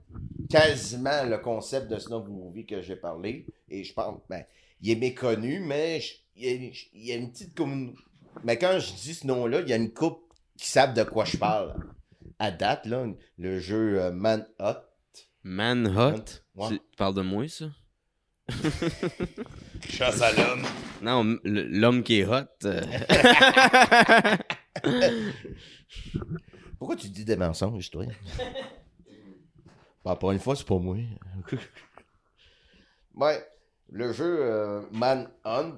[0.51, 3.47] quasiment le concept de Snow Movie que j'ai parlé.
[3.70, 4.45] Et je pense, ben,
[4.83, 7.99] il est méconnu, mais je- il y, a, il y a une petite communauté.
[8.45, 10.20] Mais quand je dis ce nom-là, il y a une couple
[10.59, 11.74] qui savent de quoi je parle.
[12.39, 13.07] À date, là,
[13.39, 14.77] le jeu euh, Manhunt.
[15.43, 16.22] Manhunt.
[16.55, 16.68] Ouais.
[16.68, 17.64] Tu tu parles de moi, ça?
[19.89, 20.64] Chasse à l'homme.
[21.01, 22.45] Non, l'homme qui est hot.
[26.78, 28.05] Pourquoi tu dis des mensonges, toi?
[30.05, 30.97] bah, pour une fois, c'est pas moi.
[33.14, 33.47] ouais,
[33.91, 35.76] le jeu euh, Manhunt,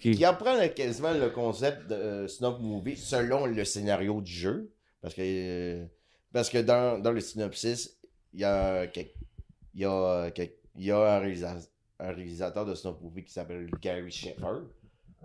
[0.00, 4.70] qui apprend quasiment le concept de euh, Movie selon le scénario du jeu.
[5.00, 5.84] Parce que, euh,
[6.32, 7.98] parce que dans, dans le synopsis,
[8.32, 10.30] il y a, y a,
[10.76, 11.68] y a un, réalisa-
[11.98, 14.62] un réalisateur de Snuff Movie qui s'appelle Gary Sheffer.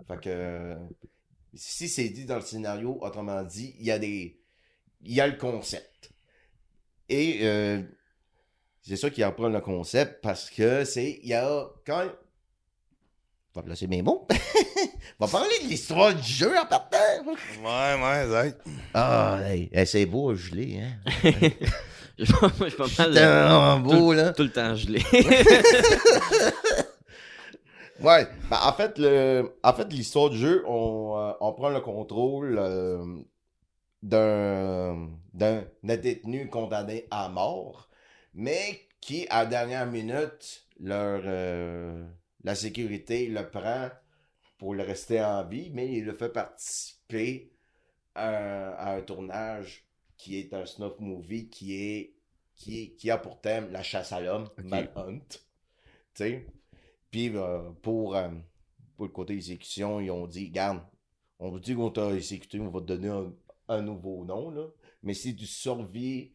[0.06, 0.76] Fait que
[1.54, 4.38] si c'est dit dans le scénario, autrement dit, il y a des.
[5.02, 6.10] Il y a le concept.
[7.08, 7.82] Et euh,
[8.82, 11.20] c'est ça qui apprend le concept parce que c'est.
[11.22, 11.66] Il y a.
[11.86, 12.04] Quand.
[13.54, 14.28] On va placer mes mots.
[15.18, 16.96] On va parler de l'histoire du jeu en partant.
[17.26, 18.54] Ouais, ouais, Zach.
[18.94, 20.92] Ah, hey, hey, c'est beau à geler, hein.
[22.18, 22.88] Je suis pas- je mal.
[22.90, 24.32] C'est vraiment beau, là.
[24.32, 25.02] Tout le temps gelé.
[28.02, 31.80] Ouais, ben, en fait, le, en fait, l'histoire du jeu, on, euh, on prend le
[31.80, 33.18] contrôle euh,
[34.02, 35.08] d'un,
[35.82, 37.88] détenu condamné à mort,
[38.34, 42.06] mais qui, à la dernière minute, leur, euh,
[42.42, 43.90] la sécurité le prend
[44.58, 47.52] pour le rester en vie, mais il le fait participer
[48.14, 49.84] à, à un tournage
[50.16, 52.14] qui est un snuff movie qui est
[52.56, 55.24] qui, qui a pour thème la chasse à l'homme, Manhunt.
[55.28, 55.38] Tu
[56.12, 56.46] sais?
[57.10, 58.28] Puis euh, pour, euh,
[58.96, 60.80] pour le côté exécution, ils ont dit, garde,
[61.38, 63.32] on vous dit qu'on t'a exécuté, on va te donner un,
[63.68, 64.66] un nouveau nom, là.
[65.02, 66.32] Mais c'est du survie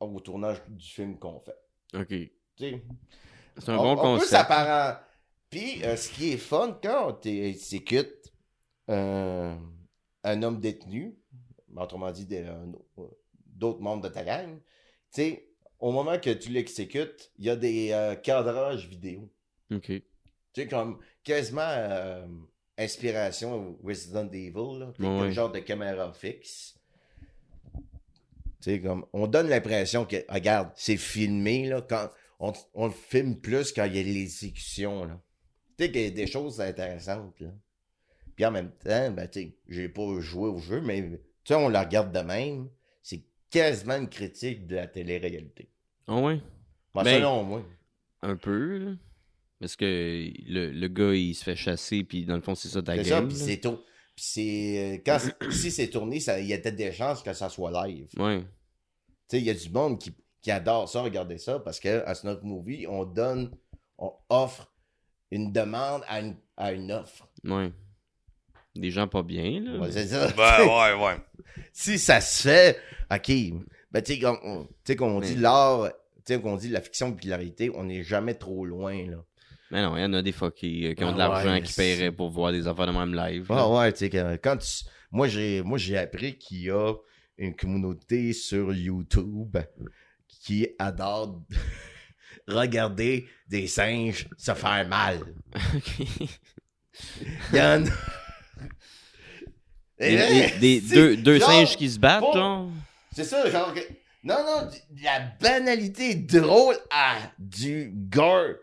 [0.00, 1.56] au tournage du film qu'on fait.
[1.94, 2.14] Ok.
[2.58, 4.30] C'est un on, bon on peut concept.
[4.30, 5.04] s'apparenter.
[5.50, 8.32] Puis, euh, ce qui est fun, quand tu exécutes
[8.90, 9.54] euh,
[10.24, 11.14] un homme détenu,
[11.76, 12.26] autrement dit,
[13.46, 14.62] d'autres membres de ta gang, tu
[15.10, 15.48] sais,
[15.78, 19.30] au moment que tu l'exécutes, il y a des euh, cadrages vidéo.
[19.72, 19.86] Ok.
[19.86, 20.02] Tu
[20.54, 22.26] sais, comme quasiment euh,
[22.78, 24.92] inspiration Resident Evil, là.
[24.98, 26.78] Ouais, un genre de caméra fixe.
[28.60, 32.92] Tu sais, comme, on donne l'impression que, regarde, c'est filmé, là, quand, on, on le
[32.92, 35.20] filme plus quand il y a l'exécution, là.
[35.78, 37.48] Tu sais, qu'il y a des choses intéressantes, là.
[38.36, 41.54] Puis en même temps, ben, tu sais, j'ai pas joué au jeu, mais, tu sais,
[41.54, 42.68] on la regarde de même.
[43.02, 45.70] C'est quasiment une critique de la télé-réalité.
[46.06, 46.40] Ah ouais?
[46.94, 47.62] Ben, Ben, selon moi.
[48.22, 48.92] Un peu, là.
[49.62, 49.84] Parce que
[50.48, 53.04] le, le gars, il se fait chasser, puis dans le fond, c'est ça ta C'est
[53.04, 53.28] ça, game.
[53.28, 53.76] puis c'est tout.
[54.16, 54.96] Puis c'est.
[54.96, 55.18] euh, Quand
[55.52, 58.08] si c'est tourné, ça- il y a peut-être des chances que ça soit live.
[58.12, 58.42] Tu Ouais.
[59.28, 60.12] sais, il y a du monde qui,
[60.42, 63.52] qui adore ça, regarder ça, parce que à Snuff Movie, on donne,
[63.98, 64.68] on offre
[65.30, 67.28] une demande à une, à une offre.
[67.44, 67.70] Ouais.
[68.74, 69.78] Des gens pas bien, là.
[69.78, 70.26] Ouais, c'est ça.
[70.36, 71.16] Ben, ouais, ouais.
[71.72, 72.78] si ça se fait,
[73.12, 73.62] ok.
[73.92, 75.88] Ben, tu sais, comme on- tu sais, qu'on dit l'art,
[76.26, 79.24] tu sais, qu'on dit la fiction puis la réalité, on n'est jamais trop loin, là.
[79.72, 81.62] Mais non, il y en a des fuckés euh, qui ont Ah de l'argent ouais,
[81.62, 83.46] qui paieraient pour voir des affaires de même live.
[83.48, 83.68] Ah là.
[83.68, 84.84] ouais, tu sais, que quand tu...
[85.10, 86.92] Moi, j'ai, moi, j'ai appris qu'il y a
[87.38, 89.56] une communauté sur YouTube
[90.28, 91.40] qui adore
[92.46, 95.20] regarder des singes se faire mal.
[95.74, 96.06] Ok.
[97.52, 97.90] Il y en a...
[99.98, 102.32] Des, là, deux deux genre- singes qui se battent, bon.
[102.34, 102.70] genre?
[103.14, 103.72] C'est ça, genre...
[104.24, 104.70] Non, non,
[105.02, 108.54] la banalité drôle à du gore,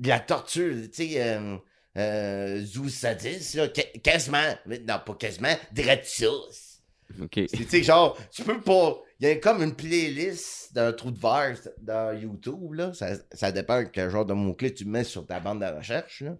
[0.00, 1.22] de la torture, tu sais...
[1.22, 1.56] Euh,
[1.96, 6.78] euh, Zoo Sadis, là, qua- quasiment, non, pas quasiment, Dreadsus.
[7.20, 7.32] Ok.
[7.34, 8.96] C'est, tu sais, genre, tu peux pas.
[9.18, 12.92] Il y a comme une playlist d'un trou de verre dans YouTube, là.
[12.94, 16.36] Ça, ça dépend quel genre de mot-clé tu mets sur ta bande de recherche, là.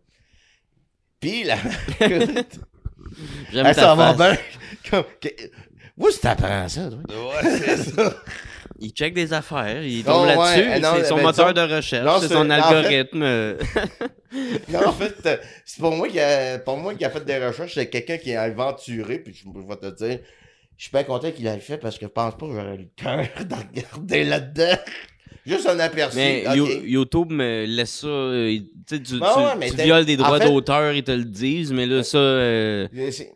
[1.18, 1.56] Puis, la.
[3.50, 4.38] J'aime ta ça va bien.
[5.96, 7.00] Où est-ce que t'apprends ça, toi?
[7.08, 8.14] Ouais, c'est ça.
[8.80, 10.68] Il check des affaires, il tombe là-dessus.
[10.76, 13.22] eh c'est son ben, moteur de recherche, non, c'est son algorithme.
[14.68, 17.44] Non, en fait, euh, c'est pour moi qui a, pour moi qui a fait des
[17.44, 17.74] recherches.
[17.74, 20.20] C'est quelqu'un qui a aventuré, puis je, je vais te dire.
[20.76, 22.88] Je suis bien content qu'il l'ait fait parce que je pense pas que j'aurais le
[22.96, 24.78] cœur de regarder là-dedans.
[25.44, 26.16] Juste un aperçu.
[26.16, 26.44] Mais
[26.86, 28.06] YouTube me laisse ça.
[28.06, 28.58] euh,
[28.88, 31.86] tu tu, Ah ouais, violes des en droits fait- d'auteur, ils te le disent, mais
[31.86, 32.18] là, ça.
[32.18, 32.86] euh,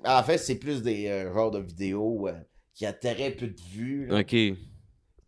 [0.06, 2.28] En fait, c'est plus des euh, genres de vidéos
[2.72, 4.06] qui a très peu de vues.
[4.06, 4.20] là.
[4.20, 4.34] Ok.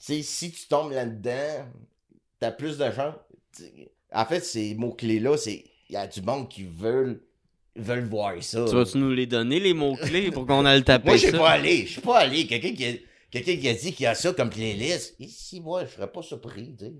[0.06, 1.66] Sais, si tu tombes là-dedans,
[2.38, 3.16] t'as plus de chance.
[4.12, 5.64] En fait, ces mots-clés-là, c'est.
[5.88, 7.20] Il y a du monde qui veulent,
[7.74, 8.66] veulent voir ça.
[8.68, 11.36] Tu vas-tu nous les donner, les mots-clés, pour qu'on aille le taper Moi, je suis
[11.36, 11.86] pas allé.
[11.86, 12.46] Je suis pas allé.
[12.46, 15.16] Quelqu'un qui a, qui a dit qu'il y a ça comme playlist.
[15.18, 16.76] Ici, moi, je serais pas surpris.
[16.78, 16.92] tu sais.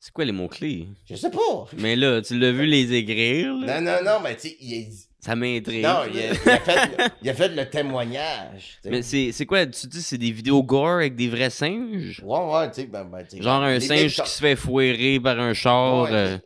[0.00, 0.88] C'est quoi les mots-clés?
[1.04, 1.66] Je sais pas.
[1.76, 3.82] Mais là, tu l'as vu les écrire, là?
[3.82, 4.94] Non, non, non, mais tu sais, il.
[5.26, 5.82] Ça m'intrigue.
[5.82, 8.78] Non, il a, il a fait, il a fait le témoignage.
[8.84, 9.66] Mais c'est c'est quoi?
[9.66, 12.22] Tu dis c'est des vidéos gore avec des vrais singes?
[12.24, 15.52] Ouais, ouais, tu sais, ben, ben, Genre un singe qui se fait fouetter par un
[15.52, 16.02] char.
[16.04, 16.38] Ouais, euh,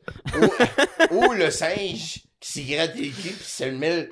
[1.11, 4.09] ou, ou le singe qui s'y gratte les pieds puis se met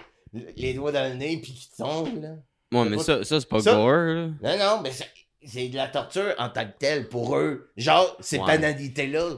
[0.56, 2.28] les doigts dans le nez puis qui tombe, là.
[2.70, 4.26] Ouais, mais pas- ça, ça c'est pas ça- gore, là.
[4.42, 5.08] Non, non, mais c'est-
[5.46, 7.70] c'est de la torture en tant que telle pour eux.
[7.78, 8.46] Genre, ces Ouais.
[8.46, 9.30] banalités-là.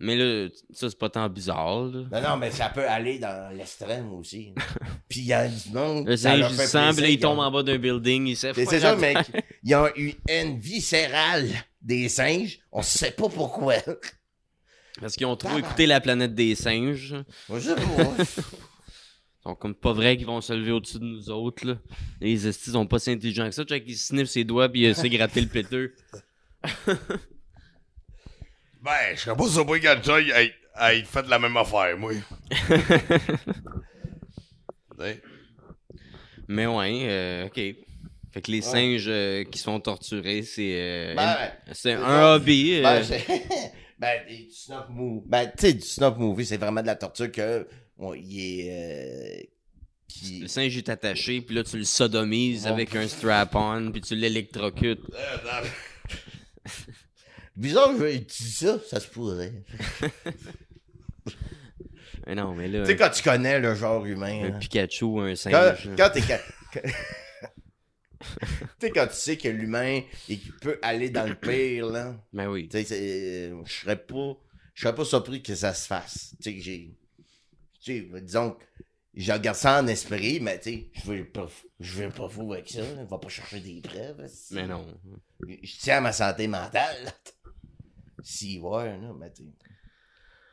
[0.00, 2.04] Mais là, ça c'est pas tant bizarre, là.
[2.10, 4.54] Non, non, mais ça peut aller dans l'extrême aussi.
[5.08, 6.08] puis il y a du monde.
[6.08, 9.18] Se sent, puis là, ils tombe ont- en bas d'un building, C'est c'est ça, mec.
[9.62, 11.48] Ils ont eu une viscérale
[11.82, 12.60] des singes.
[12.72, 13.74] On sait pas pourquoi.
[15.00, 17.14] Parce qu'ils ont trop écouté la planète des singes.
[17.48, 18.14] Moi, je sais pas.
[18.18, 21.78] Ils sont comme pas vrai qu'ils vont se lever au-dessus de nous autres, là.
[22.20, 23.64] Les estis sont pas si intelligents que ça.
[23.64, 25.94] Check, il sniffe ses doigts, puis il s'est gratté le péteux.
[28.82, 32.12] Ben, je serais pas surpris qu'un Joy ait, ait fait la même affaire, moi.
[36.48, 37.60] Mais ouais, euh, ok.
[38.32, 41.36] Fait que les singes euh, qui sont torturés, c'est euh, Ben,
[41.72, 42.78] c'est un hobby.
[42.78, 43.24] euh, Ben, c'est-
[43.98, 45.26] ben, du snuff movie.
[45.28, 47.66] Ben, tu sais, du snuff movie, c'est vraiment de la torture que.
[47.98, 48.70] on- il est.
[48.70, 49.40] euh,
[50.08, 50.40] qui...
[50.40, 52.70] Le singe est attaché, puis là tu le sodomises Ouais.
[52.70, 55.02] avec un strap-on, puis tu l'électrocutes.
[57.58, 59.52] Bizarre tu dis ça, ça se pourrait.
[62.26, 64.44] Mais non, mais là, Tu sais, quand tu connais le genre humain.
[64.44, 64.58] un là.
[64.58, 65.88] Pikachu ou un singe.
[65.96, 66.22] Quand, quand t'es.
[68.20, 68.28] tu
[68.80, 70.02] sais, quand tu sais que l'humain
[70.60, 72.14] peut aller dans le pire, là.
[72.32, 72.68] Ben oui.
[72.68, 74.36] Tu sais, je serais pas.
[74.74, 76.34] Je serais pas surpris que ça se fasse.
[76.36, 76.94] Tu sais, que j'ai.
[77.80, 78.64] Tu sais, disons que
[79.14, 81.48] je regarde ça en esprit, mais tu sais, je vais pas,
[81.80, 82.82] je vais pas fou avec ça.
[82.82, 83.04] là.
[83.04, 84.28] Je vais pas chercher des preuves.
[84.52, 84.86] Mais non.
[85.48, 87.12] Je tiens à ma santé mentale.
[88.22, 89.42] S'y voir, là, mais tu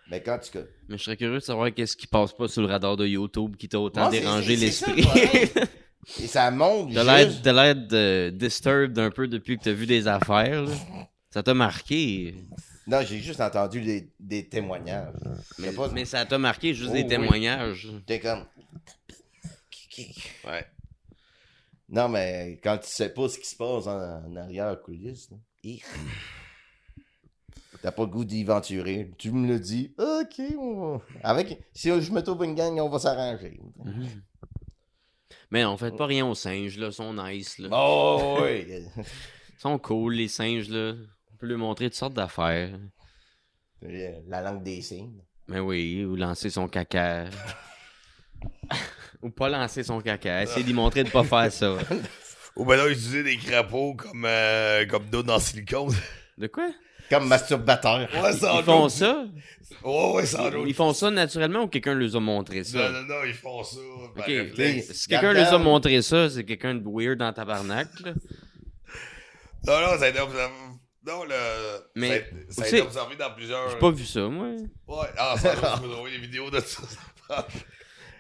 [0.10, 0.58] Mais quand tu.
[0.88, 3.56] Mais je serais curieux de savoir qu'est-ce qui passe pas sur le radar de YouTube
[3.58, 5.04] qui t'a autant dérangé l'esprit.
[6.22, 7.04] Et ça monte T'as
[7.54, 10.62] l'air, de disturbed un peu depuis que t'as vu des affaires.
[10.64, 10.72] là.
[11.32, 12.36] Ça t'a marqué.
[12.88, 15.16] Non, j'ai juste entendu des, des témoignages.
[15.58, 17.08] Mais, pas- mais ça t'a marqué juste Oh, des oui.
[17.08, 17.88] témoignages.
[18.06, 18.46] T'es comme.
[20.46, 20.66] Ouais.
[21.90, 25.38] Non, mais quand tu sais pas ce qui se passe en, en arrière coulisses, là,
[25.64, 25.82] hi.
[27.86, 29.12] T'as pas le goût d'y venturer.
[29.20, 31.02] Tu me le dis, ok, on va.
[31.22, 33.60] Avec, si je me trouve une gang, on va s'arranger.
[33.78, 34.08] Mhm.
[35.52, 36.88] Mais on fait pas rien aux singes, là.
[36.88, 37.70] Ils sont nice, là.
[37.72, 38.66] Oh, oui.
[38.68, 39.06] Ils
[39.60, 40.96] sont cool, les singes, là.
[41.32, 42.76] On peut leur montrer toutes sortes d'affaires.
[43.84, 45.22] La langue des signes.
[45.48, 47.26] Mais oui, ou lancer son caca.
[49.22, 50.42] ou pas lancer son caca.
[50.42, 51.78] Essayer d'y montrer de pas faire ça.
[52.56, 55.94] Ou ben là, utiliser des crapauds comme, euh, comme d'autres dans silicone.
[56.40, 56.72] De quoi?
[57.10, 58.08] Comme masturbateur.
[58.14, 59.26] Ouais, Ils font ça?
[59.84, 60.64] Ouais, ouais, sans doute.
[60.68, 62.90] Ils font ça naturellement ou quelqu'un leur a montré ça?
[62.90, 63.78] Non, non, non, ils font ça.
[64.16, 64.92] par Ok, réflexe.
[64.94, 67.88] Si quelqu'un leur a montré ça, c'est quelqu'un de weird dans tabarnak.
[68.04, 68.14] Là.
[69.68, 70.54] Non, non, ça a été observé.
[71.08, 71.36] Non, le.
[71.96, 73.70] Mais ça a, ça a aussi- été observé dans plusieurs.
[73.70, 74.48] J'ai pas vu ça, moi.
[74.88, 76.82] Ouais, ah, ça, je peux trouver des vidéos de ça.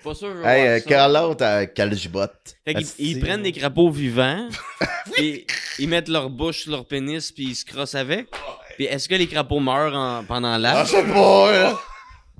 [0.03, 0.35] Pas sûr.
[0.35, 0.79] je Hey, euh.
[0.81, 2.27] Carlotte à Caljbot.
[2.63, 4.47] Fait qu'ils- ils prennent des crapauds vivants,
[5.13, 5.47] puis
[5.79, 8.27] ils mettent leur bouche sur leur pénis, puis ils se crossent avec.
[8.75, 10.87] Puis est-ce que les crapauds meurent en- pendant Ah, l'âge?
[10.87, 11.77] je sais pas, là.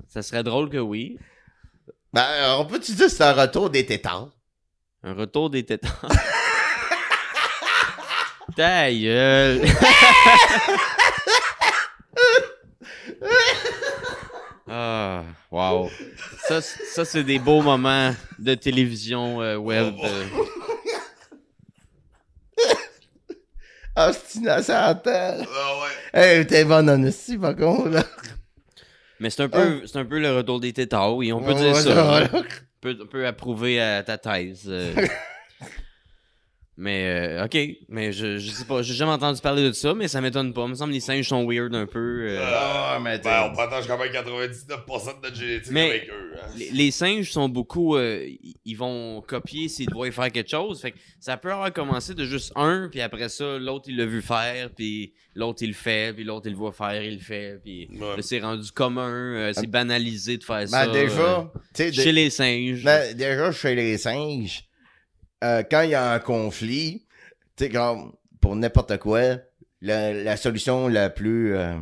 [0.08, 1.18] Ça serait drôle que oui.
[2.12, 4.28] Ben, euh, on peut-tu dire que c'est un retour des tétards?
[5.02, 5.88] Un retour des tétans?
[8.56, 9.66] Ta gueule.
[14.68, 15.88] ah, wow.
[16.48, 19.94] Ça, c- ça c'est des beaux moments de télévision euh, web.
[20.02, 20.24] euh.
[23.96, 24.72] Ah, c'est innocent.
[24.74, 26.20] Ah ouais.
[26.20, 28.02] Hey, t'es bonne en esti, par contre, là.
[29.20, 31.54] Mais c'est un peu, c'est un peu le retour des tétards, oui, on peut Ouais,
[31.54, 32.28] dire ouais, ça.
[32.34, 32.42] On
[32.82, 34.64] peut, on peut approuver à ta thèse.
[34.68, 34.92] euh.
[36.78, 37.56] mais, euh, ok,
[37.88, 40.64] mais je, je sais pas, j'ai jamais entendu parler de ça, mais ça m'étonne pas.
[40.64, 42.26] Il me semble que les singes sont weird un peu.
[42.28, 42.40] euh.
[42.44, 46.34] Ah, mais t'es- Ben, on partage quand même 99% de notre génétique Mais- avec eux.
[46.36, 46.46] Hein.
[46.56, 47.96] Les, les singes sont beaucoup.
[47.96, 50.80] euh, ils- ils vont copier s'ils doivent faire quelque chose.
[50.82, 54.04] Fait que ça peut avoir commencé de juste un, puis après ça, l'autre il l'a
[54.06, 57.20] vu faire, puis l'autre il le fait, puis l'autre il le voit faire, il le
[57.20, 58.16] fait, puis Ouais.
[58.16, 60.86] là, c'est rendu commun, euh, c'est banalisé de faire ça.
[60.86, 61.42] Ben, déjà, euh,
[61.74, 62.82] tu sais, chez les singes.
[62.84, 64.64] Ben, déjà, chez les singes,
[65.44, 67.06] euh, quand il y a un conflit,
[67.56, 69.36] tu sais, comme pour n'importe quoi,
[69.80, 71.74] la, la solution la plus euh,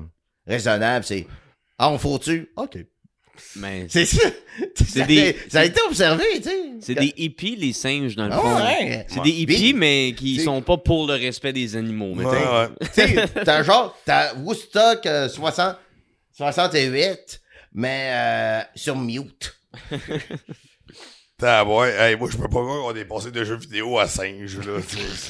[0.46, 1.26] raisonnable, c'est
[1.78, 2.50] Ah, on faut-tu?
[2.56, 2.78] OK.
[3.56, 4.28] Mais C'est ça.
[4.86, 6.60] ça, des- a- ça a été observé, tu sais.
[6.80, 8.54] c'est des hippies, les singes, dans le Ah fond.
[8.56, 9.06] ouais.
[9.08, 12.14] C'est des hippies, Puis, mais qui sont pas pour le respect des animaux.
[12.14, 12.30] mettons.
[12.30, 12.68] Ouais, ouais.
[12.94, 15.76] Tu sais, t'as genre, t'as Woodstock euh, 60,
[16.32, 17.40] 68,
[17.72, 19.56] mais euh, sur mute.
[21.36, 24.06] T'as, ouais, hey, moi, je peux pas voir qu'on est passé de jeux vidéo à
[24.06, 24.78] singe, là.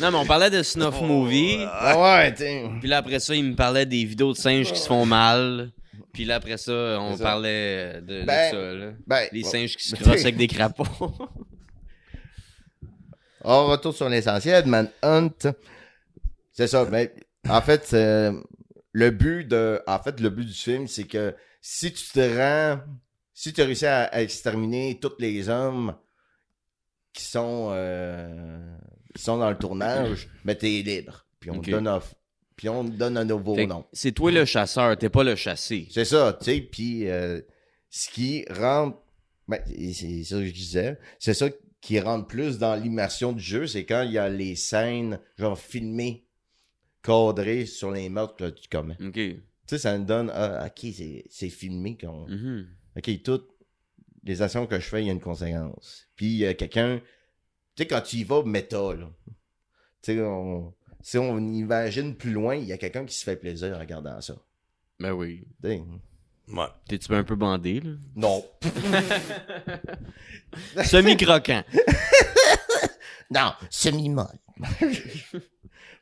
[0.03, 1.65] Non, mais on parlait de snuff Oh, movie.
[1.67, 2.65] Ah ouais, tu sais.
[2.81, 5.71] Puis là, après ça, il me parlait des vidéos de singes qui se font mal.
[6.13, 7.23] Puis là, après ça, on ça.
[7.25, 8.93] parlait de, de Ben, ça, là.
[9.07, 10.87] Ben, Les singes qui se crossent t'sais- avec des crapauds.
[13.47, 15.31] On retourne sur l'essentiel, Manhunt.
[16.53, 17.13] C'est ça, mais
[17.49, 18.31] en fait, c'est-
[18.93, 22.81] le but de en fait le but du film, c'est que si tu te rends
[23.35, 25.95] si tu réussis à, à exterminer tous les hommes
[27.13, 28.77] qui sont euh,
[29.15, 31.27] qui sont dans le tournage, ben t'es libre.
[31.41, 32.01] Puis on te donne un
[32.57, 33.85] puis on te donne un nouveau Fait nom.
[33.93, 35.89] c'est toi le chasseur, t'es pas le chassé.
[35.91, 37.41] C'est ça, tu sais, puis euh,
[37.91, 38.99] ce qui rentre,
[39.49, 39.61] ben,
[39.93, 41.49] c'est ça que je disais, c'est ça
[41.81, 45.59] qui rentre plus dans l'immersion du jeu, c'est quand il y a les scènes, genre
[45.59, 46.25] filmées,
[47.03, 48.97] cadrées sur les meurtres que tu commets.
[49.05, 49.15] Ok.
[49.15, 50.91] Tu sais, ça me donne, ah, ok,
[51.29, 52.69] c'est filmé, qu'on, Mhm.
[52.97, 53.49] Ok, toutes
[54.25, 56.09] les actions que je fais, il y a une conséquence.
[56.17, 57.05] Puis il y a quelqu'un, tu
[57.83, 59.09] sais, quand tu y vas méta, là,
[60.03, 63.37] tu sais, on- si on imagine plus loin, il y a quelqu'un qui se fait
[63.37, 64.35] plaisir en regardant ça.
[65.01, 65.47] Ben oui.
[65.63, 65.83] Tu sais,
[66.49, 66.67] Ouais.
[66.89, 67.91] T'es-tu un peu bandé, là?
[68.15, 68.45] Non.
[70.85, 71.63] Semi-croquant.
[73.31, 74.39] Non, semi-molle.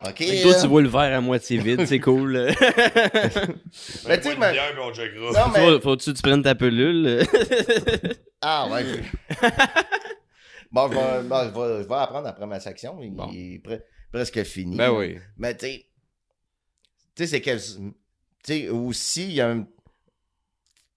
[0.05, 0.15] OK.
[0.17, 2.33] Que toi, tu vois le verre à moitié vide, c'est cool.
[4.07, 4.53] Mais tu sais, mais-.
[4.55, 5.61] Non, mais...
[5.61, 7.23] Faut- Faut-tu que tu prennes ta pelule?
[8.45, 8.83] Ah, ouais.
[10.73, 12.99] bon, je vais, bon, je vais- je vais apprendre après ma section.
[13.01, 13.31] Il Bon.
[13.33, 14.77] est pre- presque fini.
[14.77, 15.17] ben oui.
[15.37, 15.87] Mais tu sais,
[17.15, 17.57] tu sais, c'est que...
[17.57, 17.93] Tu
[18.43, 19.67] sais, aussi, il y a une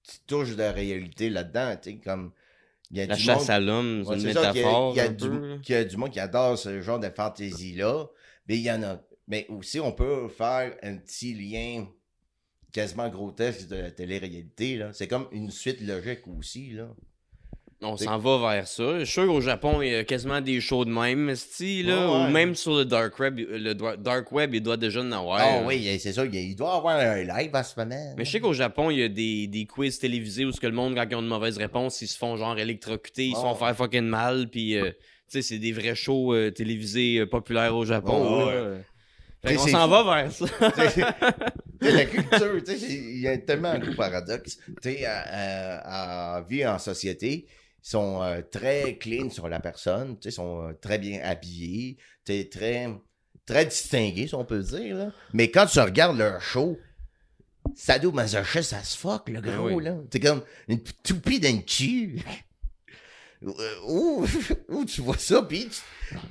[0.03, 2.31] petite touche de réalité là-dedans, tu sais, comme...
[2.89, 4.93] Il y a La du chasse monde- à l'homme, c'est Ouais, une y a- métaphore.
[4.93, 8.05] Il y, a un du, y a du monde qui adore ce genre de fantaisie-là.
[8.47, 8.99] Mais il y en a.
[9.27, 11.87] Mais aussi, on peut faire un petit lien.
[12.71, 14.81] quasiment grotesque de la télé-réalité.
[14.93, 16.71] C'est comme une suite logique aussi.
[16.71, 16.89] Là.
[17.81, 18.99] On s'en va vers ça.
[18.99, 22.05] Je suis sûr qu'au Japon, il y a quasiment des shows de même, style, là.
[22.09, 22.27] Ouais, ouais.
[22.27, 25.39] Ou même sur le dark web, le dark web, il doit déjà en avoir.
[25.41, 26.25] Ah oui, c'est ça.
[26.25, 28.13] Il doit y avoir un live en ce moment.
[28.17, 30.67] Mais je sais qu'au Japon, il y a des, des quiz télévisés où ce que
[30.67, 33.39] le monde, quand ils ont une mauvaise réponse, ils se font genre électrocuter, ils se
[33.39, 33.53] Oh.
[33.53, 34.91] font faire fucking mal, puis euh,
[35.27, 38.13] sais, c'est des vrais shows euh, télévisés euh, populaires au Japon.
[38.43, 38.81] Oh, ouais.
[39.45, 40.45] Fait c'est s'en va vers ça.
[41.81, 44.57] La culture, tu sais, c'est- il y a tellement un gros paradoxe.
[44.81, 49.59] Tu sais, à, à- à vie en société, ils sont euh, très clean sur la
[49.59, 52.89] personne, tu sais, ils sont euh, très bien habillés, tu très,
[53.45, 54.95] très distingués, si on peut dire.
[54.97, 55.11] Là.
[55.33, 56.79] Mais quand tu regardes leur show,
[57.75, 59.83] sadomasochiste, ça se fuck, le gros, Ben oui.
[59.83, 59.95] là.
[60.11, 62.19] C'est comme une toupie d'un cul.
[63.45, 64.25] Euh, Où,
[64.69, 65.41] où tu vois ça,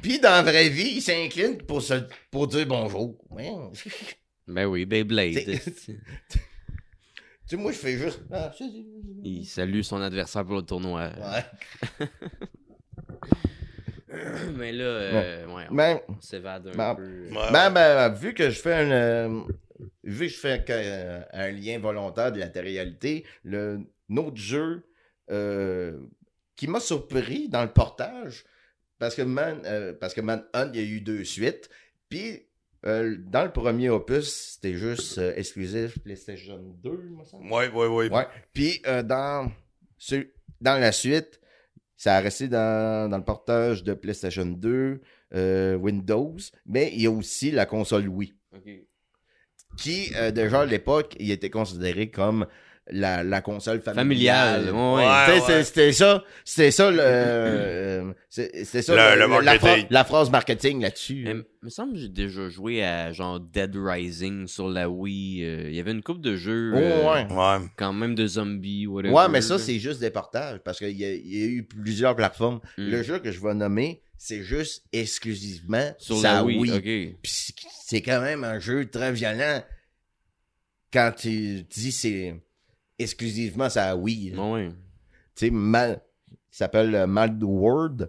[0.03, 1.95] puis dans la vraie vie, il s'incline pour, se,
[2.31, 3.17] pour dire bonjour.
[4.47, 5.61] Ben oui, Beyblade.
[7.47, 8.21] Tu sais, moi, je fais juste.
[8.33, 8.51] Ah,
[9.23, 11.11] il salue son adversaire pour le tournoi.
[11.19, 11.45] Ouais.
[14.57, 17.29] Mais là, euh, ouais, on Ben, s'évade un Ben, peu.
[17.53, 18.91] Ben, ben, vu que je fais un.
[18.91, 19.41] euh,
[20.05, 24.87] vu que je fais euh, un lien volontaire de la réalité, le notre jeu
[25.31, 25.99] euh,
[26.57, 28.45] qui m'a surpris dans le portage,
[28.99, 31.69] parce que Man, euh, parce que Manhunt, il y a eu deux suites,
[32.09, 32.43] puis
[32.87, 37.51] euh, dans le premier opus, c'était juste euh, exclusif PlayStation 2, il me semble.
[37.53, 38.11] Ouais, ouais, ouais.
[38.11, 38.27] Ouais.
[38.53, 39.51] Puis euh, dans,
[39.99, 40.29] ce-
[40.61, 41.41] dans la suite,
[41.97, 45.01] ça a resté dans, dans le portage de PlayStation 2,
[45.35, 46.37] euh, Windows,
[46.67, 48.35] mais il y a aussi la console Wii,
[49.77, 52.47] qui, euh, déjà à l'époque, il était considéré comme
[52.91, 54.67] la, la console Familial.
[54.67, 54.75] familiale.
[54.75, 59.59] ouais, C'était ça, c'était ça le, euh, c'est- c'était ça Le- le la,
[59.89, 61.23] la phrase marketing là-dessus.
[61.25, 65.45] Mais, il me semble que j'ai déjà joué à genre Dead Rising sur la Wii.
[65.45, 67.33] euh, Il y avait une coupe de jeux Oh, euh, ouais.
[67.33, 67.67] Ouais.
[67.77, 69.15] quand même de zombies, whatever.
[69.15, 72.61] Ouais, mais ça, c'est juste des portages parce qu'il y, y a eu plusieurs plateformes.
[72.77, 72.91] Mm.
[72.91, 76.59] Le jeu que je vais nommer, c'est juste exclusivement sur sa la Wii.
[76.59, 76.73] Wii.
[76.73, 76.83] Ok.
[77.23, 77.55] Puis c'est-
[77.87, 79.63] c'est quand même un jeu très violent
[80.93, 82.35] quand tu dis c'est
[82.99, 84.35] exclusivement sa Wii.
[84.37, 84.69] ouais.
[85.37, 86.01] Tu sais, Mal-
[86.31, 88.09] il s'appelle euh, Mad World.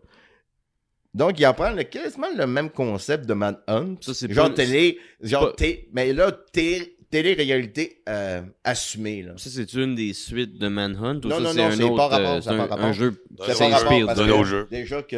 [1.13, 3.95] Donc, il apprend le, quasiment le même concept de Manhunt.
[4.01, 9.23] Ça, c'est Genre télé, genre pas- mais là, té- télé-réalité euh, assumée.
[9.23, 9.33] Là.
[9.37, 11.83] Ça, c'est une des suites de Manhunt ou Non, ça, non, c'est non, un c'est
[11.83, 11.95] autre.
[11.95, 12.93] pas rapport, euh, ça un, pas un rapport.
[12.93, 14.67] jeu C'est rapport inspiré d'un autre jeu.
[14.69, 15.15] Déjà que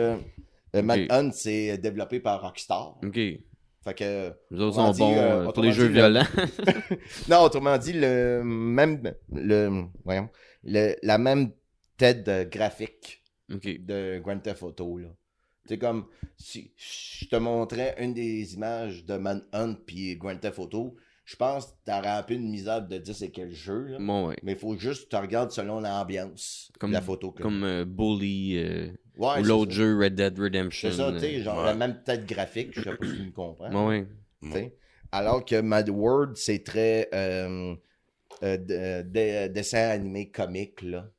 [0.75, 2.97] euh, Manhunt, c'est développé par Rockstar.
[3.03, 3.19] Ok.
[3.87, 6.25] Fait que, Les autres sont dit, bons euh, euh, pour les jeux dit, le- violents.
[7.29, 9.01] non, autrement dit, le même,
[9.31, 10.29] le, voyons,
[10.65, 11.51] le, la même
[11.95, 15.07] tête graphique de Grand Theft Auto, là.
[15.69, 16.05] C'est comme,
[16.37, 20.95] si je te montrais une des images de Manhunt puis Grand Theft Auto,
[21.25, 23.97] je pense que t'aurais un peu une misère de dire c'est quel jeu, là.
[23.99, 24.35] Bon, ouais.
[24.43, 27.31] Mais il faut juste que tu regardes selon l'ambiance Comme- de la photo.
[27.31, 30.89] que- Comme euh, Bully euh, Ouais, ou l'autre jeu Red Dead Redemption.
[30.91, 31.65] C'est ça, tu sais, genre Ouais.
[31.65, 33.87] la même tête graphique, je sais pas si tu me comprends.
[33.89, 34.05] Ouais,
[34.43, 34.77] ouais.
[35.11, 37.75] Alors que Mad World, c'est très euh,
[38.43, 41.09] euh, de- de- dessin animé comique, là.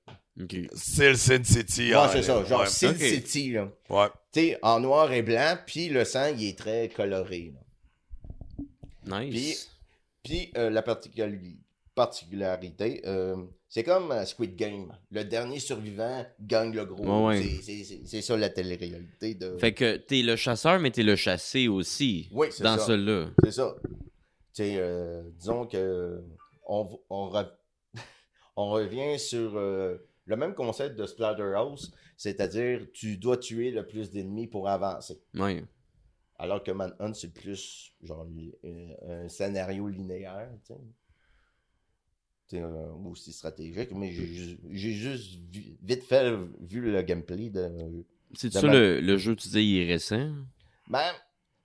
[0.40, 0.54] Ok.
[0.74, 1.88] C'est le Sin City.
[1.90, 2.66] Ouais, en- c'est ça, genre ouais.
[2.66, 2.94] Sin.
[2.94, 3.68] City, là.
[3.90, 4.06] Ouais.
[4.32, 7.52] Tu sais, en noir et blanc, puis le sang, il est très coloré,
[9.06, 9.20] là.
[9.20, 9.70] Nice.
[10.22, 11.56] Puis euh, la particuli-
[11.94, 13.36] particularité, euh,
[13.68, 14.92] c'est comme euh, Squid Game.
[15.10, 17.32] Le dernier survivant gagne le gros.
[17.32, 19.56] C'est- ça la télé-réalité de...
[19.58, 22.28] Fait que t'es le chasseur, mais t'es le chassé aussi.
[22.32, 23.30] Oui, c'est Dans celui-là.
[23.44, 23.74] C'est ça.
[24.60, 26.20] Euh, disons que
[26.66, 27.52] on, on, re-
[28.56, 34.10] on revient sur euh, le même concept de Splatterhouse, c'est-à-dire tu dois tuer le plus
[34.10, 35.20] d'ennemis pour avancer.
[35.34, 35.62] Ouais.
[36.40, 38.26] Alors que Manhunt, c'est plus genre
[39.08, 40.80] un scénario linéaire, tu sais.
[40.80, 40.86] Tu sais,
[42.54, 48.04] euh, aussi stratégique, mais j'ai ju- j'ai juste vu- vite fait vu le gameplay de.
[48.34, 50.30] C'est ça ma- le, le jeu, tu disais, il est récent?
[50.88, 51.14] Man,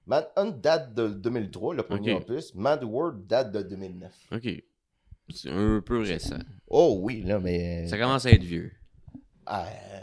[0.05, 2.21] Manhunt date de 2003, le premier Ok.
[2.29, 2.53] opus.
[2.55, 4.13] Mad World date de 2009.
[4.33, 4.49] Ok.
[5.33, 6.39] C'est un peu récent.
[6.67, 7.87] Oh oui, là, mais.
[7.87, 8.71] Ça commence à être vieux.
[9.45, 9.99] Ah, euh,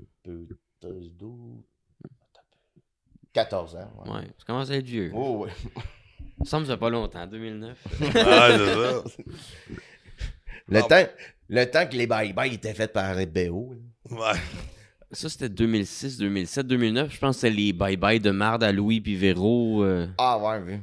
[0.00, 0.46] un peu.
[0.80, 1.62] 13, 12.
[2.04, 2.80] attends un peu.
[3.32, 3.92] 14 ans.
[4.04, 4.10] Ouais.
[4.12, 5.10] Ouais, ça commence à être vieux.
[5.14, 5.50] Oh, ouais.
[6.44, 7.78] Ça me fait pas longtemps, 2009.
[8.16, 9.04] Ah, c'est ça.
[10.68, 10.82] Le, Ah.
[10.82, 11.10] temps,
[11.48, 13.74] le temps que les bye-bye étaient faits par RBO.
[14.10, 14.38] Ouais.
[15.10, 17.12] Ça, c'était 2006, 2007, 2009.
[17.12, 19.82] Je pense que c'était les bye-bye de Marde à Louis puis Véro.
[19.84, 20.74] euh, Ah, ouais, oui.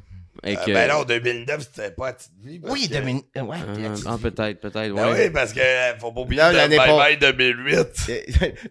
[0.45, 2.61] Euh, euh, ben non, 2009, c'était pas à petite vie.
[2.63, 3.15] Oui, que- 2000.
[3.15, 4.21] Ouais, euh, ah, vie.
[4.21, 5.23] peut-être, peut-être, Ben ouais.
[5.25, 8.07] oui, parce que euh, faut pas oublier Non, le l'année Bye pas- Bye 2008.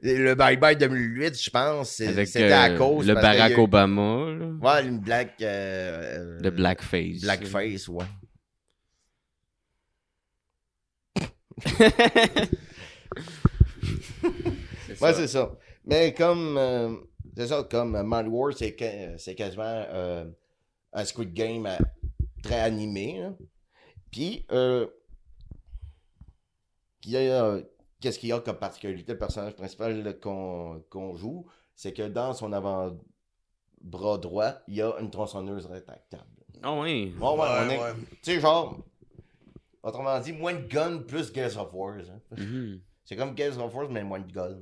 [0.02, 3.06] le bye-bye 2008, je pense, c'était à euh, cause.
[3.06, 4.46] le Barack eu- Obama, là.
[4.62, 5.34] Ouais, une black.
[5.42, 7.20] euh, le blackface.
[7.20, 8.04] Blackface, ouais.
[11.16, 11.28] C'est
[14.22, 15.14] Ouais, ça.
[15.14, 15.52] c'est ça.
[15.84, 16.56] Mais comme.
[16.58, 16.94] euh,
[17.36, 20.24] c'est ça, comme euh, Mind War, c'est que- c'est quasiment euh,
[20.92, 21.68] un Squid Game
[22.42, 23.20] très animé.
[23.22, 23.36] hein.
[24.10, 24.86] Puis, euh,
[27.00, 27.62] qu'il y a, euh,
[28.00, 32.08] qu'est-ce qu'il y a comme particularité, le personnage principal là, qu'on qu'on joue, c'est que
[32.08, 36.24] dans son avant-bras droit, il y a une tronçonneuse rétractable.
[36.62, 37.14] Ah oui.
[37.20, 37.92] Ouais, Ouais, est- ouais.
[38.22, 38.78] Tu sais, genre,
[39.88, 41.98] autrement dit, moins de guns plus Gears of War.
[41.98, 42.20] hein.
[42.36, 42.80] Mhm.
[43.04, 44.60] C'est comme Gears of War, mais moins de guns.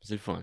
[0.00, 0.42] C'est le fun.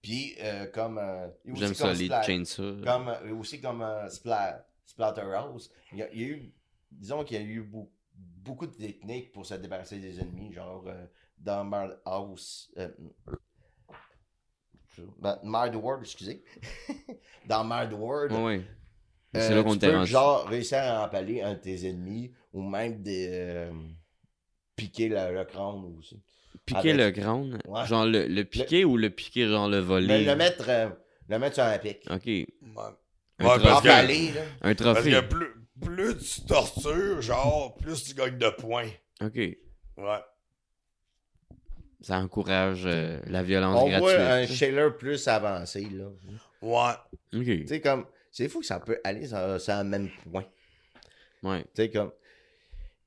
[0.00, 0.96] Puis, euh, comme.
[0.98, 2.80] euh, J'aime ça, les Splat- chainsaw.
[2.84, 6.54] Comme, euh, aussi comme euh, Splat- Splatterhouse, il y, a, il y a eu.
[6.90, 10.84] Disons qu'il y a eu beau- beaucoup de techniques pour se débarrasser des ennemis, genre
[11.38, 12.72] dans Mad House.
[15.18, 16.42] Ben, Mad World, excusez.
[17.46, 18.32] dans Mad World.
[18.32, 18.64] Ouais.
[19.36, 20.10] Euh, C'est là qu'on tu était peux, rendu.
[20.10, 23.72] genre réussir à empaler un de tes ennemis ou même des, euh,
[24.76, 26.20] piquer le, le crâne aussi.
[26.66, 27.58] Piquer avec- le crâne?
[27.66, 27.86] Ouais.
[27.86, 30.06] Genre le, le piquer ou le piquer, genre le voler?
[30.06, 30.88] Mais le mettre, euh,
[31.28, 31.98] le mettre sur un pic.
[32.10, 32.26] Ok.
[32.26, 32.46] Ouais.
[33.38, 33.62] Un Ouais, trophée.
[33.64, 34.40] parce que, Empaler, là.
[34.62, 35.10] Un parce trophée.
[35.12, 35.46] que plus,
[35.80, 38.90] plus tu tortures, genre, plus tu gagnes de points.
[39.22, 39.36] Ok.
[39.36, 39.56] Ouais.
[42.02, 44.56] Ça encourage euh, la violence On voit un gratuite.
[44.56, 46.06] Shaler plus avancé, là.
[46.62, 47.38] Ouais.
[47.38, 47.44] Ok.
[47.44, 50.44] Tu sais, comme, c'est fou que ça peut aller sur, sur un même point.
[51.42, 51.62] Ouais.
[51.74, 52.12] Tu sais, comme.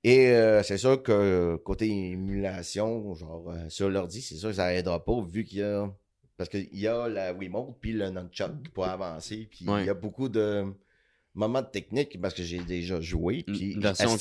[0.03, 4.73] Et euh, c'est sûr que côté émulation, genre euh, sur l'ordi, c'est sûr que ça
[4.73, 5.89] aidera pas vu qu'il y a.
[6.35, 9.47] Parce qu'il y a la Wiimote puis le Nunchuck pour avancer.
[9.49, 9.83] Puis Ouais.
[9.83, 10.65] il y a beaucoup de
[11.35, 13.43] moments de technique parce que j'ai déjà joué.
[13.43, 14.17] Puis Une version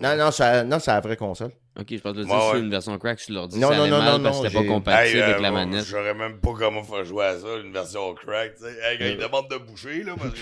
[0.00, 1.52] Non, non, ça- non, c'est la vraie console.
[1.78, 2.60] Ok, je pense que Ouais, ouais.
[2.60, 3.58] une version crack sur l'ordi.
[3.58, 5.40] Non, ça non, non, mal non, parce que non, c'était pas compatible Hey, avec euh,
[5.40, 5.84] la moi, manette.
[5.86, 8.70] J'aurais même pas comment faire jouer à ça, une version crack, tu sais.
[8.82, 9.10] Hey, quand Euh.
[9.10, 10.38] il demande de boucher, là, parce que.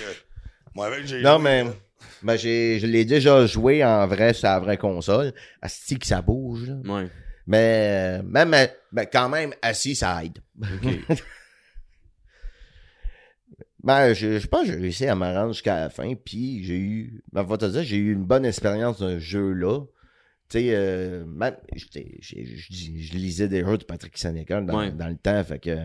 [0.75, 1.21] Moi, avec, j'ai.
[1.23, 1.67] Non, joué, mais.
[2.23, 5.33] Ben, j'ai, je l'ai déjà joué en vrai sur la vraie console.
[5.61, 6.75] Asti que ça bouge, là.
[6.95, 7.09] Ouais.
[7.47, 10.39] Mais euh, même, euh, ben, quand même, assis, ça aide.
[13.85, 16.79] Ben, je, je pense que j'ai réussi à me rendre jusqu'à la fin, puis j'ai
[16.79, 19.81] eu, ben, faut te dire, j'ai eu une bonne expérience d'un jeu-là.
[20.49, 21.25] Tu sais, euh,
[21.75, 24.91] j'ai- je je lisais des jeux de Patrick Sénécal dans, Ouais.
[24.93, 25.77] dans le temps, fait que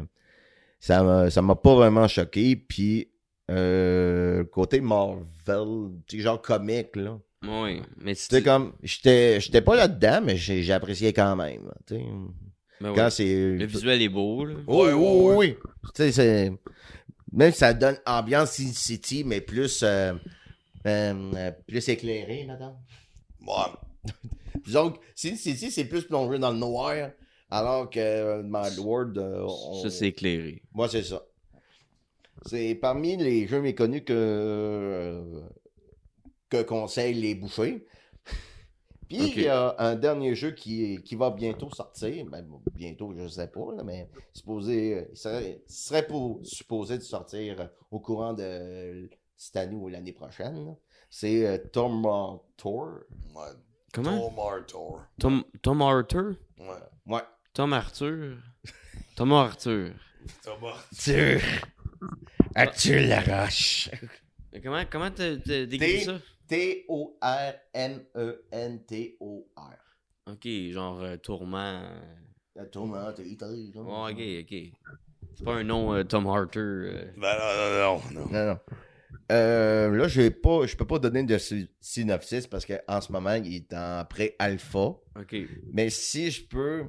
[0.80, 3.10] ça m'a, ça m'a pas vraiment choqué, puis
[3.50, 7.18] euh, côté Marvel, tu sais, genre comique, là.
[7.48, 7.82] Ouais.
[7.98, 12.04] Mais Tu comme, j'étais, j'étais pas là-dedans, mais j'ai, j'ai apprécié quand même, tu sais.
[12.82, 12.96] Ben ouais.
[12.96, 13.56] Quand c'est...
[13.56, 14.56] Le visuel est beau, là.
[14.68, 15.56] Oui, oui, oui, oui.
[15.96, 16.52] Tu sais, c'est.
[17.34, 19.84] Même si ça donne ambiance Sin City, mais plus.
[19.84, 20.14] euh,
[20.86, 22.76] euh, euh, plus éclairé, madame.
[23.46, 24.12] Ouais.
[24.66, 27.10] Disons que Sin City, c'est plus plongé dans le noir,
[27.50, 29.18] alors que euh, Mad World.
[29.18, 30.62] euh, on- Ça, c'est éclairé.
[30.74, 31.24] Moi, c'est ça.
[32.46, 34.14] C'est parmi les jeux méconnus que.
[34.14, 35.42] euh,
[36.50, 37.86] que conseillent les bouchers.
[39.08, 42.26] Puis, il y a un dernier jeu qui, qui va bientôt sortir.
[42.26, 45.18] Ben, bientôt, je sais pas, là, mais supposé, il
[45.66, 50.76] serait, pour, supposé de sortir au courant de cette année ou l'année prochaine.
[51.10, 52.06] C'est euh, Tom
[52.58, 53.00] Tour.
[53.34, 53.44] Ouais.
[53.94, 54.30] Comment?
[54.30, 55.08] Tom Arthur.
[55.20, 56.36] Tom, Tom Arthur?
[56.60, 56.66] Ouais.
[57.06, 57.22] Ouais.
[57.54, 58.38] Tom Arthur?
[59.16, 59.94] Thomas Arthur.
[60.44, 61.40] Tom Arthur.
[61.42, 61.42] Arthur.
[62.56, 63.90] Arthur Laroche.
[64.62, 66.20] Comment comment t'as décrit ça?
[66.48, 67.98] T-O-R-M-E-N-T-O-R.
[70.32, 71.82] Ok, genre euh, tourment.
[72.56, 74.56] La tourmente, il t'arrive, Oh, ok, ok.
[75.36, 76.46] C'est pas un nom euh, Tom euh.
[77.16, 78.02] Ben non, non, non.
[78.22, 78.28] non.
[78.32, 78.60] Non, non.
[79.32, 83.12] Euh, là, je vais pas, je peux pas donner de sy- synopsis parce qu'en ce
[83.12, 84.96] moment, il est en pré-alpha.
[85.20, 85.36] Ok.
[85.72, 86.86] Mais si je peux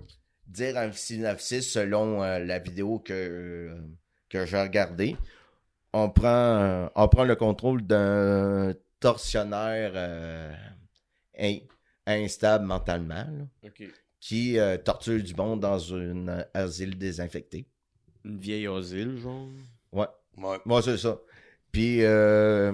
[0.46, 3.74] dire un synopsis selon euh, la vidéo que, euh,
[4.30, 5.16] que j'ai regardée,
[5.92, 10.54] on prend, euh, on prend le contrôle d'un tortionnaire euh,
[11.38, 11.58] in-
[12.06, 13.46] instable mentalement là,
[14.20, 17.66] qui euh, torture du monde dans une euh, asile désinfecté.
[18.24, 19.48] Une vieille asile, genre?
[19.92, 20.06] Ouais.
[20.36, 20.58] Ouais.
[20.64, 21.20] Moi, c'est ça.
[21.72, 22.72] Puis, euh,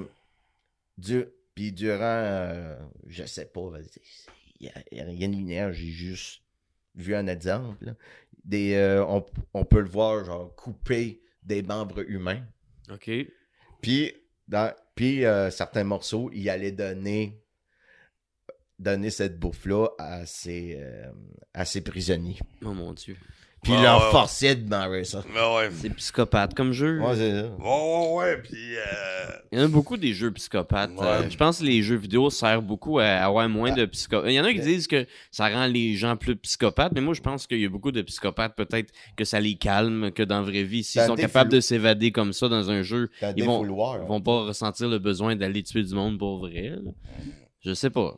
[0.96, 2.76] du- puis durant, euh,
[3.06, 3.70] je sais pas,
[4.60, 6.42] il n'y a, rien de linéaire, j'ai juste
[6.94, 7.84] vu un exemple.
[7.84, 7.94] là.
[8.44, 9.24] Des, euh, on,
[9.54, 12.42] on peut le voir, genre, couper des membres humains.
[12.90, 13.10] Ok.
[13.80, 14.12] Puis,
[14.48, 17.40] dans, puis euh, certains morceaux, il allait donner,
[19.10, 21.10] cette bouffe-là à ses, euh,
[21.52, 22.38] à ses prisonniers.
[22.64, 22.74] Oh.
[23.64, 24.10] Puis Ah, il leur ouais.
[24.12, 25.18] forçait de manger ça.
[25.34, 25.70] Ouais.
[25.80, 27.00] C'est psychopathe comme jeu.
[27.00, 27.46] Ouais, c'est ça.
[27.58, 28.36] Ouais, ouais, ouais.
[28.42, 28.76] Puis.
[28.76, 28.82] Euh...
[29.50, 30.90] Il y en a beaucoup des jeux psychopathes.
[30.96, 31.04] Ouais.
[31.06, 34.30] Euh, je pense que les jeux vidéo servent beaucoup à avoir moins de psychopathes.
[34.30, 37.14] Il y en a qui disent que ça rend les gens plus psychopathes, mais moi
[37.14, 40.36] je pense qu'il y a beaucoup de psychopathes, peut-être que ça les calme, que dans
[40.40, 43.60] la vraie vie, s'ils sont capables de s'évader comme ça dans un jeu, Ils vont-
[43.62, 43.98] défouloir.
[44.02, 46.70] ils vont pas ressentir le besoin d'aller tuer du monde pour vrai.
[46.70, 46.90] là.
[47.64, 48.14] Je sais pas.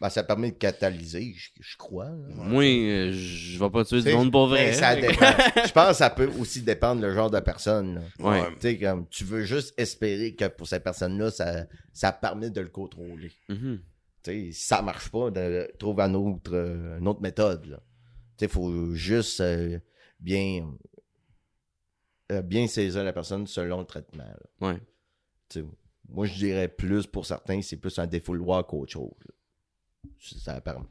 [0.00, 2.08] Ben, ça permet de catalyser, je, je crois.
[2.34, 4.72] Moi, euh, je vais pas tuer du monde pour vrai.
[4.72, 5.00] ça hein.
[5.00, 5.12] dépend.
[5.66, 7.96] je pense que ça peut aussi dépendre le genre de personne.
[7.96, 8.00] là.
[8.18, 8.50] Ouais.
[8.54, 12.62] Tu sais, comme, tu veux juste espérer que pour cette personne-là, ça, ça permet de
[12.62, 13.30] le contrôler.
[13.50, 13.82] Mhm.
[14.22, 17.66] Tu sais, si ça marche pas, de, trouve un autre, euh, une autre méthode.
[17.66, 17.82] là.
[18.38, 19.78] Tu sais, faut juste euh,
[20.18, 20.66] bien,
[22.32, 24.24] euh, bien saisir la personne selon le traitement.
[24.24, 24.68] là.
[24.68, 24.78] Ouais.
[25.50, 25.66] Tu sais,
[26.08, 29.12] moi, je dirais plus pour certains, c'est plus un défouloir qu'autre chose.
[29.26, 29.34] là.
[30.20, 30.86] Ça permet.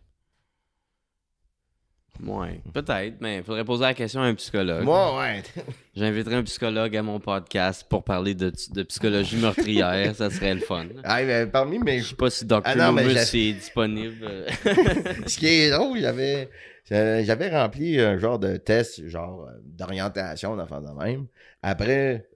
[2.23, 2.61] Ouais.
[2.73, 4.83] Peut-être, mais il faudrait poser la question à un psychologue.
[4.83, 5.41] Moi, ouais.
[5.95, 10.13] J'inviterai un psychologue à mon podcast pour parler de, de psychologie meurtrière.
[10.15, 10.87] ça serait le fun.
[11.03, 12.61] Ah, mais parmi mes Je sais pas si Dr.
[12.65, 14.45] Ah Loomis est disponible.
[15.27, 16.49] Ce qui est drôle, j'avais
[16.89, 21.27] j'avais rempli un genre de test, genre euh, d'orientation, d'enfant de même.
[21.61, 22.27] Après,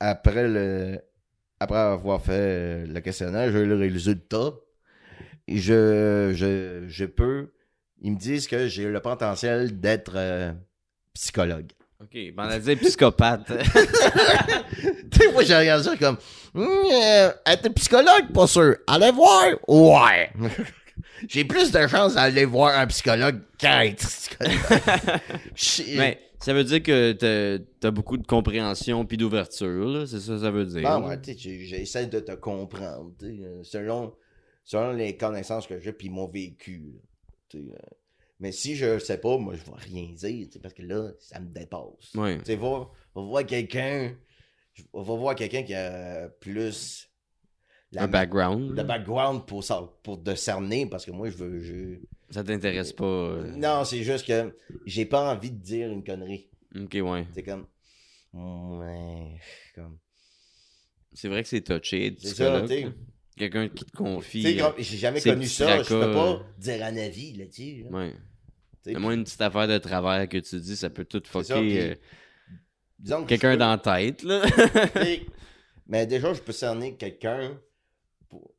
[0.00, 1.00] après le
[1.60, 4.50] après avoir fait le questionnaire, j'ai eu le résultat.
[5.48, 7.52] Je, je, je peux.
[8.02, 10.52] Ils me disent que j'ai le potentiel d'être euh,
[11.14, 11.70] psychologue.
[12.00, 13.52] ok, ben on a dit psychopathe.
[15.10, 16.16] tu sais, moi, j'ai regardé ça comme.
[16.54, 16.62] Hmm,
[16.92, 18.76] euh, être psychologue, pas sûr.
[18.86, 19.46] Allez voir?
[19.68, 20.30] Ouais.
[21.28, 24.52] j'ai plus de chances d'aller voir un psychologue qu'être psychologue.
[25.96, 30.06] Mais ça veut dire que t'as- t'as beaucoup de compréhension puis d'ouverture, là.
[30.06, 30.82] C'est ça que ça veut dire.
[30.84, 34.12] Ah ouais, j'essaie de te comprendre, euh, selon,
[34.66, 37.00] selon les connaissances que j'ai puis mon vécu.
[37.54, 37.78] là, euh.
[38.40, 41.48] mais si je sais pas, moi, je vais rien dire, parce que là, ça me
[41.48, 42.14] dépasse.
[42.14, 42.42] Ouais.
[42.42, 44.14] Tu va, va voir quelqu'un,
[44.92, 47.08] va voir quelqu'un qui a plus
[47.92, 48.76] la Un background.
[48.76, 51.60] le background pour, ça, pour discerner, parce que moi, je veux...
[51.60, 51.98] Je...
[52.30, 53.04] Ça t'intéresse pas.
[53.04, 53.56] euh.
[53.56, 56.50] Non, c'est juste que j'ai pas envie de dire une connerie.
[56.74, 57.24] Ok, ouais.
[57.32, 57.66] C'est comme...
[58.34, 59.38] Ouais,
[59.76, 59.96] comme...
[61.12, 62.86] C'est vrai que c'est touché, C'est ça, tu.
[63.36, 64.42] Quelqu'un qui te confie.
[64.42, 67.32] Tu sais, euh, comme, j'ai jamais connu ça, je tracas, peux pas dire un avis
[67.34, 67.84] là-dessus.
[67.84, 67.90] là.
[67.98, 68.12] Ouais.
[68.82, 71.80] Tu sais, Moi, une petite affaire de travers que tu dis, ça peut tout fucker
[71.80, 71.94] euh,
[73.04, 74.42] que quelqu'un je dans la tête, là.
[75.86, 77.58] Mais déjà, je peux cerner quelqu'un.
[78.28, 78.54] Pour...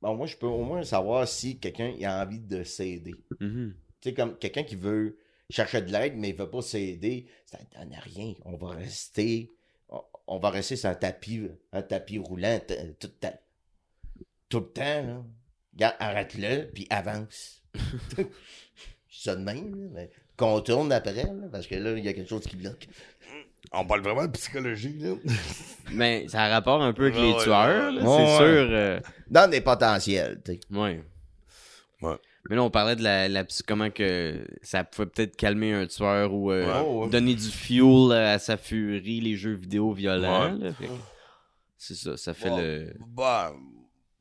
[0.00, 3.14] Bon, moi, je peux au moins savoir si quelqu'un a envie de s'aider.
[3.40, 3.74] Mhm.
[4.00, 5.18] Tu sais, comme quelqu'un qui veut
[5.50, 8.34] chercher de l'aide, mais il veut pas s'aider, ça ne donne rien.
[8.44, 9.52] On va rester.
[10.26, 13.40] on- va rester sur un tapis, un tapis roulant t- tout, le temps.
[14.50, 14.82] Tout le temps.
[15.06, 15.22] Là.
[15.72, 17.62] Regarde, arrête-le, puis avance.
[17.74, 18.28] Je dis
[19.10, 22.28] ça de même, là, mais contourne après, là, parce que là, il y a quelque
[22.28, 22.86] chose qui bloque.
[23.72, 25.14] On parle vraiment de psychologie, là.
[25.92, 28.36] Mais ça a rapport un peu avec Ouais, les tueurs, là, ouais, c'est ouais.
[28.38, 28.68] sûr.
[28.72, 30.60] euh, Dans des potentiels, tu sais.
[30.70, 31.02] Ouais.
[32.02, 32.16] Ouais.
[32.48, 35.86] Mais là, on parlait de la, la psy- comment que ça pouvait peut-être calmer un
[35.86, 37.10] tueur ou euh, Ouais, ouais.
[37.10, 40.54] donner du fuel à sa furie, les jeux vidéo violents.
[40.56, 40.64] Ouais.
[40.64, 40.72] là.
[40.72, 40.92] Fait que
[41.76, 42.94] C'est ça, ça fait Bon, le.
[43.08, 43.52] Bah,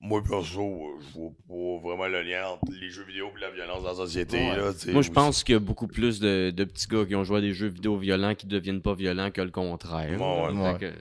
[0.02, 3.52] moi, perso, euh, je vois pas vraiment le lien entre les jeux vidéo et la
[3.52, 4.56] violence dans la société, Ouais.
[4.56, 4.72] là.
[4.94, 7.40] Moi, je pense qu'il y a beaucoup plus de, de petits gars qui ont joué
[7.40, 10.20] à des jeux vidéo violents qui deviennent pas violents que le contraire.
[10.22, 10.78] Ouais, ouais.
[10.80, 10.94] Que,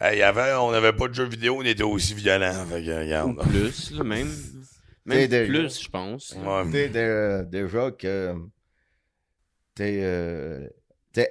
[0.00, 2.64] Hey, avant, on n'avait pas de jeux vidéo, on était aussi violents.
[2.66, 4.28] Fait que, ou plus, là, même.
[5.04, 6.32] Même plus, je pense.
[6.44, 6.64] Ouais.
[6.66, 8.34] Tu sais, de- déjà que.
[9.76, 10.68] Sais, euh,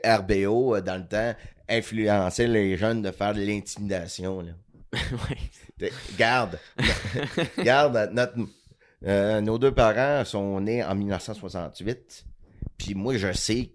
[0.06, 1.34] RBO, euh, dans le temps,
[1.70, 4.42] influençait les jeunes de faire de l'intimidation.
[4.42, 4.52] là.
[6.18, 6.60] Garde.
[7.58, 8.36] garde, notre,
[9.06, 12.26] euh, nos deux parents sont nés en 1968.
[12.78, 13.72] Puis moi, je sais,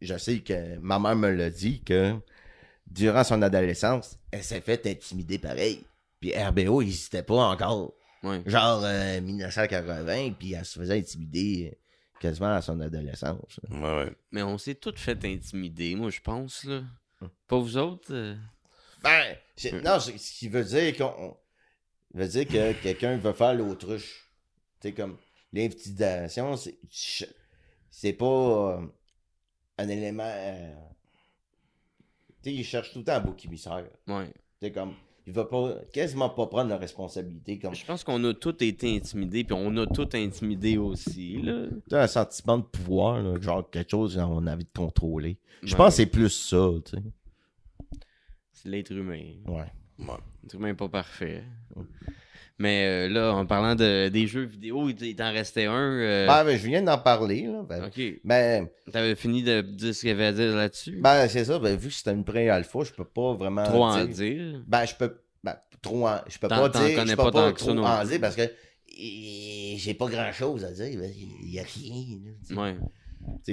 [0.00, 2.14] je sais que ma mère me l'a dit que
[2.86, 5.84] durant son adolescence, elle s'est fait intimider pareil.
[6.20, 7.92] Puis RBO, il n'hésitait pas encore.
[8.22, 8.42] Ouais.
[8.46, 11.76] Genre euh, 1980, puis elle se faisait intimider euh,
[12.20, 13.60] quasiment à son adolescence.
[13.68, 13.78] là.
[13.78, 14.12] Ouais, ouais.
[14.32, 16.64] Mais on s'est tous fait intimider, moi, je pense.
[16.64, 16.82] là.
[17.20, 17.30] Hum.
[17.46, 18.12] Pas vous autres?
[18.12, 18.34] euh?
[19.06, 21.36] Ben, c'est- non, ce qui veut dire qu'on
[22.14, 24.30] veut dire que quelqu'un veut faire l'autruche.
[24.80, 25.16] Tu sais, comme
[25.52, 26.76] l'intimidation, c'est
[27.90, 28.86] c'est pas euh,
[29.78, 30.22] un élément.
[30.24, 30.74] euh,
[32.42, 33.84] tu sais, il cherche tout le temps un bouc émissaire.
[34.06, 34.26] Ouais.
[34.60, 34.94] Tu sais, comme.
[35.28, 37.58] Il va pas, quasiment pas prendre la responsabilité.
[37.58, 41.42] Comme, Je pense qu'on a tous été intimidés, puis on a tous intimidé aussi,
[41.88, 45.36] tu as un sentiment de pouvoir, là, genre quelque chose qu'on a envie de contrôler.
[45.64, 45.78] Je Ouais.
[45.78, 47.02] pense que c'est plus ça, tu sais.
[48.56, 49.22] C'est l'être humain.
[49.46, 49.64] Ouais.
[49.98, 50.06] Ouais.
[50.42, 51.42] L'être humain n'est pas parfait.
[52.58, 55.74] Mais euh, là, en parlant de, des jeux vidéo, il t'en restait un.
[55.92, 57.62] euh, Ah, ben, je viens d'en parler, là.
[57.68, 58.00] Ben, ok.
[58.24, 60.98] ben, T'avais fini de dire ce qu'il y avait à dire là-dessus?
[61.02, 61.58] ben, c'est ça.
[61.58, 63.64] Ben, vu que c'était une pré-alpha, je peux pas vraiment.
[63.64, 64.08] Trop en dire.
[64.08, 64.62] dire?
[64.66, 65.20] Ben, je peux.
[65.44, 66.18] Ben, trop en.
[66.28, 66.88] Je peux T'en- pas t'en dire.
[66.88, 68.50] Je connais peux pas pas, tant que ça trop en dire parce que.
[68.98, 70.98] J'ai pas grand chose à dire.
[70.98, 71.12] Ben,
[71.42, 72.18] Il y a rien.
[72.54, 72.62] là.
[72.62, 72.76] Ouais.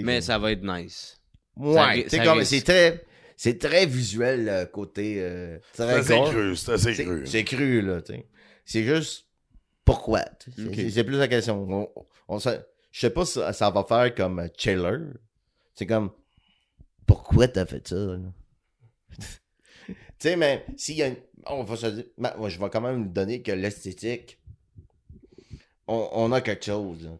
[0.01, 1.19] Mais ça va être nice.
[1.57, 2.05] Ouais.
[2.07, 2.43] ça comme.
[2.45, 3.03] C'est très.
[3.43, 5.17] C'est très visuel, le côté.
[5.19, 7.27] euh, C'est assez cru, c'est assez C'est cru.
[7.27, 8.25] c'est cru, là, tu sais.
[8.63, 9.27] C'est juste.
[9.83, 10.21] pourquoi?
[10.55, 11.67] C'est plus la question.
[11.69, 11.89] On,
[12.29, 14.97] on, sait- je sais pas si ça, ça va faire comme euh, Chiller.
[15.75, 16.11] C'est comme,
[17.05, 17.97] pourquoi t'as fait ça?
[17.97, 18.19] là?
[19.87, 21.17] tu sais, mais s'il y a une-
[21.47, 24.39] On va se dire, ben, moi, je vais quand même donner que l'esthétique,
[25.87, 27.03] on, on a quelque chose.
[27.03, 27.11] là.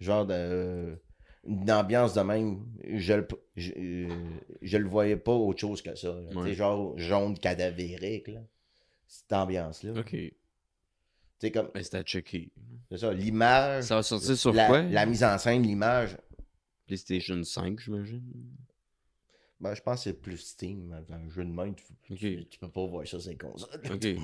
[0.00, 0.98] Genre de.
[1.46, 4.08] Une ambiance de même, je le, je, euh,
[4.62, 6.08] je le voyais pas autre chose que ça.
[6.08, 6.30] là.
[6.34, 6.54] Ouais.
[6.54, 8.40] genre jaune cadavérique, là.
[9.06, 10.00] Cette ambiance-là.
[10.00, 10.16] Ok.
[11.38, 12.50] Sais, comme, Ben, c'est à checker.
[12.90, 13.84] c'est ça, l'image.
[13.84, 14.82] Ça va sortir sur la, quoi?
[14.82, 16.16] la mise en scène, l'image.
[16.86, 18.22] PlayStation 5, j'imagine.
[19.60, 20.92] Ben, je pense que c'est plus Steam.
[21.10, 23.80] Un jeu de main, tu, tu peux pas voir ça sur les consoles.
[23.92, 24.06] Ok.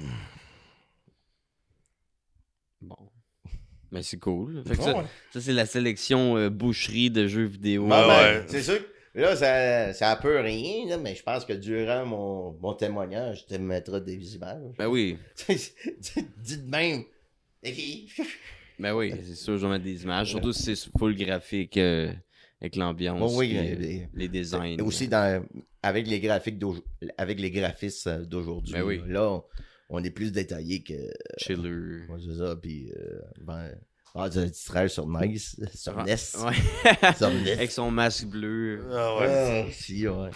[2.81, 2.97] Bon.
[3.93, 4.62] Mais c'est cool.
[4.66, 5.05] Fait que Ouais, ça, ouais.
[5.32, 7.86] ça, c'est la sélection euh, boucherie de jeux vidéo.
[7.86, 8.44] Ben, Ouais, ben, ouais.
[8.48, 8.78] C'est sûr
[9.14, 13.44] que là, ça, ça peut rien, là, mais je pense que durant mon, mon témoignage,
[13.48, 14.73] je te mettrai des images.
[14.78, 15.19] Ben oui.
[16.39, 17.05] Dites même.
[18.78, 20.31] Ben oui, c'est sûr, je vais mettre des images.
[20.31, 22.12] Surtout si c'est full graphique euh,
[22.60, 23.20] avec l'ambiance.
[23.20, 24.78] Bon, oui, puis, euh, les- les designs.
[24.78, 25.44] Et aussi dans,
[25.82, 28.73] avec les graphiques d'aujourd'hui- avec les graphismes euh, d'aujourd'hui.
[28.73, 29.01] Ben oui.
[29.06, 29.44] Là, on,
[29.93, 30.94] on est plus détaillé que.
[31.39, 32.06] Chiller.
[32.09, 32.56] Ouais, c'est ça.
[32.56, 33.70] Puis, euh, ben,
[34.14, 36.05] ah, petit frère sur Nice, sur Ah.
[36.05, 36.16] Ouais.
[37.16, 37.52] Sur NES.
[37.52, 38.85] avec son masque bleu.
[38.93, 39.69] Ah ouais.
[39.73, 40.31] Si, ouais.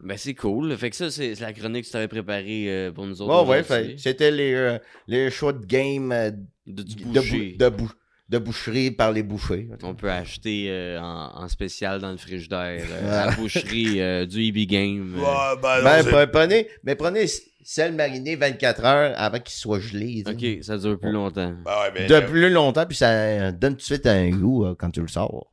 [0.00, 0.76] Ben c'est cool.
[0.76, 3.32] Fait que ça, c'est la chronique que tu avais préparée euh, pour nous autres.
[3.44, 3.64] Bon, ouais,
[3.96, 6.30] c'était les, euh, les choix de game euh,
[6.66, 7.52] De, du de, boucher.
[7.52, 7.90] bou- de, bou-
[8.28, 9.68] de boucherie par les bouchers.
[9.82, 14.42] On peut acheter euh, en, en spécial dans le frigidaire euh, la boucherie euh, du
[14.46, 15.14] EB Game.
[15.16, 15.20] euh.
[15.20, 17.26] Ouais, ben, non, Ben, prenez, mais prenez
[17.66, 20.22] celle marinée 24 heures avant qu'il soit gelé.
[20.26, 21.54] Ok, ça dure plus longtemps.
[21.64, 24.64] Ben ouais, ben, De euh, plus longtemps, puis ça donne tout de suite un goût
[24.66, 25.50] euh, quand tu le sors.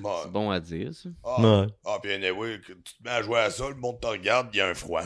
[0.00, 1.08] bon, C'est bon à dire, ça.
[1.24, 1.66] Ah, Ouais.
[1.86, 4.58] ah, puis anyway, tu te mets à jouer à ça, le monde te regarde, il
[4.58, 5.02] y a un froid.